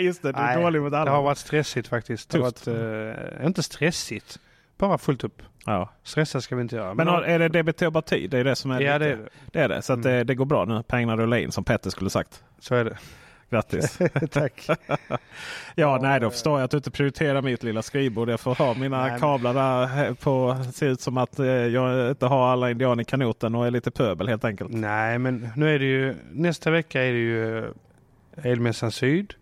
Just 0.00 0.22
det, 0.22 0.32
du 0.32 0.38
är 0.40 0.62
dålig 0.62 0.82
mot 0.82 0.92
alla. 0.92 1.04
Det 1.04 1.10
har 1.10 1.22
varit 1.22 1.38
stressigt 1.38 1.88
faktiskt. 1.88 2.30
Det 2.30 2.38
har 2.38 2.50
Tufft. 2.50 2.66
varit, 2.66 3.38
eh, 3.40 3.46
inte 3.46 3.62
stressigt. 3.62 4.38
Bara 4.78 4.98
fullt 4.98 5.24
upp. 5.24 5.42
ja. 5.66 5.90
Stressa 6.02 6.40
ska 6.40 6.56
vi 6.56 6.62
inte 6.62 6.76
göra. 6.76 6.94
Men 6.94 7.08
har, 7.08 7.22
är 7.22 7.38
det 7.38 7.48
debiterbar 7.48 8.00
tid? 8.00 8.30
Det 8.30 8.38
är 8.38 8.44
det 8.44 8.56
som 8.56 8.70
är 8.70 8.80
ja, 8.80 8.98
det 8.98 9.06
är 9.06 9.16
det. 9.16 9.28
det 9.52 9.60
är 9.60 9.68
det. 9.68 9.82
Så 9.82 9.92
Mm. 9.92 10.02
det, 10.02 10.24
det 10.24 10.34
går 10.34 10.44
bra 10.44 10.64
nu. 10.64 10.82
Pengarna 10.82 11.16
rullar 11.16 11.36
in 11.36 11.52
som 11.52 11.64
Petter 11.64 11.90
skulle 11.90 12.10
sagt. 12.10 12.42
Så 12.58 12.74
är 12.74 12.84
det. 12.84 12.98
Grattis! 13.52 13.98
Tack. 14.30 14.68
Ja, 15.74 15.98
nej 16.02 16.20
då 16.20 16.30
förstår 16.30 16.58
jag 16.58 16.64
att 16.64 16.70
du 16.70 16.76
inte 16.76 16.90
prioriterar 16.90 17.42
mitt 17.42 17.62
lilla 17.62 17.82
skrivbord. 17.82 18.28
Jag 18.28 18.40
får 18.40 18.54
ha 18.54 18.74
mina 18.74 19.06
Nej, 19.06 19.20
kablar 19.20 19.54
där 19.54 20.14
på. 20.14 20.56
Det 20.66 20.72
ser 20.72 20.88
ut 20.88 21.00
som 21.00 21.16
att 21.16 21.38
eh, 21.38 21.46
jag 21.46 22.10
inte 22.10 22.26
har 22.26 22.48
alla 22.52 22.70
indianer 22.70 23.02
i 23.02 23.04
kanoten 23.04 23.54
och 23.54 23.66
är 23.66 23.70
lite 23.70 23.90
pöbel 23.90 24.28
helt 24.28 24.44
enkelt. 24.44 24.70
Nej, 24.72 25.18
men 25.18 25.48
nu 25.56 25.74
är 25.74 25.78
det 25.78 25.84
ju... 25.84 26.14
Nästa 26.32 26.70
vecka 26.70 27.02
är 27.02 27.12
det 27.12 27.18
ju 27.18 27.58
eh, 27.58 27.70
Elmässan 28.42 28.92
Syd. 28.92 29.34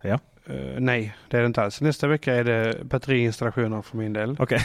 Ja. 0.00 0.18
Eh, 0.46 0.54
nej, 0.78 1.16
det 1.28 1.36
är 1.36 1.40
det 1.40 1.46
inte 1.46 1.62
alls. 1.62 1.80
Nästa 1.80 2.06
vecka 2.06 2.34
är 2.34 2.44
det 2.44 2.84
batteriinstallationer 2.84 3.82
för 3.82 3.96
min 3.96 4.12
del. 4.12 4.36
Okej. 4.38 4.60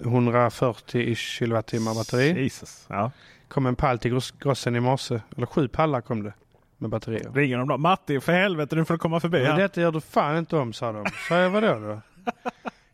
140 0.00 1.14
kilowattimmar 1.14 1.94
batteri. 1.94 2.42
Jesus. 2.42 2.86
Ja. 2.88 3.10
kom 3.48 3.66
en 3.66 3.76
pall 3.76 3.98
till 3.98 4.12
gross- 4.14 4.34
grossen 4.40 4.76
i 4.76 4.80
morse. 4.80 5.20
Eller 5.36 5.46
sju 5.46 5.68
pallar 5.68 6.00
kom 6.00 6.22
det 6.22 6.32
med 6.82 6.90
batterier. 6.90 7.30
Ringer 7.34 7.58
de 7.58 7.68
då? 7.68 7.78
Matti 7.78 8.20
för 8.20 8.32
helvete 8.32 8.76
nu 8.76 8.84
får 8.84 8.94
du 8.94 8.98
komma 8.98 9.20
förbi. 9.20 9.42
Men 9.42 9.56
detta 9.58 9.80
gör 9.80 9.92
du 9.92 10.00
fan 10.00 10.36
inte 10.38 10.56
om, 10.56 10.72
sa 10.72 10.92
de. 10.92 11.04
Sa 11.28 11.36
jag, 11.36 11.50
vadå 11.50 11.74
då? 11.78 12.00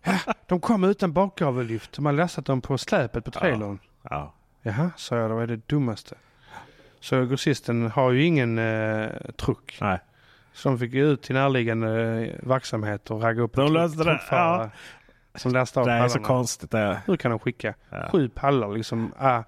Ja, 0.03 0.19
de 0.47 0.61
kom 0.61 0.85
utan 0.85 1.13
bakgavellyft. 1.13 1.93
De 1.93 2.07
har 2.07 2.13
lastat 2.13 2.45
dem 2.45 2.61
på 2.61 2.79
släpet 2.79 3.25
på 3.25 3.31
trailern. 3.31 3.79
Ja. 4.03 4.35
Jaha, 4.63 4.91
sa 4.97 5.17
jag, 5.17 5.31
det 5.31 5.35
var 5.35 5.47
det 5.47 5.69
dummaste. 5.69 6.15
Så 7.01 7.25
grossisten 7.27 7.91
har 7.91 8.11
ju 8.11 8.25
ingen 8.25 8.59
eh, 8.59 9.09
truck. 9.37 9.79
Nej. 9.81 9.99
Så 10.53 10.69
de 10.69 10.79
fick 10.79 10.93
ju 10.93 11.07
ut 11.13 11.23
till 11.23 11.35
närliggande 11.35 11.91
eh, 12.01 12.49
verksamhet 12.49 13.11
och 13.11 13.23
ragga 13.23 13.43
upp 13.43 13.55
De 13.55 13.73
löste 13.73 13.99
det, 13.99 14.05
truckförare 14.05 14.71
Som 15.35 15.53
lastade 15.53 15.83
av 15.83 15.87
Det 15.87 15.93
är 16.05 16.09
så 16.09 16.15
pallarna. 16.15 16.27
konstigt 16.29 16.71
det. 16.71 16.79
är. 16.79 16.99
Hur 17.07 17.17
kan 17.17 17.31
de 17.31 17.39
skicka 17.41 17.75
Ja. 17.91 18.09
sju 18.13 18.29
pallar 18.29 18.69
liksom? 18.75 19.13
Ah, 19.19 19.43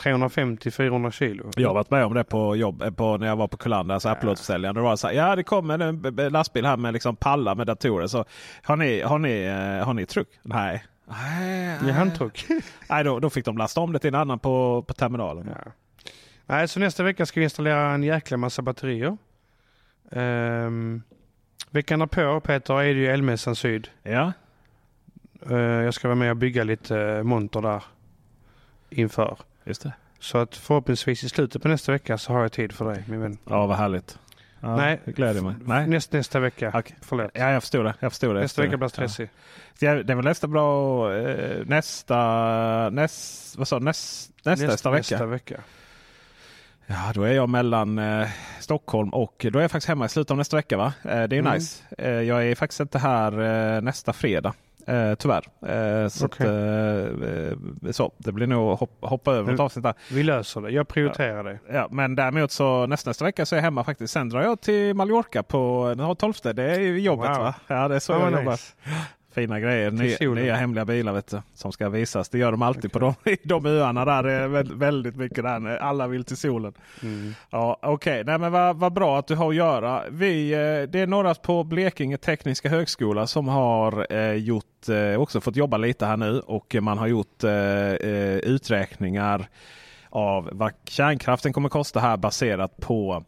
350-400 0.00 1.10
kilo. 1.10 1.50
Jag 1.56 1.68
har 1.68 1.74
varit 1.74 1.90
med 1.90 2.04
om 2.04 2.14
det 2.14 2.24
på 2.24 2.56
jobb 2.56 2.82
eh, 2.82 2.90
på, 2.90 3.16
när 3.16 3.26
jag 3.26 3.36
var 3.36 3.48
på 3.48 3.56
Kullander, 3.56 3.94
alltså 3.94 4.08
Ja. 4.08 4.14
uploadförsäljaren. 4.14 4.74
Det 4.74 4.80
var 4.80 4.96
så 4.96 5.06
här, 5.06 5.14
ja 5.14 5.36
det 5.36 5.42
kommer 5.42 5.78
en 5.78 6.00
b- 6.16 6.28
lastbil 6.30 6.66
här 6.66 6.76
med 6.76 6.92
liksom 6.92 7.16
pallar 7.16 7.54
med 7.54 7.66
datorer. 7.66 8.06
Så, 8.06 8.24
har, 8.62 8.76
ni, 8.76 9.00
har, 9.00 9.18
ni, 9.18 9.42
eh, 9.44 9.86
har 9.86 9.94
ni 9.94 10.06
truck? 10.06 10.28
Nej. 10.42 10.84
Nej, 11.08 11.78
I 11.88 11.90
handtruck. 11.90 12.44
Nej 12.90 13.04
då, 13.04 13.20
då 13.20 13.30
fick 13.30 13.44
de 13.44 13.58
lasta 13.58 13.80
om 13.80 13.92
det 13.92 13.98
till 13.98 14.08
en 14.08 14.20
annan 14.20 14.38
på, 14.38 14.82
på 14.82 14.94
terminalen. 14.94 15.48
Ja. 15.64 15.72
Nej, 16.46 16.68
så 16.68 16.80
nästa 16.80 17.02
vecka 17.02 17.26
ska 17.26 17.40
vi 17.40 17.44
installera 17.44 17.90
en 17.90 18.02
jäkla 18.02 18.36
massa 18.36 18.62
batterier. 18.62 19.16
Um, 20.10 21.02
veckan 21.70 21.98
därpå, 21.98 22.40
Peter, 22.40 22.74
är 22.74 22.94
det 22.94 23.00
ju 23.00 23.06
Elmässan 23.06 23.56
Syd. 23.56 23.88
Ja, 24.02 24.32
Eh, 25.50 25.56
jag 25.58 25.94
ska 25.94 26.08
vara 26.08 26.14
med 26.18 26.30
och 26.30 26.36
bygga 26.36 26.64
lite 26.64 26.94
uh, 26.96 27.22
monter 27.22 27.60
där 27.60 27.82
inför. 28.90 29.38
Just 29.66 29.82
det. 29.82 29.92
Så 30.20 30.38
att 30.38 30.56
förhoppningsvis 30.56 31.24
i 31.24 31.28
slutet 31.28 31.62
på 31.62 31.68
nästa 31.68 31.92
vecka 31.92 32.18
så 32.18 32.32
har 32.32 32.40
jag 32.42 32.52
tid 32.52 32.72
för 32.72 32.84
dig, 32.92 33.04
min 33.08 33.20
vän. 33.20 33.38
Ja, 33.44 33.66
vad 33.66 33.76
härligt. 33.76 34.18
Ja, 34.60 34.76
Nej. 34.76 35.00
Det 35.04 35.12
gläder 35.12 35.40
mig. 35.40 35.54
Nej. 35.64 35.86
Näst, 35.86 36.12
nästa 36.12 36.40
vecka. 36.40 36.72
Okej. 36.74 36.96
Förlåt. 37.02 37.30
Ja, 37.34 37.50
jag 37.50 37.62
förstår 37.62 37.84
det. 37.84 37.94
Jag 38.00 38.12
förstår 38.12 38.34
det. 38.34 38.40
nästa 38.40 38.62
vecka 38.62 38.76
blir 38.76 38.88
stressig. 38.88 39.28
Ja. 39.78 39.94
Det 39.94 40.12
är 40.12 40.14
väl 40.16 40.24
nästa 40.24 40.46
bra... 40.46 41.12
Eh, 41.16 41.64
nästa... 41.66 42.90
Näst, 42.90 43.56
vad 43.56 43.68
sa 43.68 43.78
du? 43.78 43.84
näst, 43.84 44.30
nästa, 44.44 44.66
nästa 44.66 44.90
vecka? 44.90 45.14
Nästa 45.14 45.26
vecka. 45.26 45.60
Ja, 46.86 47.12
då 47.14 47.22
är 47.22 47.32
jag 47.32 47.48
mellan 47.48 47.98
eh, 47.98 48.28
Stockholm 48.60 49.08
och 49.08 49.46
då 49.52 49.58
är 49.58 49.62
jag 49.62 49.70
faktiskt 49.70 49.88
hemma 49.88 50.06
i 50.06 50.08
slutet 50.08 50.30
av 50.30 50.36
nästa 50.36 50.56
vecka. 50.56 50.76
va? 50.76 50.92
Eh, 51.04 51.22
det 51.22 51.36
är 51.36 51.40
Mm. 51.40 51.52
nice. 51.54 51.84
Eh, 51.98 52.10
jag 52.10 52.46
är 52.46 52.54
faktiskt 52.54 52.80
inte 52.80 52.98
här 52.98 53.32
eh, 53.76 53.80
nästa 53.82 54.12
fredag. 54.12 54.54
Eh, 54.86 55.14
tyvärr. 55.14 55.44
Eh, 55.66 56.08
så, 56.08 56.26
Okej. 56.26 56.46
att, 56.46 56.52
eh, 57.22 57.88
eh, 57.88 57.90
så 57.92 58.12
det 58.18 58.32
blir 58.32 58.46
nog 58.46 58.72
att 58.72 58.88
hoppa, 59.00 59.32
över 59.32 59.50
något 59.52 59.60
avsnitt 59.60 59.82
där. 59.82 59.94
Vi 60.10 60.22
löser 60.22 60.60
det. 60.60 60.70
Jag 60.70 60.88
prioriterar 60.88 61.44
det. 61.44 61.58
Ja, 61.72 61.88
men 61.90 62.16
däremot 62.16 62.50
så 62.50 62.86
nästa, 62.86 63.10
nästa 63.10 63.24
vecka 63.24 63.46
så 63.46 63.54
är 63.54 63.56
jag 63.58 63.62
hemma 63.64 63.84
faktiskt. 63.84 64.12
Sen 64.12 64.28
drar 64.28 64.42
jag 64.42 64.60
till 64.60 64.94
Mallorca 64.94 65.42
på 65.42 65.94
den 65.96 66.16
12. 66.16 66.32
Det 66.54 66.62
är 66.74 66.80
ju 66.80 67.00
jobbet 67.00 67.28
Wow. 67.30 67.38
va? 67.38 67.54
Ja, 67.66 67.88
det 67.88 67.94
är 67.94 67.98
så 67.98 68.12
Ja, 68.12 68.16
jag 68.24 68.30
vad 68.30 68.40
jobbar. 68.40 68.58
Fina 69.36 69.60
grejer. 69.60 69.90
Nya, 69.90 70.34
nya 70.34 70.54
hemliga 70.54 70.84
bilar 70.84 71.12
vet 71.12 71.26
du, 71.30 71.42
som 71.54 71.72
ska 71.72 71.88
visas. 71.88 72.28
Det 72.28 72.38
gör 72.38 72.50
de 72.50 72.62
alltid 72.62 72.92
på 72.92 72.98
de, 72.98 73.14
de 73.44 73.66
öarna 73.66 74.04
där. 74.04 74.22
Det 74.22 74.32
är 74.32 74.48
vä- 74.48 74.78
väldigt 74.78 75.16
mycket 75.16 75.44
där. 75.44 75.76
Alla 75.78 76.06
vill 76.06 76.24
till 76.24 76.36
solen. 76.36 76.72
Mm. 77.02 77.34
Ja, 77.50 77.78
Okej, 77.82 78.24
men 78.24 78.52
vad, 78.52 78.76
vad 78.76 78.92
bra 78.92 79.18
att 79.18 79.26
du 79.26 79.34
har 79.34 79.48
att 79.48 79.54
göra. 79.54 80.02
Vi, 80.10 80.52
eh, 80.52 80.90
det 80.90 81.00
är 81.00 81.06
några 81.06 81.34
på 81.34 81.64
Blekinge 81.64 82.16
Tekniska 82.16 82.68
Högskola 82.68 83.26
som 83.26 83.48
har 83.48 84.06
eh, 84.12 84.32
gjort, 84.32 84.88
eh, 84.88 85.20
också 85.20 85.40
fått 85.40 85.56
jobba 85.56 85.76
lite 85.76 86.06
här 86.06 86.16
nu. 86.16 86.40
Och 86.40 86.76
man 86.80 86.98
har 86.98 87.06
gjort 87.06 87.44
eh, 87.44 87.50
eh, 87.52 88.36
uträkningar 88.36 89.48
av 90.10 90.48
vad 90.52 90.72
kärnkraften 90.84 91.52
kommer 91.52 91.68
kosta 91.68 92.00
här 92.00 92.16
baserat 92.16 92.76
på 92.76 93.24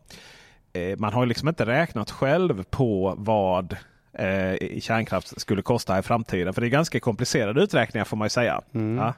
eh, 0.73 0.99
man 0.99 1.13
har 1.13 1.27
liksom 1.27 1.49
inte 1.49 1.67
räknat 1.67 2.11
själv 2.11 2.63
på 2.63 3.15
vad 3.19 3.77
eh, 4.19 4.55
i 4.55 4.81
kärnkraft 4.81 5.41
skulle 5.41 5.63
kosta 5.63 5.99
i 5.99 6.03
framtiden. 6.03 6.55
För 6.55 6.61
det 6.61 6.67
är 6.67 6.71
ganska 6.71 7.01
komplicerade 7.01 7.63
uträkningar 7.63 8.05
får 8.05 8.17
man 8.17 8.27
ju 8.27 8.31
säga. 8.31 8.61
Mm. 8.75 8.97
Ja. 8.97 9.15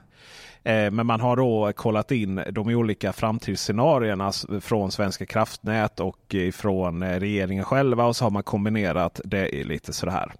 Eh, 0.70 0.90
Men 0.90 1.06
man 1.06 1.20
har 1.20 1.36
då 1.36 1.72
kollat 1.76 2.10
in 2.10 2.42
de 2.50 2.68
olika 2.68 3.12
framtidsscenarierna 3.12 4.32
från 4.60 4.90
Svenska 4.90 5.26
kraftnät 5.26 6.00
och 6.00 6.34
från 6.52 7.04
regeringen 7.04 7.64
själva 7.64 8.04
och 8.04 8.16
så 8.16 8.24
har 8.24 8.30
man 8.30 8.42
kombinerat 8.42 9.20
det 9.24 9.48
i 9.48 9.64
lite 9.64 9.92
sådär. 9.92 10.32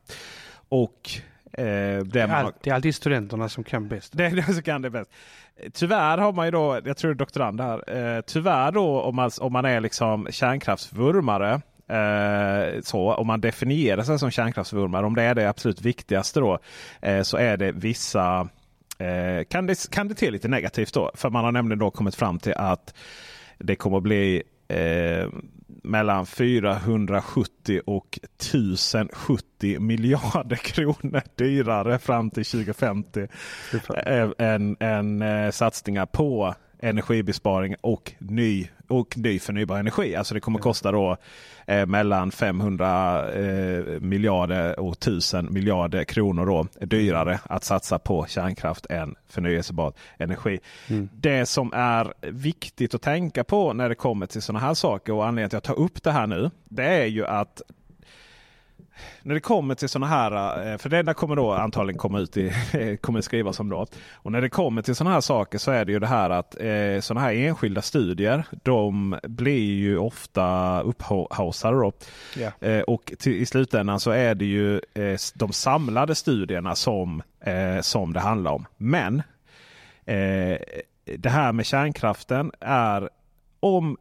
Och 0.69 1.11
eh, 1.53 2.05
det 2.05 2.21
är 2.21 2.29
all, 2.29 2.53
det 2.63 2.71
är 2.71 2.75
alltid 2.75 2.95
studenterna 2.95 3.49
som 3.49 3.65
kan 3.65 3.89
bäst. 3.89 4.13
det 4.17 4.27
är 4.27 4.31
det 4.31 4.43
som 4.55 4.63
kan 4.63 4.83
det 4.83 4.91
bäst. 4.91 5.11
Tyvärr 5.73 6.19
har 6.19 6.33
man 6.33 6.47
ju 6.47 6.51
då, 6.51 6.81
jag 6.85 6.97
tror 6.97 7.11
det 7.11 7.15
är 7.15 7.19
doktorand 7.19 7.61
här, 7.61 8.17
eh, 8.17 8.21
tyvärr 8.21 8.73
då 8.73 9.01
om 9.01 9.17
man, 9.17 9.31
om 9.41 9.53
man 9.53 9.65
är 9.65 9.81
liksom 9.81 10.29
kärnkraftsvurmare 10.31 11.61
eh, 11.91 12.81
så, 12.83 13.15
om 13.15 13.27
man 13.27 13.41
definierar 13.41 14.03
sig 14.03 14.19
som 14.19 14.31
kärnkraftsvurmare, 14.31 15.07
om 15.07 15.15
det 15.15 15.23
är 15.23 15.35
det 15.35 15.49
absolut 15.49 15.83
viktigaste 15.83 16.41
då, 16.41 16.59
eh, 17.03 17.23
så 17.23 17.37
är 17.37 17.57
det 17.57 17.73
vissa 17.73 18.49
eh, 18.99 19.45
kan, 19.49 19.67
det, 19.67 19.91
kan 19.91 20.09
det 20.09 20.15
till 20.15 20.33
lite 20.33 20.49
negativt 20.49 20.95
då. 20.95 21.11
För 21.15 21.31
man 21.31 21.45
har 21.45 21.53
nämligen 21.53 21.79
då 21.79 21.91
kommit 21.91 22.15
fram 22.15 22.39
till 22.39 22.55
att 22.55 22.95
det 23.59 23.77
kommer 23.77 23.97
att 23.97 24.03
bli 24.03 24.43
mellan 25.83 26.27
470 26.27 27.81
och 27.87 28.19
1070 28.39 29.81
miljarder 29.81 30.57
kronor 30.57 31.23
dyrare 31.35 31.99
fram 31.99 32.31
till 32.31 32.45
2050 32.45 33.27
än, 34.39 34.77
än, 34.81 35.53
satsningar 35.53 36.07
på 36.07 36.55
energibesparing 36.79 37.75
och 37.81 38.13
ny, 38.19 38.69
och 38.91 39.19
ny 39.19 39.39
förnybar 39.39 39.79
energi. 39.79 40.17
Alltså 40.17 40.35
det 40.35 40.41
kommer 40.41 40.59
kosta 40.59 40.93
då 40.93 41.17
eh, 41.67 41.87
mellan 41.87 42.31
500 42.31 43.33
eh, 43.33 44.01
miljarder 44.01 44.81
och 44.81 44.93
1000 44.93 45.53
miljarder 45.53 46.05
kronor 46.05 46.47
då 46.47 46.87
dyrare 46.87 47.41
att 47.45 47.65
satsa 47.65 47.99
på 47.99 48.27
kärnkraft 48.27 48.87
än 48.91 49.15
förnyelsebar 49.29 49.93
energi. 50.19 50.61
Mm. 50.89 51.09
Det 51.13 51.47
som 51.47 51.73
är 51.73 52.15
viktigt 52.21 52.95
att 52.95 53.03
tänka 53.03 53.45
på 53.45 53.73
när 53.73 53.89
det 53.89 53.95
kommer 53.95 54.27
till 54.27 54.43
sådana 54.43 54.67
här 54.67 54.75
saker 54.75 55.13
och 55.13 55.27
anledningen 55.27 55.51
till 55.51 55.57
att 55.57 55.69
jag 55.69 55.77
tar 55.77 55.85
upp 55.85 56.03
det 56.03 56.13
här 56.13 56.27
nu. 56.27 56.51
Det 56.65 56.85
är 56.85 57.07
ju 57.07 57.27
att 57.27 57.63
när 59.23 59.35
det 59.35 59.41
kommer 59.41 59.75
till 59.75 59.89
sådana 59.89 60.07
här, 60.07 60.33
eh, 60.73 60.79
för 60.79 60.89
det 60.89 60.99
enda 60.99 61.15
kommer 61.15 61.37
då 61.37 61.53
antagligen 61.53 61.99
komma 61.99 62.19
ut 62.19 62.37
i, 62.37 62.53
kommer 63.01 63.21
skrivas 63.21 63.61
om 63.61 63.69
då. 63.69 63.87
Och 64.15 64.33
när 64.33 64.41
det 64.41 64.49
kommer 64.49 64.83
till 64.83 64.95
sådana 64.95 65.15
här 65.15 65.21
saker 65.21 65.59
så 65.59 65.71
är 65.71 65.85
det 65.85 65.93
ju 65.93 65.99
det 65.99 66.07
här 66.07 66.31
att 66.31 66.61
eh, 66.61 67.01
sådana 67.01 67.21
här 67.27 67.33
enskilda 67.33 67.83
studier 67.83 68.45
de 68.63 69.19
blir 69.23 69.75
ju 69.75 69.99
ofta 69.99 70.81
upphaussade 70.81 71.77
då. 71.77 71.93
Ja. 72.37 72.69
Eh, 72.69 72.81
och 72.81 73.13
till, 73.19 73.33
i 73.33 73.47
slutändan 73.47 74.01
så 74.01 74.11
är 74.11 74.35
det 74.35 74.45
ju 74.45 74.75
eh, 74.77 75.19
de 75.35 75.53
samlade 75.53 76.15
studierna 76.15 76.75
som, 76.75 77.23
eh, 77.41 77.81
som 77.81 78.13
det 78.13 78.21
handlar 78.21 78.53
om. 78.53 78.67
Men 78.77 79.23
eh, 80.05 80.59
det 81.17 81.31
här 81.31 81.53
med 81.53 81.67
kärnkraften 81.67 82.53
är 82.61 83.09
om 83.61 83.97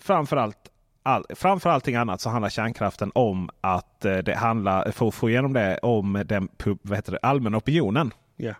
framförallt 0.00 0.70
all, 1.04 1.24
framför 1.34 1.70
allting 1.70 1.96
annat 1.96 2.20
så 2.20 2.30
handlar 2.30 2.48
kärnkraften 2.48 3.10
om 3.14 3.50
att 3.60 4.04
eh, 4.04 4.18
det 4.18 4.34
handlar, 4.34 4.90
för 4.90 5.08
att 5.08 5.14
få 5.14 5.30
igenom 5.30 5.52
det, 5.52 5.78
om 5.78 6.22
den 6.26 6.48
vad 6.82 6.98
heter 6.98 7.12
det, 7.12 7.18
allmänna 7.22 7.56
opinionen. 7.56 8.12
Ja. 8.36 8.54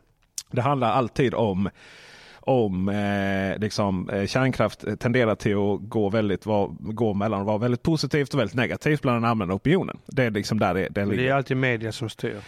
Det 0.50 0.62
handlar 0.62 0.92
alltid 0.92 1.34
om 1.34 1.70
om 2.46 2.88
eh, 2.88 3.58
liksom, 3.58 4.08
eh, 4.08 4.26
kärnkraft 4.26 4.84
tenderar 4.98 5.34
till 5.34 5.56
att 5.56 5.80
gå, 5.80 6.08
väldigt, 6.08 6.46
var, 6.46 6.70
gå 6.78 7.14
mellan 7.14 7.40
att 7.40 7.46
vara 7.46 7.58
väldigt 7.58 7.82
positivt 7.82 8.34
och 8.34 8.40
väldigt 8.40 8.56
negativt 8.56 9.02
bland 9.02 9.16
den 9.16 9.30
allmänna 9.30 9.54
opinionen. 9.54 9.98
Det 10.06 10.24
är 10.24 10.30
liksom 10.30 10.58
där 10.58 10.74
det, 10.74 10.88
det 10.90 11.04
ligger. 11.04 11.22
det 11.22 11.28
är 11.28 11.34
alltid 11.34 11.56
media 11.56 11.92
som 11.92 12.08
styr. 12.08 12.40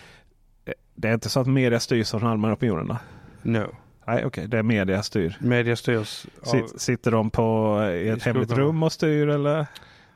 Det 0.94 1.08
är 1.08 1.14
inte 1.14 1.28
så 1.28 1.40
att 1.40 1.46
media 1.46 1.80
styrs 1.80 2.14
av 2.14 2.20
den 2.20 2.28
allmänna 2.28 2.54
opinionen? 2.54 2.96
No. 3.42 3.66
Nej, 4.06 4.24
okej. 4.24 4.48
Det 4.48 4.58
är 4.58 4.62
media 4.62 5.02
styr. 5.02 5.36
Media 5.40 5.76
styrs 5.76 6.26
av... 6.40 6.50
Sit, 6.50 6.80
sitter 6.80 7.10
de 7.10 7.30
på 7.30 7.78
i 7.94 8.08
ett 8.08 8.22
hemligt 8.22 8.50
rum 8.50 8.82
och 8.82 8.92
styr 8.92 9.28
eller? 9.28 9.66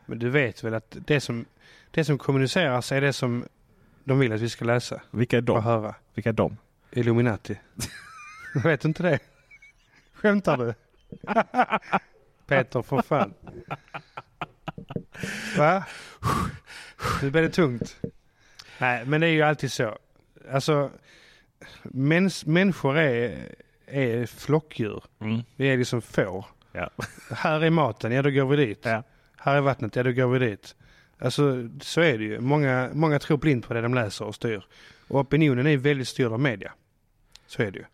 Men 0.07 0.18
du 0.18 0.30
vet 0.30 0.64
väl 0.64 0.74
att 0.74 0.97
det 1.07 1.20
som, 1.20 1.45
det 1.91 2.05
som 2.05 2.18
kommuniceras 2.18 2.93
är 2.93 3.01
det 3.01 3.12
som 3.12 3.45
de 4.05 4.18
vill 4.18 4.32
att 4.32 4.41
vi 4.41 4.49
ska 4.49 4.64
läsa 4.64 5.01
Vilka 5.11 5.36
är 5.36 5.41
och 5.41 5.45
de? 5.45 5.62
höra. 5.64 5.95
Vilka 6.14 6.28
är 6.28 6.34
de? 6.34 6.57
Illuminati. 6.93 7.59
vet 8.64 8.84
inte 8.84 9.03
det? 9.03 9.18
Skämtar 10.12 10.57
du? 10.57 10.74
Peter, 12.47 12.82
för 12.82 13.03
fan. 13.03 13.34
Va? 15.59 15.84
Nu 17.22 17.30
blir 17.30 17.43
det 17.43 17.51
tungt. 17.51 17.97
Nej, 18.78 19.05
men 19.07 19.20
det 19.20 19.26
är 19.26 19.32
ju 19.32 19.43
alltid 19.43 19.72
så. 19.72 19.99
Alltså, 20.53 20.91
mäns, 21.82 22.47
människor 22.47 22.99
är, 22.99 23.49
är 23.93 24.26
flockdjur. 24.26 25.03
Mm. 25.20 25.41
Vi 25.57 25.66
är 25.66 25.76
liksom 25.76 26.03
får. 26.03 26.45
Ja. 26.72 26.91
Här 27.36 27.61
är 27.61 27.70
maten, 27.70 28.12
ja 28.12 28.22
då 28.22 28.30
går 28.30 28.45
vi 28.47 28.57
dit. 28.57 28.80
Ja. 28.82 29.03
Här 29.36 29.57
är 29.57 29.61
vattnet, 29.61 29.97
ja 29.97 30.03
då 30.03 30.12
går 30.12 30.28
vi 30.28 30.38
dit. 30.38 30.74
Alltså 31.18 31.68
så 31.80 32.01
är 32.01 32.18
det 32.18 32.24
ju. 32.24 32.41
Många, 32.41 32.91
många 32.93 33.18
tror 33.18 33.38
blint 33.38 33.68
på 33.68 33.74
det 33.74 33.80
de 33.80 33.95
läser 33.95 34.24
och 34.24 34.34
styr. 34.34 34.62
Och 35.09 35.20
opinionen 35.20 35.66
är 35.66 35.76
väldigt 35.76 36.09
styrd 36.09 36.32
av 36.32 36.41
media. 36.41 36.72
Så 37.47 37.62
är 37.62 37.70
det 37.70 37.78
ju. 37.78 37.84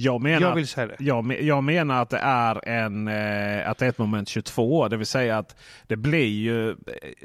Jag 0.00 0.20
menar, 0.20 0.40
Jag 0.40 0.54
vill 0.54 0.66
säga 0.66 0.86
det. 0.86 0.96
jag, 0.98 1.42
jag 1.42 1.64
menar 1.64 2.02
att 2.02 2.10
det 2.10 2.18
är 2.18 2.68
en 2.68 3.08
eh, 3.08 3.70
att 3.70 3.78
det 3.78 3.84
är 3.84 3.88
ett 3.88 3.98
moment 3.98 4.28
22. 4.28 4.88
Det 4.88 4.96
vill 4.96 5.06
säga 5.06 5.38
att 5.38 5.56
det 5.86 5.96
blir 5.96 6.26
ju 6.28 6.70
eh, 6.70 6.76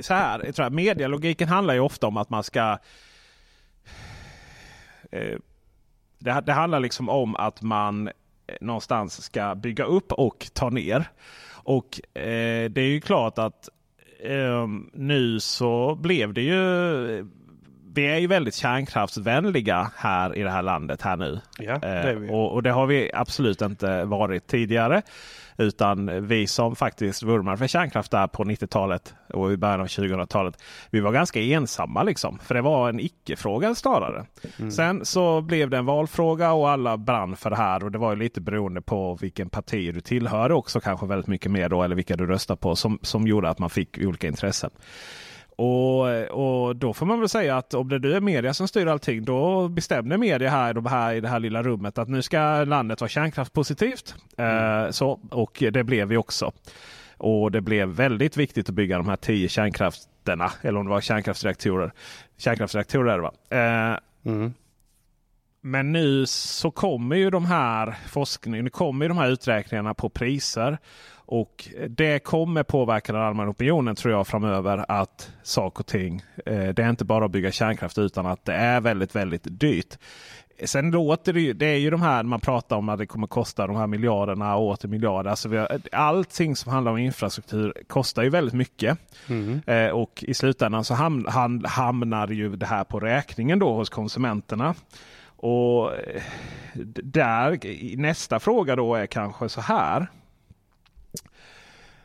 så 0.01 0.13
här. 0.13 0.41
Jag 0.45 0.55
tror 0.55 0.69
medialogiken 0.69 1.47
handlar 1.47 1.73
ju 1.73 1.79
ofta 1.79 2.07
om 2.07 2.17
att 2.17 2.29
man 2.29 2.43
ska 2.43 2.77
eh, 5.11 5.37
det, 6.23 6.43
det 6.45 6.53
handlar 6.53 6.79
liksom 6.79 7.09
om 7.09 7.35
att 7.35 7.61
man 7.61 8.07
eh, 8.07 8.13
någonstans 8.61 9.23
ska 9.23 9.55
bygga 9.55 9.83
upp 9.83 10.11
och 10.11 10.47
ta 10.53 10.69
ner. 10.69 11.09
Och 11.51 12.17
eh, 12.17 12.69
det 12.69 12.81
är 12.81 12.89
ju 12.89 13.01
klart 13.01 13.37
att 13.37 13.69
eh, 14.23 14.67
nu 14.93 15.39
så 15.39 15.95
blev 15.95 16.33
det 16.33 16.41
ju 16.41 17.27
vi 17.95 18.05
är 18.05 18.17
ju 18.17 18.27
väldigt 18.27 18.55
kärnkraftsvänliga 18.55 19.91
här 19.95 20.37
i 20.37 20.43
det 20.43 20.49
här 20.49 20.61
landet 20.61 21.01
här 21.01 21.17
nu. 21.17 21.39
Ja, 21.59 21.77
det 21.77 22.11
Eh, 22.11 22.33
och, 22.35 22.53
och 22.53 22.63
det 22.63 22.71
har 22.71 22.85
vi 22.85 23.11
absolut 23.13 23.61
inte 23.61 24.05
varit 24.05 24.47
tidigare. 24.47 25.01
Utan 25.57 26.27
vi 26.27 26.47
som 26.47 26.75
faktiskt 26.75 27.23
vurmar 27.23 27.55
för 27.55 27.67
kärnkraft 27.67 28.11
där 28.11 28.27
på 28.27 28.43
90-talet 28.43 29.13
och 29.33 29.51
i 29.51 29.57
början 29.57 29.81
av 29.81 29.87
2000-talet. 29.87 30.63
Vi 30.89 30.99
var 30.99 31.11
ganska 31.11 31.41
ensamma 31.41 32.03
liksom. 32.03 32.39
För 32.39 32.55
det 32.55 32.61
var 32.61 32.89
en 32.89 32.99
icke-fråga 32.99 33.75
snarare. 33.75 34.25
Mm. 34.59 34.71
Sen 34.71 35.05
så 35.05 35.41
blev 35.41 35.69
det 35.69 35.77
en 35.77 35.85
valfråga 35.85 36.53
och 36.53 36.69
alla 36.69 36.97
brann 36.97 37.35
för 37.35 37.49
det 37.49 37.55
här. 37.55 37.83
Och 37.83 37.91
det 37.91 37.97
var 37.97 38.09
ju 38.09 38.19
lite 38.19 38.41
beroende 38.41 38.81
på 38.81 39.17
vilken 39.21 39.49
parti 39.49 39.93
du 39.93 40.01
tillhörde 40.01 40.53
också 40.53 40.79
kanske 40.79 41.05
väldigt 41.05 41.27
mycket 41.27 41.51
mer 41.51 41.69
då. 41.69 41.83
Eller 41.83 41.95
vilka 41.95 42.15
du 42.15 42.25
röstade 42.25 42.59
på 42.59 42.75
som, 42.75 42.99
som 43.01 43.27
gjorde 43.27 43.49
att 43.49 43.59
man 43.59 43.69
fick 43.69 43.97
olika 43.97 44.27
intressen. 44.27 44.69
Och, 45.55 46.07
och 46.29 46.75
då 46.75 46.93
får 46.93 47.05
man 47.05 47.19
väl 47.19 47.29
säga 47.29 47.57
att 47.57 47.73
om 47.73 47.89
det 47.89 47.99
nu 47.99 48.13
är 48.13 48.21
media 48.21 48.53
som 48.53 48.67
styr 48.67 48.87
allting 48.87 49.25
då 49.25 49.67
bestämde 49.67 50.17
media 50.17 50.49
här, 50.49 50.73
de 50.73 50.85
här 50.85 51.13
i 51.13 51.21
det 51.21 51.27
här 51.27 51.39
lilla 51.39 51.63
rummet 51.63 51.97
att 51.97 52.09
nu 52.09 52.21
ska 52.21 52.63
landet 52.63 53.01
vara 53.01 53.09
kärnkraftspositivt. 53.09 54.15
Eh, 54.37 54.89
så, 54.91 55.19
och 55.31 55.63
det 55.71 55.83
blev 55.83 56.07
vi 56.07 56.17
också. 56.17 56.51
Och 57.17 57.51
det 57.51 57.61
blev 57.61 57.87
väldigt 57.87 58.37
viktigt 58.37 58.69
att 58.69 58.75
bygga 58.75 58.97
de 58.97 59.09
här 59.09 59.15
tio 59.15 59.47
kärnkrafterna. 59.49 60.51
Eller 60.61 60.79
om 60.79 60.85
det 60.85 60.91
var 60.91 61.01
kärnkraftsreaktorer. 61.01 61.91
Kärnkraftsreaktorer 62.37 63.13
är 63.13 63.17
det 63.17 63.23
va? 63.23 63.93
Eh, 63.93 63.99
Mm. 64.25 64.53
Men 65.65 65.91
nu 65.91 66.25
så 66.25 66.71
kommer 66.71 67.15
ju 67.15 67.29
de 67.29 67.45
här 67.45 67.97
forskningen, 68.07 68.63
nu 68.63 68.69
kommer 68.69 69.07
de 69.07 69.17
här 69.17 69.29
uträkningarna 69.29 69.93
på 69.93 70.09
priser. 70.09 70.77
Och 71.25 71.69
det 71.89 72.19
kommer 72.19 72.63
påverka 72.63 73.13
den 73.13 73.21
allmänna 73.21 73.49
opinionen 73.49 73.95
tror 73.95 74.13
jag 74.13 74.27
framöver 74.27 74.85
att 74.87 75.31
saker 75.43 75.79
och 75.79 75.87
ting, 75.87 76.21
eh, 76.45 76.67
det 76.67 76.79
är 76.79 76.89
inte 76.89 77.05
bara 77.05 77.25
att 77.25 77.31
bygga 77.31 77.51
kärnkraft 77.51 77.97
utan 77.97 78.25
att 78.25 78.45
det 78.45 78.53
är 78.53 78.81
väldigt, 78.81 79.15
väldigt 79.15 79.43
dyrt. 79.45 79.97
Sen 80.65 80.91
låter 80.91 81.33
det 81.33 81.41
ju, 81.41 81.53
det 81.53 81.65
är 81.65 81.77
ju 81.77 81.89
de 81.89 82.01
här 82.01 82.23
man 82.23 82.39
pratar 82.39 82.75
om 82.75 82.89
att 82.89 82.99
det 82.99 83.05
kommer 83.05 83.27
kosta 83.27 83.67
de 83.67 83.75
här 83.75 83.87
miljarderna 83.87 84.55
och 84.55 84.67
åter 84.67 84.87
miljarder. 84.87 85.29
Alltså 85.29 85.49
vi 85.49 85.57
har, 85.57 85.79
allting 85.91 86.55
som 86.55 86.71
handlar 86.71 86.91
om 86.91 86.97
infrastruktur 86.97 87.73
kostar 87.87 88.23
ju 88.23 88.29
väldigt 88.29 88.53
mycket. 88.53 88.97
Mm. 89.27 89.61
Eh, 89.67 89.89
och 89.89 90.23
i 90.27 90.33
slutändan 90.33 90.83
så 90.83 90.93
ham, 90.93 91.25
ham, 91.29 91.63
hamnar 91.65 92.27
ju 92.27 92.55
det 92.55 92.65
här 92.65 92.83
på 92.83 92.99
räkningen 92.99 93.59
då 93.59 93.73
hos 93.73 93.89
konsumenterna. 93.89 94.75
Och 95.43 95.93
eh, 95.95 96.21
där, 97.03 97.59
nästa 97.97 98.39
fråga 98.39 98.75
då 98.75 98.95
är 98.95 99.05
kanske 99.05 99.49
så 99.49 99.61
här. 99.61 100.07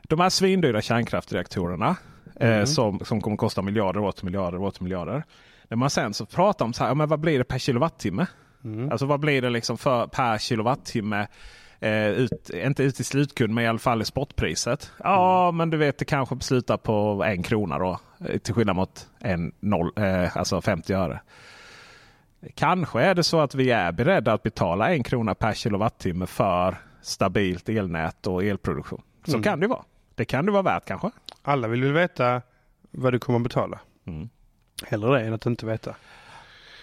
De 0.03 0.21
här 0.21 0.29
svindyra 0.31 0.83
kärnkraftreaktorerna 0.83 1.97
eh, 2.41 2.53
Mm. 2.53 2.67
som, 2.67 3.01
som 3.05 3.21
kommer 3.21 3.37
kosta 3.37 3.63
miljarder, 3.63 4.01
åter 4.01 4.25
miljarder, 4.25 4.63
åter 4.63 4.83
miljarder. 4.83 5.25
När 5.69 5.77
man 5.77 5.91
sen 5.91 6.15
så 6.15 6.27
pratar 6.27 6.65
om 6.65 6.73
så 6.73 6.85
här, 6.85 6.95
men 6.95 7.09
vad 7.09 7.21
blir 7.21 7.39
det 7.39 7.45
per 7.45 7.59
kilowattimme? 7.59 8.27
Mm. 8.65 8.91
Alltså 8.93 9.07
vad 9.07 9.21
blir 9.21 9.43
det 9.43 9.51
liksom 9.51 9.79
för, 9.79 10.07
per 10.07 10.39
kilowattimme? 10.39 11.27
Eh, 11.81 12.09
ut, 12.09 12.51
inte 12.51 12.83
ut 12.83 13.01
i 13.01 13.05
slutkund 13.05 13.55
men 13.55 13.65
i 13.65 13.67
alla 13.69 13.79
fall 13.79 14.03
i 14.03 14.05
spotpriset. 14.05 14.93
Ja 15.05 15.51
men 15.53 15.71
du 15.71 15.77
vet 15.77 15.99
det 15.99 16.05
kanske 16.05 16.41
slutar 16.41 16.77
på 16.77 17.25
en 17.27 17.43
krona 17.43 17.79
då. 17.79 18.01
eh, 18.29 18.39
Till 18.39 18.55
skillnad 18.55 18.77
mot 18.77 19.09
en 19.21 19.53
noll, 19.61 19.91
eh, 19.97 20.37
alltså 20.37 20.61
50 20.61 20.93
öre. 20.95 21.21
Kanske 22.55 23.01
är 23.03 23.15
det 23.15 23.23
så 23.25 23.41
att 23.41 23.55
vi 23.55 23.71
är 23.71 23.93
beredda 23.93 24.33
att 24.33 24.43
betala 24.43 24.95
en 24.95 25.03
krona 25.03 25.35
per 25.35 25.55
kilowattimme 25.55 26.27
för 26.27 26.77
stabilt 27.03 27.69
elnät 27.69 28.27
och 28.27 28.45
elproduktion. 28.45 29.03
Så 29.25 29.31
Mm. 29.31 29.43
kan 29.43 29.61
det 29.61 29.67
vara. 29.67 29.85
Det 30.15 30.25
kan 30.25 30.47
det 30.47 30.53
vara 30.53 30.63
värt 30.63 30.85
kanske. 30.85 31.11
Alla 31.43 31.69
vill 31.69 31.83
väl 31.83 31.93
veta 31.93 32.43
vad 32.91 33.13
du 33.13 33.19
kommer 33.19 33.39
att 33.39 33.43
betala. 33.43 33.79
Mm. 34.07 34.29
Hellre 34.87 35.19
det 35.19 35.27
än 35.27 35.35
att 35.35 35.47
inte 35.47 35.67
veta. 35.67 35.95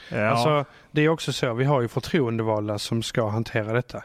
Ja. 0.09 0.29
Alltså, 0.29 0.65
det 0.91 1.01
är 1.01 1.09
också 1.09 1.33
så, 1.33 1.53
vi 1.53 1.63
har 1.65 1.81
ju 1.81 1.87
förtroendevalda 1.87 2.79
som 2.79 3.03
ska 3.03 3.29
hantera 3.29 3.73
detta. 3.73 4.03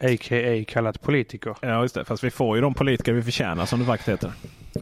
A.k.a. 0.00 0.64
kallat 0.68 1.02
politiker. 1.02 1.56
ja, 1.60 1.82
just 1.82 1.94
det. 1.94 2.04
Fast 2.04 2.24
vi 2.24 2.30
får 2.30 2.56
ju 2.56 2.62
de 2.62 2.74
politiker 2.74 3.12
vi 3.12 3.22
förtjänar 3.22 3.66
som 3.66 3.78
det 3.78 3.84
vackert 3.84 4.08
heter. 4.08 4.32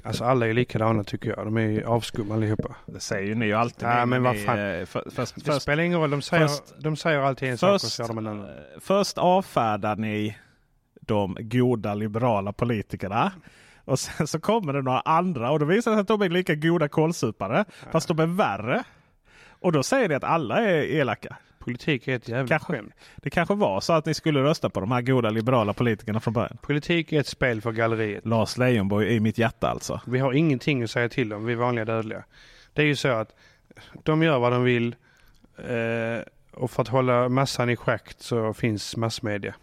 Alltså 0.05 0.25
alla 0.25 0.47
är 0.49 0.53
likadana 0.53 1.05
tycker 1.05 1.31
jag. 1.37 1.47
De 1.47 1.57
är 1.57 1.61
ju 1.61 1.85
avskum 1.85 2.31
allihopa. 2.33 2.75
Det 2.87 3.01
säger 3.01 3.27
ju 3.29 3.35
ni 3.35 3.47
ju 3.47 3.53
alltid. 3.55 3.89
Ja, 3.89 4.07
men 4.07 4.23
vad 4.23 4.41
fan. 4.45 4.59
eh, 4.59 4.85
för, 4.87 5.11
först, 5.15 5.35
Det 5.35 5.41
först, 5.45 5.63
spelar 5.63 5.83
ingen 5.83 5.99
roll. 6.01 6.11
De 6.11 6.23
säger, 6.23 6.47
först- 6.49 6.75
de 6.79 6.97
säger 6.97 7.19
alltid 7.21 7.49
en 7.49 7.59
sak 7.59 7.75
och 7.75 7.81
så 7.81 8.03
gör 8.03 8.09
de 8.09 8.19
en 8.19 8.27
annan. 8.27 8.45
eh, 8.47 8.55
först 8.81 9.19
avfärdar 9.19 9.97
ni 9.97 10.39
de 11.01 11.37
goda 11.41 11.95
liberala 11.95 12.53
politikerna. 12.53 13.33
Och 13.85 13.99
sen 13.99 14.27
så 14.27 14.41
kommer 14.41 14.73
det 14.73 14.83
några 14.83 15.01
andra 15.01 15.51
och 15.51 15.59
då 15.59 15.65
visar 15.67 15.91
det 15.91 15.95
sig 15.97 16.01
att 16.01 16.09
de 16.09 16.23
är 16.23 16.29
lika 16.29 16.55
goda 16.55 16.89
kålsupare. 16.89 17.65
Fast 17.93 18.09
de 18.09 18.19
är 18.19 18.27
värre. 18.27 18.85
Och 19.49 19.73
då 19.73 19.83
säger 19.83 20.09
ni 20.09 20.15
att 20.15 20.25
alla 20.25 20.59
är 20.61 20.83
elaka. 20.83 21.37
Politik 21.65 22.09
är 22.09 22.17
ett 22.17 22.29
jävla 22.29 22.49
Kanske. 22.49 22.73
skämt. 22.73 22.95
Det 23.17 23.31
kanske 23.31 23.55
var 23.55 23.81
så 23.81 23.93
att 23.93 24.07
ni 24.07 24.15
skulle 24.15 24.43
rösta 24.43 24.71
på 24.71 24.81
de 24.81 24.93
här 24.93 25.03
goda 25.03 25.31
liberala 25.31 25.73
politikerna 25.73 26.21
från 26.21 26.35
början. 26.35 26.59
Politik 26.63 27.13
är 27.13 27.21
ett 27.21 27.27
spel 27.27 27.61
för 27.61 27.73
galleriet. 27.73 28.27
Lars 28.27 28.59
Leijonborg 28.59 29.15
i 29.15 29.21
mitt 29.21 29.39
hjärta 29.39 29.69
alltså. 29.69 30.01
Vi 30.07 30.19
har 30.19 30.33
ingenting 30.33 30.83
att 30.83 30.91
säga 30.91 31.09
till 31.09 31.33
om, 31.33 31.45
vi 31.45 31.55
vanliga 31.55 31.85
dödliga. 31.85 32.25
Det 32.73 32.83
är 32.83 32.87
ju 32.87 32.97
så 32.97 33.09
att 33.09 33.35
de 34.03 34.23
gör 34.23 34.39
vad 34.39 34.53
de 34.53 34.65
vill 34.65 34.95
eh, 35.57 36.23
och 36.53 36.71
för 36.71 36.83
att 36.83 36.89
hålla 36.89 37.29
massan 37.29 37.71
i 37.71 37.77
schakt 37.77 38.23
så 38.23 38.55
finns 38.55 38.97
massmedia. 38.97 39.55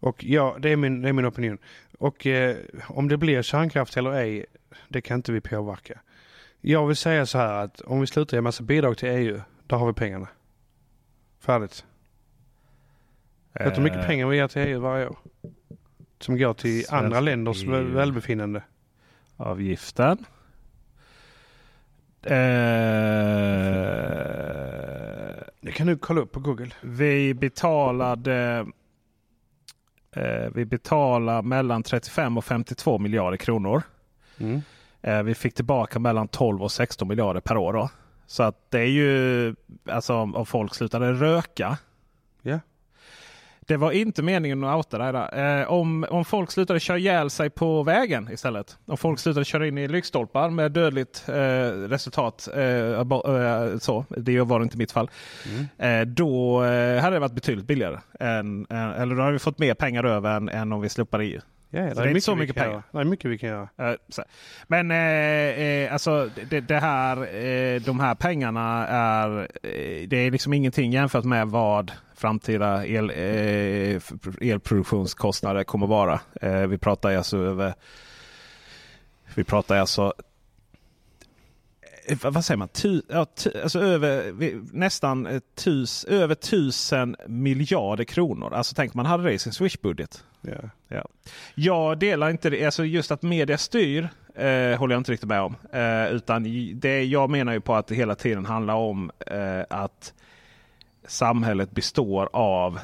Och 0.00 0.24
ja, 0.24 0.56
det 0.58 0.70
är 0.72 0.76
min, 0.76 1.02
det 1.02 1.08
är 1.08 1.12
min 1.12 1.26
opinion. 1.26 1.58
Och 1.98 2.26
eh, 2.26 2.56
om 2.88 3.08
det 3.08 3.16
blir 3.16 3.42
kärnkraft 3.42 3.96
eller 3.96 4.12
ej, 4.12 4.46
det 4.88 5.00
kan 5.00 5.16
inte 5.16 5.32
vi 5.32 5.40
påverka. 5.40 6.00
Jag 6.60 6.86
vill 6.86 6.96
säga 6.96 7.26
så 7.26 7.38
här 7.38 7.64
att 7.64 7.80
om 7.80 8.00
vi 8.00 8.06
slutar 8.06 8.36
ge 8.36 8.40
massa 8.40 8.62
bidrag 8.62 8.98
till 8.98 9.08
EU, 9.08 9.40
då 9.66 9.76
har 9.76 9.86
vi 9.86 9.92
pengarna. 9.92 10.28
Färdigt. 11.40 11.84
Vet 13.52 13.64
du 13.74 13.74
hur 13.74 13.82
mycket 13.82 13.98
Eh, 14.00 14.06
pengar 14.06 14.26
vi 14.26 14.36
ger 14.36 14.48
till 14.48 14.62
EU 14.62 14.80
varje 14.80 15.06
år? 15.08 15.16
Som 16.20 16.38
går 16.38 16.54
till 16.54 16.72
Svenska 16.84 16.96
andra 16.96 17.20
länders 17.20 17.64
EU. 17.64 17.70
väl- 17.70 17.92
välbefinnande. 17.92 18.62
Avgiften. 19.36 20.24
Eh, 23.68 25.44
Det 25.60 25.72
kan 25.72 25.86
du 25.86 25.96
kolla 25.98 26.20
upp 26.20 26.32
på 26.32 26.40
Google. 26.40 26.70
vi 26.80 27.34
betalade 27.34 28.66
eh, 30.12 30.48
vi 30.54 30.64
betalar 30.64 31.42
mellan 31.42 31.82
35 31.82 32.36
och 32.38 32.44
52 32.44 32.98
miljarder 32.98 33.36
kronor. 33.36 33.82
Mm. 34.38 34.60
Eh, 35.02 35.22
vi 35.22 35.34
fick 35.34 35.54
tillbaka 35.54 35.98
mellan 35.98 36.28
12 36.28 36.62
och 36.62 36.72
16 36.72 37.08
miljarder 37.08 37.40
per 37.40 37.56
år. 37.56 37.72
Då. 37.72 37.90
Så 38.28 38.42
att 38.42 38.70
det 38.70 38.80
är 38.80 38.86
ju 38.86 39.54
alltså 39.90 40.14
om, 40.14 40.46
folk 40.46 40.74
slutade 40.74 41.12
röka. 41.12 41.78
Ja. 42.42 42.60
Det 43.60 43.76
var 43.76 43.92
inte 43.92 44.22
meningen 44.22 44.64
att 44.64 44.76
outa 44.76 44.98
dig 44.98 45.12
där. 45.12 45.60
Eh, 45.60 45.72
om, 45.72 46.06
om 46.10 46.24
folk 46.24 46.50
slutade 46.50 46.80
köra 46.80 46.98
ihjäl 46.98 47.30
sig 47.30 47.50
på 47.50 47.82
vägen 47.82 48.28
istället. 48.32 48.78
Om 48.86 48.96
folk 48.96 49.18
slutade 49.18 49.44
köra 49.44 49.66
in 49.66 49.78
i 49.78 49.88
lyktstolpar 49.88 50.50
med 50.50 50.72
dödligt 50.72 51.24
eh, 51.28 51.32
resultat. 51.88 52.48
Eh, 52.54 52.64
eh, 52.64 53.78
så, 53.78 54.04
det 54.08 54.40
var 54.40 54.58
det 54.58 54.62
inte 54.62 54.78
mitt 54.78 54.92
fall. 54.92 55.10
Mm. 55.46 56.00
Eh, 56.00 56.06
då 56.06 56.64
eh, 56.64 57.02
hade 57.02 57.16
det 57.16 57.20
varit 57.20 57.32
betydligt 57.32 57.66
billigare. 57.66 57.98
Än, 58.20 58.66
eller 58.70 59.14
då 59.14 59.20
hade 59.22 59.32
vi 59.32 59.38
fått 59.38 59.58
mer 59.58 59.74
pengar 59.74 60.04
över 60.04 60.36
än, 60.36 60.48
än 60.48 60.72
om 60.72 60.80
vi 60.80 60.88
slopade 60.88 61.24
EU. 61.24 61.40
Ja, 61.70 61.80
det, 61.80 61.94
det 61.94 62.00
är 62.00 62.08
inte 62.08 62.20
så 62.20 62.36
mycket 62.36 62.56
pengar. 62.56 62.82
Det 62.92 62.98
är 62.98 63.04
mycket 63.04 63.30
vi 63.30 63.38
kan 63.38 63.48
göra. 63.48 63.68
Eh. 63.76 63.94
Men 64.66 64.90
eh, 64.90 64.96
eh, 64.96 65.92
alltså 65.92 66.30
det, 66.50 66.60
det 66.60 66.78
här, 66.78 67.16
eh, 67.16 67.80
de 67.80 68.00
här 68.00 68.14
pengarna 68.14 68.86
är, 68.86 69.40
eh, 69.40 70.08
det 70.08 70.16
är 70.16 70.30
liksom 70.30 70.52
ingenting 70.52 70.92
jämfört 70.92 71.24
med 71.24 71.48
vad 71.48 71.92
framtida 72.14 72.86
el, 72.86 73.10
elproduktionskostnader 74.40 75.64
kommer 75.64 75.86
vara. 75.86 76.20
Vi 76.68 76.78
pratar 76.78 77.16
alltså 77.16 77.38
över 77.38 77.74
vi 79.34 79.44
pratar 79.44 79.76
alltså 79.76 80.14
vad 82.22 82.34
vad 82.34 82.44
säger 82.44 82.58
man? 82.58 82.68
Tu, 82.68 83.02
ja, 83.08 83.24
tu, 83.24 83.60
alltså 83.62 83.80
över, 83.80 84.32
nästan 84.76 85.26
eh, 85.26 85.40
tus, 85.54 86.04
över 86.04 86.34
tusen 86.34 87.16
miljarder 87.26 88.04
kronor. 88.04 88.54
Alltså 88.54 88.74
tänk 88.74 88.94
man 88.94 89.06
hade 89.06 89.22
det 89.22 89.32
i 89.32 89.38
sin 89.38 89.52
Swish-budget. 89.52 90.24
Ja. 90.88 91.04
Jag 91.54 91.98
delar 91.98 92.30
inte 92.30 92.50
det. 92.50 92.64
Alltså 92.64 92.84
just 92.84 93.10
att 93.10 93.22
media 93.22 93.58
styr 93.58 94.08
eh, 94.34 94.78
håller 94.78 94.94
jag 94.94 95.00
inte 95.00 95.12
riktigt 95.12 95.28
med 95.28 95.40
om. 95.40 95.54
Eh, 95.72 96.08
utan 96.12 96.42
det, 96.74 97.04
jag 97.04 97.30
menar 97.30 97.52
ju 97.52 97.60
på 97.60 97.74
att 97.74 97.86
det 97.86 97.94
hela 97.94 98.14
tiden 98.14 98.46
handlar 98.46 98.74
om 98.74 99.10
eh, 99.26 99.60
att 99.70 100.12
samhället 101.06 101.70
består 101.70 102.28
av 102.32 102.78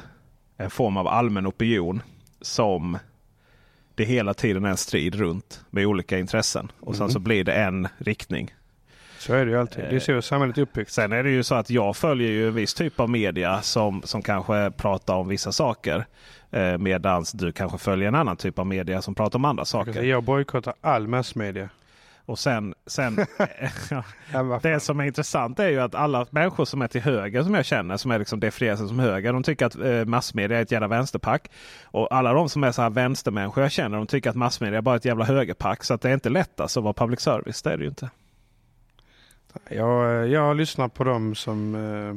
en 0.57 0.69
form 0.69 0.97
av 0.97 1.07
allmän 1.07 1.47
opinion 1.47 2.01
som 2.41 2.97
det 3.95 4.03
hela 4.03 4.33
tiden 4.33 4.65
är 4.65 4.69
en 4.69 4.77
strid 4.77 5.15
runt 5.15 5.61
med 5.69 5.85
olika 5.85 6.19
intressen. 6.19 6.71
Och 6.79 6.95
sen 6.95 7.03
Mm. 7.03 7.13
så 7.13 7.19
blir 7.19 7.43
det 7.43 7.53
en 7.53 7.87
riktning. 7.97 8.54
Så 9.25 9.33
är 9.33 9.45
det 9.45 9.51
ju 9.51 9.59
alltid. 9.59 9.83
Det 9.89 9.95
är 9.95 9.99
så 9.99 10.21
samhället 10.21 10.57
är 10.57 10.61
uppbyggt. 10.61 10.91
Sen 10.91 11.11
är 11.11 11.23
det 11.23 11.29
ju 11.29 11.43
så 11.43 11.55
att 11.55 11.69
jag 11.69 11.95
följer 11.95 12.29
ju 12.29 12.47
en 12.47 12.53
viss 12.53 12.73
typ 12.73 12.99
av 12.99 13.09
media 13.09 13.61
som, 13.61 14.01
som 14.01 14.21
kanske 14.21 14.71
pratar 14.71 15.15
om 15.15 15.27
vissa 15.27 15.51
saker. 15.51 16.05
Eh, 16.51 16.77
Medan 16.77 17.25
du 17.33 17.51
kanske 17.51 17.77
följer 17.77 18.07
en 18.07 18.15
annan 18.15 18.37
typ 18.37 18.59
av 18.59 18.67
media 18.67 19.01
som 19.01 19.15
pratar 19.15 19.39
om 19.39 19.45
andra 19.45 19.65
saker. 19.65 20.03
jag 20.03 20.23
bojkottar 20.23 20.73
all 20.81 21.07
massmedia. 21.07 21.69
Och 22.25 22.39
sen, 22.39 22.73
sen 22.87 23.15
det 24.61 24.79
som 24.79 24.99
är 24.99 25.03
intressant 25.03 25.59
är 25.59 25.69
ju 25.69 25.79
att 25.79 25.95
alla 25.95 26.25
människor 26.29 26.65
som 26.65 26.81
är 26.81 26.87
till 26.87 27.01
höger 27.01 27.43
som 27.43 27.53
jag 27.53 27.65
känner, 27.65 27.97
som 27.97 28.11
är 28.11 28.19
liksom 28.19 28.39
definierar 28.39 28.77
sig 28.77 28.87
som 28.87 28.99
höger, 28.99 29.33
de 29.33 29.43
tycker 29.43 29.65
att 29.65 29.75
eh, 29.75 30.05
massmedia 30.05 30.57
är 30.57 30.61
ett 30.61 30.71
jävla 30.71 30.87
vänsterpack. 30.87 31.51
Och 31.83 32.15
alla 32.15 32.33
de 32.33 32.49
som 32.49 32.63
är 32.63 32.71
så 32.71 32.81
här 32.81 32.89
vänstermänniskor 32.89 33.63
jag 33.63 33.71
känner, 33.71 33.97
de 33.97 34.07
tycker 34.07 34.29
att 34.29 34.35
massmedia 34.35 34.77
är 34.77 34.81
bara 34.81 34.95
ett 34.95 35.05
jävla 35.05 35.25
högerpack. 35.25 35.83
Så 35.83 35.93
att 35.93 36.01
det 36.01 36.09
är 36.09 36.13
inte 36.13 36.29
lätt 36.29 36.59
alltså 36.59 36.79
att 36.79 36.83
vara 36.83 36.93
public 36.93 37.19
service, 37.19 37.61
det 37.61 37.71
är 37.71 37.77
det 37.77 37.83
ju 37.83 37.89
inte. 37.89 38.09
Jag, 39.69 40.27
jag 40.27 40.55
lyssnar 40.57 40.87
på 40.87 41.03
dem 41.03 41.35
som 41.35 41.75
eh, 41.75 42.15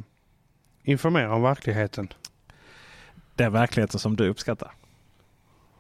informerar 0.91 1.28
om 1.28 1.43
verkligheten. 1.43 2.09
Är 3.36 3.51
verkligheten 3.51 4.01
som 4.01 4.16
du 4.16 4.28
uppskattar. 4.28 4.70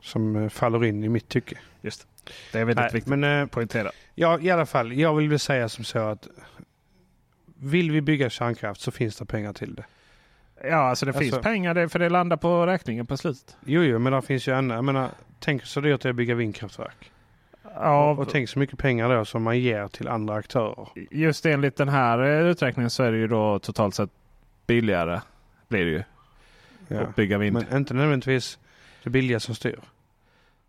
Som 0.00 0.36
eh, 0.36 0.48
faller 0.48 0.84
in 0.84 1.04
i 1.04 1.08
mitt 1.08 1.28
tycke. 1.28 1.58
Just 1.80 2.00
det. 2.24 2.32
Det 2.52 2.58
är 2.58 2.64
väldigt 2.64 2.82
Nej, 2.82 2.90
viktigt 2.92 3.10
men 3.10 3.24
eh, 3.24 3.42
att 3.42 3.50
poängtera. 3.50 3.90
ja, 4.14 4.38
i 4.40 4.50
alla 4.50 4.66
fall. 4.66 4.92
Jag 4.92 5.14
vill 5.14 5.28
väl 5.28 5.38
säga 5.38 5.68
som 5.68 5.84
så 5.84 5.98
att 5.98 6.28
vill 7.60 7.90
vi 7.90 8.00
bygga 8.00 8.30
kärnkraft 8.30 8.80
så 8.80 8.90
finns 8.90 9.16
det 9.16 9.24
pengar 9.24 9.52
till 9.52 9.74
det. 9.74 9.84
Ja, 10.64 10.76
alltså 10.76 11.06
det 11.06 11.10
Alltså- 11.10 11.20
finns 11.20 11.42
pengar 11.42 11.74
det, 11.74 11.88
för 11.88 11.98
det 11.98 12.08
landar 12.08 12.36
på 12.36 12.66
räkningen 12.66 13.06
på 13.06 13.16
slutet. 13.16 13.56
Jo, 13.66 13.82
jo, 13.82 13.98
men 13.98 14.12
det 14.12 14.22
finns 14.22 14.48
ju 14.48 14.52
annat. 14.52 14.74
Jag 14.74 14.84
menar, 14.84 15.10
tänk 15.40 15.64
så 15.64 15.80
dyrt 15.80 16.00
det 16.02 16.08
är 16.08 16.10
att 16.10 16.16
bygga 16.16 16.34
vindkraftverk. 16.34 17.12
Ja, 17.74 18.10
Och 18.10 18.28
tänk 18.28 18.48
så 18.48 18.58
mycket 18.58 18.78
pengar 18.78 19.08
då 19.16 19.24
som 19.24 19.42
man 19.42 19.58
ger 19.58 19.88
till 19.88 20.08
andra 20.08 20.34
aktörer. 20.34 20.88
just 21.10 21.46
enligt 21.46 21.76
den 21.76 21.88
här 21.88 22.18
eh, 22.22 22.46
uträkningen 22.50 22.90
så 22.90 23.02
är 23.02 23.12
det 23.12 23.18
ju 23.18 23.26
då 23.26 23.58
totalt 23.58 23.94
sett 23.94 24.10
billigare. 24.66 25.20
Blir 25.68 25.84
det 25.84 25.90
ju. 25.90 26.02
Ja. 26.88 27.00
Att 27.00 27.16
bygga 27.16 27.38
vind. 27.38 27.54
Men 27.54 27.76
inte 27.76 27.94
nödvändigtvis 27.94 28.58
det 29.02 29.10
billiga 29.10 29.40
som 29.40 29.54
styr. 29.54 29.78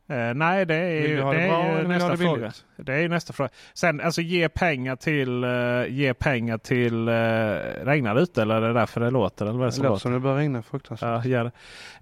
Eh, 0.09 0.33
nej, 0.33 0.65
det 0.65 0.75
är 0.75 1.01
Vill 1.01 1.11
ju, 1.11 1.17
det 1.17 1.33
det 1.33 1.81
ju 1.81 1.87
nästa 1.87 2.17
fråga. 2.17 2.35
billigt? 2.35 2.65
Det 2.75 2.93
är 2.93 2.99
ju 2.99 3.07
nästa 3.07 3.33
fråga. 3.33 3.49
Sen 3.73 4.01
alltså 4.01 4.21
ge 4.21 4.49
pengar 4.49 4.95
till, 4.95 5.43
uh, 5.43 5.87
ge 5.89 6.13
pengar 6.13 6.57
till 6.57 7.09
uh, 7.09 7.85
regnar 7.85 8.15
det 8.15 8.21
ute 8.21 8.41
eller 8.41 8.55
är 8.55 8.61
det 8.61 8.73
därför 8.73 9.01
det 9.01 9.11
låter? 9.11 9.45
Eller 9.45 9.59
vad 9.59 9.67
det 9.67 9.69
Det 9.69 9.71
som 9.71 9.83
låter 9.83 9.99
som 9.99 10.13
det 10.13 10.19
börjar 10.19 10.37
regna 10.37 10.61
fruktansvärt. 10.61 11.25
Ja, 11.25 11.43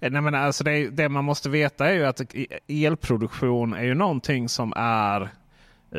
det. 0.00 0.10
Nej, 0.10 0.22
men 0.22 0.34
alltså 0.34 0.64
det, 0.64 0.88
det 0.88 1.08
man 1.08 1.24
måste 1.24 1.50
veta 1.50 1.88
är 1.88 1.92
ju 1.92 2.04
att 2.04 2.20
elproduktion 2.68 3.74
är 3.74 3.84
ju 3.84 3.94
någonting 3.94 4.48
som 4.48 4.72
är 4.76 5.28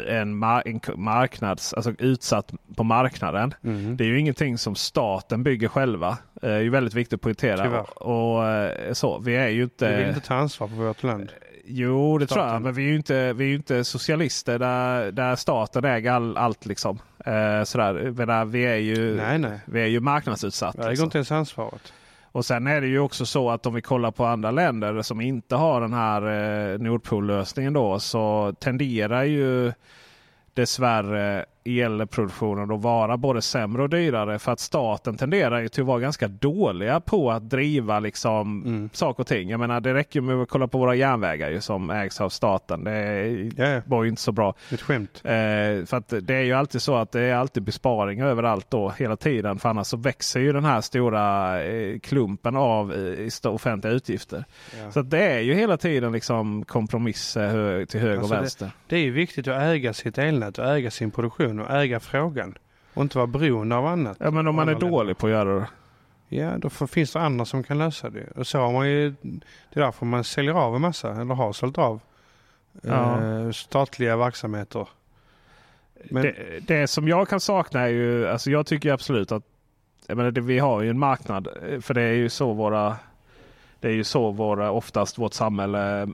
en, 0.07 0.38
mar 0.38 0.64
en 0.66 0.82
marknads, 0.95 1.74
alltså 1.74 1.91
utsatt 1.99 2.53
på 2.76 2.84
marknaden. 2.84 3.53
Mm. 3.64 3.97
Det 3.97 4.03
är 4.03 4.07
ju 4.07 4.20
ingenting 4.20 4.57
som 4.57 4.76
staten 4.76 5.43
bygger 5.43 5.68
själva. 5.68 6.18
Det 6.34 6.51
är 6.51 6.60
ju 6.60 6.70
väldigt 6.70 6.93
viktigt 6.93 7.14
att 7.14 7.22
poängtera. 7.22 7.64
Tyvärr. 7.64 8.03
Och, 8.03 8.89
och 8.89 8.97
så, 8.97 9.20
vi 9.20 9.36
är 9.36 9.49
ju 9.49 9.64
inte... 9.64 9.89
Vi 9.89 9.97
vill 9.97 10.07
inte 10.07 10.28
ta 10.28 10.36
ansvar 10.36 10.68
för 10.68 10.76
vårt 10.76 11.03
land. 11.03 11.32
Jo, 11.72 12.17
det 12.17 12.28
tror 12.28 12.41
jag. 12.41 12.49
Staten. 12.49 12.63
Men 12.63 12.74
vi 12.74 12.84
är 12.84 12.89
ju 12.89 12.95
inte, 12.95 13.34
vi 13.34 13.51
är 13.51 13.55
inte 13.55 13.84
socialister 13.84 14.59
där, 14.59 15.11
där 15.11 15.36
staten 15.36 15.86
äger 15.86 16.11
all, 16.11 16.38
allt. 16.38 16.65
liksom. 16.65 16.99
Eh, 17.26 17.63
sådär. 17.63 18.13
Men 18.15 18.28
där, 18.28 18.45
vi 18.45 18.63
är 18.65 18.76
ju, 18.76 19.15
Nej, 19.15 19.39
nej. 19.39 19.59
vi 19.65 19.82
är 19.82 19.86
ju 19.86 19.99
marknadsutsatt. 19.99 20.76
Jag 20.76 20.84
äger 20.84 20.89
liksom. 20.91 21.05
inte 21.05 21.17
ens 21.17 21.32
ansvaret. 21.32 21.93
Och 22.32 22.45
sen 22.45 22.67
är 22.67 22.82
det 22.82 22.88
ju 22.88 22.99
också 22.99 23.26
så 23.26 23.49
att 23.49 23.65
om 23.65 23.74
vi 23.74 23.82
kollar 23.82 24.11
på 24.11 24.26
andra 24.26 24.51
länder 24.51 25.01
som 25.01 25.22
inte 25.22 25.55
har 25.55 25.82
den 25.82 25.93
här 25.93 26.22
eh, 26.74 26.80
Nordpool-lösningen 26.80 27.74
då 27.74 27.99
så 27.99 28.53
tenderar 28.59 29.24
ju 29.24 29.74
dessvärre 30.53 31.45
elproduktionen 31.70 32.72
att 32.72 32.82
vara 32.82 33.17
både 33.17 33.41
sämre 33.41 33.82
och 33.84 33.89
dyrare. 33.89 34.39
För 34.39 34.51
att 34.51 34.59
staten 34.59 35.17
tenderar 35.17 35.59
ju 35.59 35.67
till 35.67 35.82
att 35.84 35.88
vara 35.88 35.99
ganska 35.99 36.28
dåliga 36.28 36.99
på 36.99 37.32
att 37.32 37.49
driva 37.49 37.99
liksom 37.99 38.63
Mm. 38.65 38.89
saker 38.93 39.22
och 39.24 39.28
ting. 39.28 39.49
Jag 39.49 39.59
menar 39.59 39.82
det 39.82 39.93
räcker 39.93 40.22
med 40.22 40.36
att 40.41 40.49
kolla 40.49 40.67
på 40.67 40.78
våra 40.78 40.95
järnvägar 40.95 41.49
ju, 41.49 41.61
som 41.61 41.89
ägs 41.89 42.22
av 42.22 42.30
staten. 42.30 42.84
Det 42.84 43.84
var 43.86 44.03
ju 44.03 44.09
inte 44.09 44.22
så 44.22 44.32
bra. 44.32 44.53
Ett 44.72 44.82
skämt. 44.82 45.22
Eh, 45.24 45.32
för 45.86 45.93
att 45.93 46.13
det 46.22 46.36
är 46.36 46.41
ju 46.43 46.53
alltid 46.53 46.82
så 46.82 46.95
att 46.95 47.11
det 47.11 47.22
är 47.22 47.36
alltid 47.36 47.63
besparingar 47.63 48.28
överallt 48.28 48.65
då 48.72 48.89
hela 48.97 49.15
tiden. 49.15 49.59
För 49.59 49.70
annars 49.70 49.88
så 49.88 49.97
växer 49.97 50.39
ju 50.39 50.53
den 50.53 50.65
här 50.65 50.82
stora 50.82 51.63
eh, 51.63 51.99
klumpen 51.99 52.55
av 52.55 52.93
eh, 53.43 53.51
offentliga 53.53 53.93
utgifter. 53.93 54.45
Ja. 54.84 54.91
Så 54.91 55.01
det 55.01 55.20
är 55.24 55.39
ju 55.39 55.53
hela 55.53 55.78
tiden 55.78 56.11
liksom 56.11 56.65
kompromisser 56.65 57.47
hö- 57.47 57.86
till 57.86 57.99
höger 57.99 58.17
Alltså 58.17 58.34
och 58.34 58.36
det- 58.36 58.41
vänster. 58.41 58.72
Det 58.88 58.95
är 58.95 58.99
ju 59.01 59.11
viktigt 59.11 59.47
att 59.47 59.61
äga 59.61 59.93
sitt 59.93 60.17
elnät 60.17 60.57
och 60.57 60.65
äga 60.67 60.91
sin 60.91 61.11
produktion 61.11 61.59
och 61.62 61.70
äga 61.72 61.99
frågan. 61.99 62.57
Och 62.93 63.01
inte 63.01 63.18
vara 63.18 63.28
beroende 63.28 63.76
av 63.76 63.86
annat. 63.86 64.18
Ja 64.20 64.32
men 64.32 64.47
om 64.47 64.55
man 64.55 64.70
är 64.70 64.76
dålig 64.76 65.18
på 65.18 65.28
att 65.28 65.32
göra 65.32 65.60
det. 65.60 65.68
Ja, 66.36 66.57
då 66.57 66.70
får, 66.70 66.88
finns 66.88 67.14
det 67.14 67.20
andra 67.20 67.45
som 67.45 67.64
kan 67.64 67.78
lösa 67.78 68.10
det. 68.10 68.28
Och 68.36 68.47
så 68.47 68.60
har 68.60 68.72
man 68.72 68.89
ju, 68.89 69.10
det 69.22 69.80
är 69.80 69.82
därför 69.82 70.05
man 70.05 70.24
säljer 70.24 70.53
av 70.53 70.76
en 70.76 70.82
massa, 70.82 71.22
eller 71.22 71.36
har 71.36 71.53
sålt 71.53 71.78
av, 71.78 71.99
Ja. 72.82 73.24
eh, 73.24 73.51
statliga 73.51 74.18
verksamheter. 74.18 74.88
Men, 76.10 76.22
det. 76.24 76.60
Det 76.68 76.88
som 76.88 77.07
jag 77.07 77.30
kan 77.30 77.39
sakna 77.39 77.82
är 77.82 77.88
ju, 77.88 78.28
alltså 78.28 78.51
jag 78.51 78.66
tycker 78.66 78.91
absolut 78.93 79.32
att 79.32 79.43
jag 80.07 80.18
menar, 80.18 80.32
det, 80.32 80.41
vi 80.41 80.60
har 80.60 80.82
ju 80.82 80.89
en 80.89 80.99
marknad. 80.99 81.47
eh, 81.70 81.80
För 81.80 81.93
det 81.93 82.01
är 82.01 82.14
ju 82.14 82.30
så 82.30 82.53
våra, 82.53 82.95
det 83.80 83.88
är 83.88 83.91
ju 83.93 84.03
så 84.03 84.32
våra, 84.32 84.72
oftast 84.72 85.18
vårt 85.18 85.34
samhälle 85.34 86.07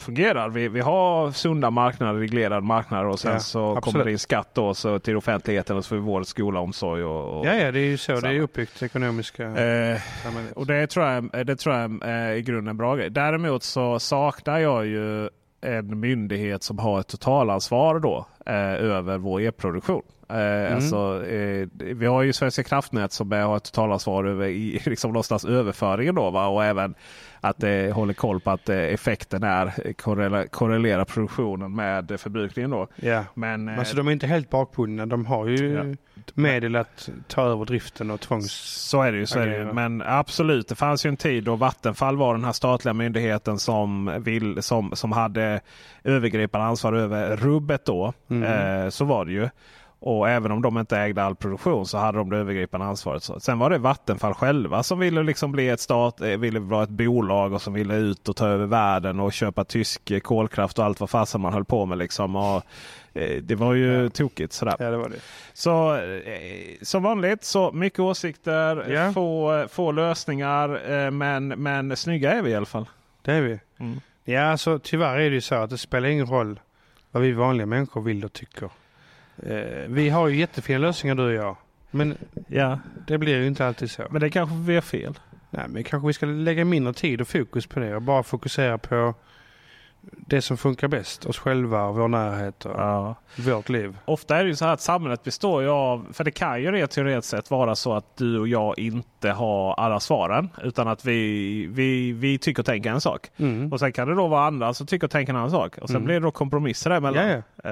fungerar. 0.00 0.48
Vi, 0.48 0.68
vi 0.68 0.80
har 0.80 1.30
sunda 1.30 1.70
marknader, 1.70 2.20
reglerade 2.20 2.66
marknader 2.66 3.06
och 3.06 3.18
sen 3.20 3.32
Ja, 3.32 3.38
så 3.38 3.64
absolut. 3.76 3.84
kommer 3.84 4.04
det 4.04 4.10
in 4.12 4.18
skatt 4.18 4.50
då, 4.54 4.74
så 4.74 4.98
till 4.98 5.16
offentligheten 5.16 5.76
och 5.76 5.84
så 5.84 5.88
får 5.88 5.96
vi 5.96 6.02
vård, 6.02 6.26
skola, 6.26 6.60
omsorg 6.60 7.04
och, 7.04 7.38
och 7.40 7.46
ja, 7.46 7.54
ja, 7.54 7.72
det 7.72 7.80
är 7.80 7.84
ju 7.86 7.96
så. 7.96 8.12
Det 8.12 8.18
är 8.18 8.20
Samma. 8.22 8.38
uppbyggt 8.38 8.82
ekonomiska 8.82 9.44
Eh, 9.44 10.00
samhället. 10.22 10.52
och 10.56 10.66
det 10.66 10.86
tror 10.86 11.06
jag, 11.06 11.46
det 11.46 11.56
tror 11.56 11.74
jag 11.74 11.98
är 12.02 12.32
i 12.32 12.42
grunden 12.42 12.68
en 12.70 12.76
bra 12.76 12.96
grej. 12.96 13.10
Däremot 13.10 13.62
så 13.62 13.98
saknar 13.98 14.58
jag 14.58 14.86
ju 14.86 15.28
en 15.60 16.00
myndighet 16.00 16.62
som 16.62 16.78
har 16.78 17.00
ett 17.00 17.08
totalansvar 17.08 17.98
då 17.98 18.26
eh, 18.46 18.54
över 18.74 19.18
vår 19.18 19.40
elproduktion. 19.40 20.02
Eh, 20.28 20.74
alltså, 20.74 21.26
eh, 21.26 21.68
vi 21.74 22.06
har 22.06 22.22
ju 22.22 22.32
Svenska 22.32 22.62
kraftnät 22.62 23.12
som 23.12 23.32
har 23.32 23.56
ett 23.56 23.64
totalansvar 23.64 24.24
över 24.24 24.46
i, 24.46 24.80
liksom 24.86 25.12
någonstans 25.12 25.44
överföringen 25.44 26.14
då 26.14 26.30
va? 26.30 26.46
och 26.46 26.64
även 26.64 26.94
att 27.40 27.58
det 27.58 27.92
håller 27.94 28.14
koll 28.14 28.40
på 28.40 28.50
att 28.50 28.68
eh, 28.68 28.76
effekten 28.78 29.42
är 29.42 29.92
korrelerar 30.50 31.04
produktionen 31.04 31.74
med 31.74 32.20
förbrukningen 32.20 32.70
då. 32.70 32.88
Ja. 32.96 33.24
Men 33.34 33.68
eh, 33.68 33.78
Alltså 33.78 33.96
de 33.96 34.08
är 34.08 34.12
inte 34.12 34.26
helt 34.26 34.50
bakbundna. 34.50 35.06
De 35.06 35.26
har 35.26 35.46
ju 35.46 35.72
Ja. 35.72 35.84
medel 36.34 36.76
att 36.76 37.08
ta 37.28 37.42
över 37.42 37.64
driften 37.64 38.10
och 38.10 38.20
tvångs... 38.20 38.52
Så 38.90 39.02
är 39.02 39.12
det 39.12 39.18
ju. 39.18 39.26
Så 39.26 39.38
är 39.38 39.46
det 39.46 39.56
ju. 39.56 39.72
Men 39.72 40.02
absolut, 40.06 40.68
det 40.68 40.74
fanns 40.74 41.06
ju 41.06 41.08
en 41.08 41.16
tid 41.16 41.44
då 41.44 41.56
Vattenfall 41.56 42.16
var 42.16 42.34
den 42.34 42.44
här 42.44 42.52
statliga 42.52 42.92
myndigheten 42.94 43.58
som, 43.58 44.14
vill, 44.18 44.62
som, 44.62 44.90
som 44.96 45.12
hade 45.12 45.60
övergripande 46.04 46.66
ansvar 46.66 46.92
över 46.92 47.36
rubbet 47.36 47.84
då. 47.84 48.12
Mm. 48.30 48.82
Eh, 48.84 48.88
så 48.90 49.04
var 49.04 49.24
det 49.24 49.32
ju. 49.32 49.48
Och 50.08 50.28
även 50.28 50.52
om 50.52 50.62
de 50.62 50.78
inte 50.78 50.98
ägde 50.98 51.22
all 51.24 51.34
produktion 51.36 51.86
så 51.86 51.98
hade 51.98 52.18
de 52.18 52.30
det 52.30 52.36
övergripande 52.36 52.86
ansvaret. 52.86 53.22
Så. 53.22 53.40
Sen 53.40 53.58
var 53.58 53.70
det 53.70 53.78
Vattenfall 53.78 54.34
själva 54.34 54.82
som 54.82 54.98
ville 54.98 55.22
liksom 55.22 55.52
bli 55.52 55.68
ett 55.68 55.80
stat, 55.80 56.20
eh, 56.20 56.28
ville 56.28 56.60
vara 56.60 56.82
ett 56.82 56.88
bolag 56.90 57.52
och 57.52 57.62
som 57.62 57.72
ville 57.74 57.94
ut 57.96 58.28
och 58.28 58.36
ta 58.36 58.46
över 58.48 58.66
världen 58.66 59.20
och 59.20 59.32
köpa 59.32 59.64
tysk 59.64 60.10
eh, 60.10 60.20
kolkraft 60.20 60.78
och 60.78 60.84
allt 60.84 61.00
vad 61.00 61.10
fasen 61.10 61.40
man 61.40 61.52
höll 61.52 61.64
på 61.64 61.86
med. 61.86 61.98
Liksom. 61.98 62.36
Och, 62.36 62.62
eh, 63.14 63.42
det 63.42 63.54
var 63.54 63.74
ju 63.74 64.02
Ja. 64.02 64.10
tokigt 64.10 64.52
sådär. 64.52 64.76
Ja, 64.78 64.90
det 64.90 64.96
var 64.96 65.08
det. 65.08 65.16
Så 65.52 65.94
eh, 65.94 66.00
som 66.82 67.02
vanligt 67.02 67.44
så 67.44 67.72
mycket 67.72 68.00
åsikter, 68.00 68.90
Ja. 68.92 69.12
få, 69.12 69.66
få 69.70 69.92
lösningar. 69.92 70.90
Eh, 70.92 71.10
men, 71.10 71.48
men 71.48 71.96
snygga 71.96 72.32
är 72.32 72.42
vi 72.42 72.50
i 72.50 72.54
alla 72.54 72.66
fall. 72.66 72.86
Det 73.22 73.32
är 73.32 73.40
vi. 73.42 73.58
Mm. 73.80 74.00
Ja, 74.24 74.42
alltså 74.42 74.78
tyvärr 74.78 75.16
är 75.16 75.28
det 75.30 75.34
ju 75.34 75.40
så 75.40 75.54
att 75.54 75.70
det 75.70 75.78
spelar 75.78 76.08
ingen 76.08 76.26
roll 76.26 76.60
vad 77.10 77.22
vi 77.22 77.32
vanliga 77.32 77.66
människor 77.66 78.02
vill 78.02 78.24
och 78.24 78.32
tycker. 78.32 78.70
Eh, 79.42 79.88
vi 79.88 80.08
har 80.08 80.28
ju 80.28 80.36
jättefina 80.36 80.78
lösningar 80.78 81.14
du 81.14 81.22
och 81.22 81.32
jag. 81.32 81.56
Men 81.90 82.16
Ja, 82.48 82.78
det 83.06 83.18
blir 83.18 83.36
ju 83.36 83.46
inte 83.46 83.66
alltid 83.66 83.90
så. 83.90 84.02
men 84.10 84.20
det 84.20 84.30
kanske 84.30 84.56
vi 84.56 84.74
har 84.74 84.82
fel. 84.82 85.18
Nej, 85.50 85.64
men 85.68 85.84
kanske 85.84 86.06
vi 86.06 86.12
ska 86.12 86.26
lägga 86.26 86.64
mindre 86.64 86.92
tid 86.92 87.20
och 87.20 87.28
fokus 87.28 87.66
på 87.66 87.80
det 87.80 87.96
och 87.96 88.02
bara 88.02 88.22
fokusera 88.22 88.78
på 88.78 89.14
det 90.10 90.42
som 90.42 90.56
funkar 90.56 90.88
bäst. 90.88 91.26
Oss 91.26 91.38
själva, 91.38 91.92
vår 91.92 92.08
närhet 92.08 92.64
och 92.66 92.80
Ja. 92.80 93.14
vårt 93.38 93.68
liv. 93.68 93.96
Ofta 94.04 94.36
är 94.36 94.42
det 94.44 94.48
ju 94.50 94.56
så 94.56 94.64
här 94.64 94.72
att 94.72 94.80
samhället 94.80 95.22
består 95.22 95.62
ju 95.62 95.68
av, 95.68 96.06
för 96.12 96.24
det 96.24 96.30
kan 96.30 96.62
ju 96.62 96.72
rent 96.72 96.90
teoretiskt 96.90 97.30
sett 97.30 97.50
vara 97.50 97.74
så 97.74 97.92
att 97.94 98.16
du 98.16 98.38
och 98.38 98.48
jag 98.48 98.78
inte 98.78 99.30
har 99.30 99.74
alla 99.74 100.00
svaren. 100.00 100.48
Utan 100.62 100.88
att 100.88 101.04
vi, 101.04 101.66
vi, 101.66 102.12
vi 102.12 102.38
tycker 102.38 102.62
och 102.62 102.66
tänker 102.66 102.90
en 102.90 103.00
sak. 103.00 103.30
Mm. 103.36 103.72
Och 103.72 103.80
sen 103.80 103.92
kan 103.92 104.08
det 104.08 104.14
då 104.14 104.26
vara 104.28 104.46
andra 104.46 104.74
som 104.74 104.86
tycker 104.86 105.06
och 105.06 105.10
tänker 105.10 105.32
en 105.32 105.36
annan 105.36 105.50
sak. 105.50 105.78
Och 105.78 105.88
sen 105.88 105.96
Mm. 105.96 106.04
blir 106.06 106.14
det 106.14 106.20
då 106.26 106.30
kompromisser 106.30 106.90
däremellan. 106.90 107.28
Ja, 107.28 107.42
ja. 107.64 107.70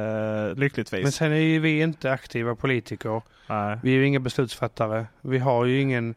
Eh, 0.49 0.55
lyckligtvis. 0.55 1.03
Men 1.03 1.13
sen 1.13 1.33
är 1.33 1.37
ju 1.37 1.59
vi 1.61 1.81
inte 1.81 2.13
aktiva 2.13 2.55
politiker. 2.55 3.23
Nej. 3.49 3.79
Vi 3.83 3.91
är 3.91 3.95
ju 3.97 4.07
inga 4.07 4.21
beslutsfattare. 4.21 5.07
Vi 5.21 5.39
har 5.39 5.65
ju 5.65 5.81
ingen 5.81 6.15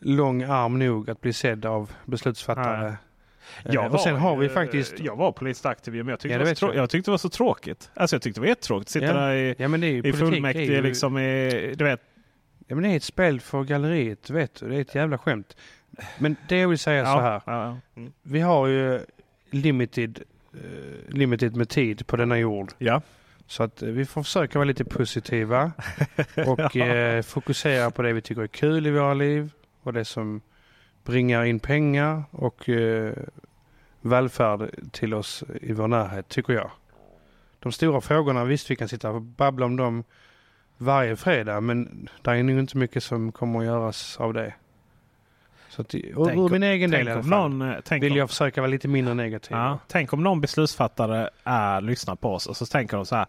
lång 0.00 0.42
arm 0.42 0.78
nog 0.78 1.10
att 1.10 1.20
bli 1.20 1.32
sedd 1.32 1.66
av 1.66 1.90
beslutsfattare. 2.04 2.82
Nej. 2.88 2.92
Eh, 3.64 3.74
Jag 3.74 3.94
och 3.94 4.00
sen 4.00 4.12
var 4.14 4.20
har 4.20 4.36
vi 4.36 4.46
ju- 4.46 4.52
faktiskt... 4.52 5.00
Jag 5.00 5.16
var 5.16 5.32
politiskt 5.32 5.66
aktiv 5.66 5.94
men 5.94 6.08
jag 6.08 6.20
tyckte, 6.20 6.38
Ja, 6.38 6.44
det 6.44 6.54
så 6.56 6.72
jag. 6.74 6.90
tyckte 6.90 7.08
det 7.08 7.12
var 7.12 7.18
så 7.18 7.28
tråkigt. 7.28 7.90
Alltså 7.94 8.16
jag 8.16 8.22
tyckte 8.22 8.40
det 8.40 8.42
var 8.42 8.48
jättetråkigt 8.48 8.86
att 8.88 8.92
sitta 8.92 9.06
Ja. 9.06 9.12
där 9.12 9.34
i, 9.34 9.54
Ja 9.58 9.68
men 9.68 9.80
det 9.80 9.86
är 9.86 9.90
ju 9.90 9.98
i 9.98 10.02
politik 10.02 10.20
är 10.22 10.26
fullmäktige 10.26 10.72
ju, 10.72 10.82
liksom 10.82 11.18
i, 11.18 11.74
du 11.76 11.84
vet. 11.84 12.00
Ja 12.66 12.74
men 12.76 12.82
det 12.82 12.88
är 12.90 12.96
ett 12.96 13.02
spel 13.04 13.40
för 13.40 13.62
galleriet, 13.64 14.30
vet 14.30 14.54
du. 14.60 14.68
Det 14.68 14.76
är 14.76 14.80
ett 14.80 14.94
jävla 14.94 15.18
skämt. 15.18 15.56
Men 16.18 16.36
det 16.48 16.56
jag 16.58 16.68
vill 16.68 16.78
säga 16.78 17.04
så 17.04 17.20
här. 17.20 17.42
Ja, 17.46 17.64
ja. 17.64 17.76
Mm. 17.96 18.12
Vi 18.22 18.40
har 18.40 18.66
ju 18.66 19.00
limited, 19.50 20.22
eh, 20.54 21.14
limited 21.14 21.56
med 21.56 21.68
tid 21.68 22.06
på 22.06 22.16
denna 22.16 22.38
jord. 22.38 22.72
ja. 22.78 23.02
Så 23.46 23.62
att 23.62 23.82
eh, 23.82 23.88
vi 23.88 24.04
får 24.04 24.22
försöka 24.22 24.58
vara 24.58 24.64
lite 24.66 24.84
positiva 24.84 25.72
och 26.46 26.76
eh, 26.76 27.22
fokusera 27.22 27.90
på 27.90 28.02
det 28.02 28.12
vi 28.12 28.20
tycker 28.20 28.42
är 28.42 28.46
kul 28.46 28.86
i 28.86 28.90
våra 28.90 29.14
liv 29.14 29.50
och 29.82 29.92
det 29.92 30.04
som 30.04 30.40
bringar 31.10 31.44
in 31.44 31.60
pengar 31.60 32.24
och 32.30 32.68
eh, 32.68 33.12
välfärd 34.00 34.70
till 34.92 35.14
oss 35.14 35.44
i 35.60 35.72
vår 35.72 35.88
närhet, 35.88 36.28
tycker 36.28 36.52
jag. 36.52 36.70
De 37.58 37.72
stora 37.72 38.00
frågorna, 38.00 38.44
visst 38.44 38.70
vi 38.70 38.76
kan 38.76 38.88
sitta 38.88 39.10
och 39.10 39.22
babbla 39.22 39.66
om 39.66 39.76
dem 39.76 40.04
varje 40.76 41.16
fredag, 41.16 41.60
men 41.60 42.08
det 42.22 42.30
är 42.30 42.42
nog 42.42 42.58
inte 42.58 42.76
mycket 42.76 43.04
som 43.04 43.32
kommer 43.32 43.58
att 43.58 43.64
göras 43.64 44.16
av 44.20 44.34
det. 44.34 44.54
Så 45.68 45.82
att, 45.82 45.94
ur, 45.94 46.24
Tänk 46.26 46.38
ur 46.38 46.48
min 46.48 46.62
egen 46.62 46.90
del 46.90 47.08
i 47.08 47.10
alla 47.10 47.22
fall, 47.22 47.30
någon, 47.30 47.62
eh, 47.62 47.76
tänk 47.84 48.02
vill 48.04 48.12
om, 48.12 48.18
jag 48.18 48.30
försöka 48.30 48.60
vara 48.60 48.70
lite 48.70 48.88
mindre 48.88 49.14
negativ. 49.14 49.56
ja, 49.56 49.78
tänk 49.88 50.12
om 50.12 50.22
någon 50.22 50.40
beslutsfattare 50.40 51.30
är, 51.44 51.80
lyssnar 51.80 52.16
på 52.16 52.34
oss 52.34 52.46
och 52.46 52.56
så 52.56 52.66
tänker 52.66 52.96
de 52.96 53.06
så 53.06 53.16
här. 53.16 53.26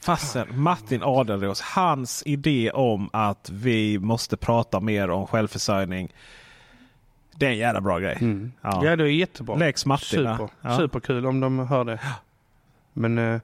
Fasen, 0.00 0.46
Martin 0.54 1.02
Adelros, 1.02 1.60
hans 1.60 2.22
idé 2.26 2.70
om 2.70 3.10
att 3.12 3.50
vi 3.52 3.98
måste 3.98 4.36
prata 4.36 4.80
mer 4.80 5.10
om 5.10 5.26
självförsörjning. 5.26 6.12
Det 7.38 7.46
är 7.46 7.50
en 7.50 7.58
jävla 7.58 7.80
bra 7.80 7.98
grej. 7.98 8.18
Mm. 8.20 8.52
Ja. 8.62 8.84
Ja. 8.84 8.96
det 8.96 9.04
är 9.04 9.06
jättebra. 9.06 9.56
Lex 9.56 9.86
Martin. 9.86 10.18
Super. 10.18 10.48
Ja. 10.60 10.76
Superkul 10.76 11.26
om 11.26 11.40
de 11.40 11.58
hör 11.58 11.84
det. 11.84 12.00
Men 12.92 13.18
eh, 13.18 13.40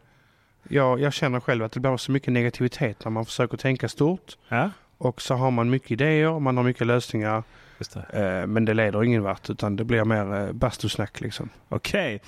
jag, 0.69 1.01
jag 1.01 1.13
känner 1.13 1.41
själv 1.41 1.65
att 1.65 1.73
det 1.73 1.81
blir 1.81 1.97
så 1.97 2.13
mycket 2.13 2.33
negativitet 2.33 3.05
när 3.05 3.11
man 3.11 3.25
försöker 3.25 3.57
tänka 3.57 3.89
stort. 3.89 4.37
Ja. 4.49 4.71
Och 4.99 5.23
så 5.23 5.35
har 5.35 5.51
man 5.51 5.71
mycket 5.71 5.91
idéer, 5.91 6.39
man 6.41 6.57
har 6.57 6.65
mycket 6.65 6.87
lösningar. 6.87 7.43
Just 7.85 7.99
det. 8.13 8.41
Eh, 8.41 8.47
men 8.47 8.65
det 8.65 8.75
leder 8.75 9.05
ingen 9.05 9.23
vart 9.23 9.51
utan 9.51 9.77
det 9.77 9.85
blir 9.85 10.05
mer 10.05 10.47
eh, 10.47 10.53
bastusnack 10.53 11.21
liksom. 11.21 11.49
Okej, 11.69 12.21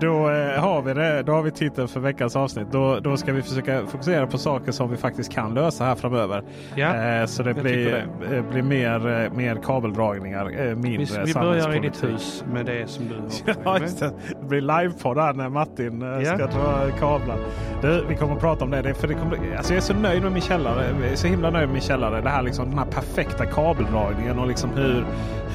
då 0.00 0.30
eh, 0.30 0.60
har 0.60 0.82
vi 0.82 0.94
det. 0.94 1.22
Då 1.22 1.32
har 1.32 1.42
vi 1.42 1.50
titeln 1.50 1.88
för 1.88 2.00
veckans 2.00 2.36
avsnitt. 2.36 2.66
Då, 2.72 3.00
då 3.00 3.16
ska 3.16 3.32
vi 3.32 3.42
försöka 3.42 3.86
fokusera 3.86 4.26
på 4.26 4.38
saker 4.38 4.72
som 4.72 4.90
vi 4.90 4.96
faktiskt 4.96 5.32
kan 5.32 5.54
lösa 5.54 5.84
här 5.84 5.94
framöver. 5.94 6.42
Ja, 6.74 6.94
Eh, 7.10 7.26
så 7.26 7.42
det 7.42 7.54
blir, 7.54 8.06
eh, 8.32 8.42
blir 8.50 8.62
mer, 8.62 9.22
eh, 9.24 9.32
mer 9.32 9.56
kabeldragningar, 9.64 10.50
eh, 10.60 10.64
vi, 10.64 10.74
mindre 10.74 11.24
vi 11.24 11.34
börjar 11.34 11.76
i 11.76 11.78
ditt 11.80 12.04
hus 12.04 12.44
med 12.52 12.66
det 12.66 12.90
som 12.90 13.08
du 13.08 13.14
har 13.64 13.78
Ja, 13.80 13.86
det. 14.00 14.12
det 14.40 14.46
blir 14.48 14.60
livepodd 14.60 15.18
här 15.18 15.32
när 15.32 15.48
Martin 15.48 16.02
eh, 16.02 16.08
Ja. 16.08 16.24
ska 16.24 16.46
dra 16.46 16.90
kablar. 16.98 17.36
Du, 17.82 18.04
vi 18.08 18.16
kommer 18.16 18.34
att 18.34 18.40
prata 18.40 18.64
om 18.64 18.70
det. 18.70 18.82
det, 18.82 18.94
för 18.94 19.08
det 19.08 19.14
kommer, 19.14 19.56
alltså 19.56 19.72
jag 19.72 19.76
är 19.76 19.80
så 19.80 19.94
nöjd 19.94 20.22
med 20.22 20.32
min 20.32 20.42
källare. 20.42 20.84
Jag 21.02 21.10
är 21.12 21.16
så 21.16 21.26
himla 21.26 21.50
nöjd 21.50 21.66
med 21.68 21.72
min 21.72 21.82
källare. 21.82 22.20
Det 22.20 22.28
här 22.28 22.42
liksom, 22.42 22.68
den 22.70 22.78
här 22.78 22.86
perfekta 22.86 23.46
kabeldragningen 23.46 24.38
och 24.38 24.46
liksom 24.46 24.70
hur, 24.70 24.99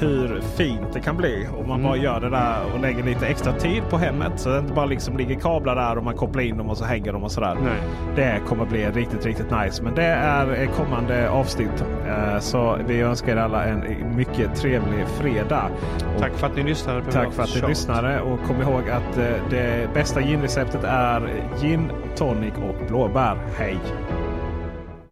hur 0.00 0.40
fint 0.56 0.92
det 0.92 1.00
kan 1.00 1.16
bli. 1.16 1.46
Om 1.60 1.68
man 1.68 1.80
Mm. 1.80 1.82
bara 1.90 1.96
gör 1.96 2.20
det 2.20 2.30
där 2.30 2.56
och 2.74 2.80
lägger 2.80 3.02
lite 3.04 3.26
extra 3.26 3.52
tid 3.52 3.82
på 3.90 3.98
hemmet. 3.98 4.32
Så 4.36 4.48
det 4.48 4.58
inte 4.58 4.72
bara 4.72 4.86
liksom 4.86 5.16
ligger 5.16 5.34
kablar 5.34 5.74
där 5.76 5.98
och 5.98 6.04
man 6.04 6.14
kopplar 6.14 6.42
in 6.42 6.56
dem 6.56 6.70
och 6.70 6.76
så 6.76 6.84
hänger 6.84 7.12
de 7.12 7.24
och 7.24 7.32
sådär. 7.32 7.54
Nej. 7.64 7.72
Det 8.16 8.40
kommer 8.48 8.64
bli 8.64 8.86
riktigt, 8.86 9.26
riktigt 9.26 9.50
nice. 9.62 9.82
Men 9.82 9.94
det 9.94 10.04
är 10.04 10.66
kommande 10.66 11.30
avsnitt. 11.30 11.84
Eh, 12.08 12.38
Så 12.38 12.78
vi 12.86 13.00
önskar 13.00 13.32
er 13.32 13.36
alla 13.40 13.64
en 13.64 13.84
mycket 14.16 14.54
trevlig 14.56 15.06
fredag. 15.20 15.68
Och 16.14 16.20
Tack 16.20 16.32
för 16.32 16.46
att 16.46 16.56
ni 16.56 16.62
lyssnade 16.62 17.00
på 17.02 17.10
Tack 17.12 17.32
för 17.32 17.42
att 17.42 17.54
ni 17.54 17.60
tjat. 17.60 17.68
lyssnade 17.68 18.20
och 18.20 18.38
kom 18.46 18.62
ihåg 18.62 18.82
att 18.90 19.18
eh, 19.18 19.24
det 19.50 19.94
bästa 19.94 20.20
ginreceptet 20.20 20.84
är 20.84 21.28
gin, 21.60 21.90
tonic 22.16 22.54
och 22.54 22.86
blåbär. 22.88 23.36
Hej! 23.58 23.76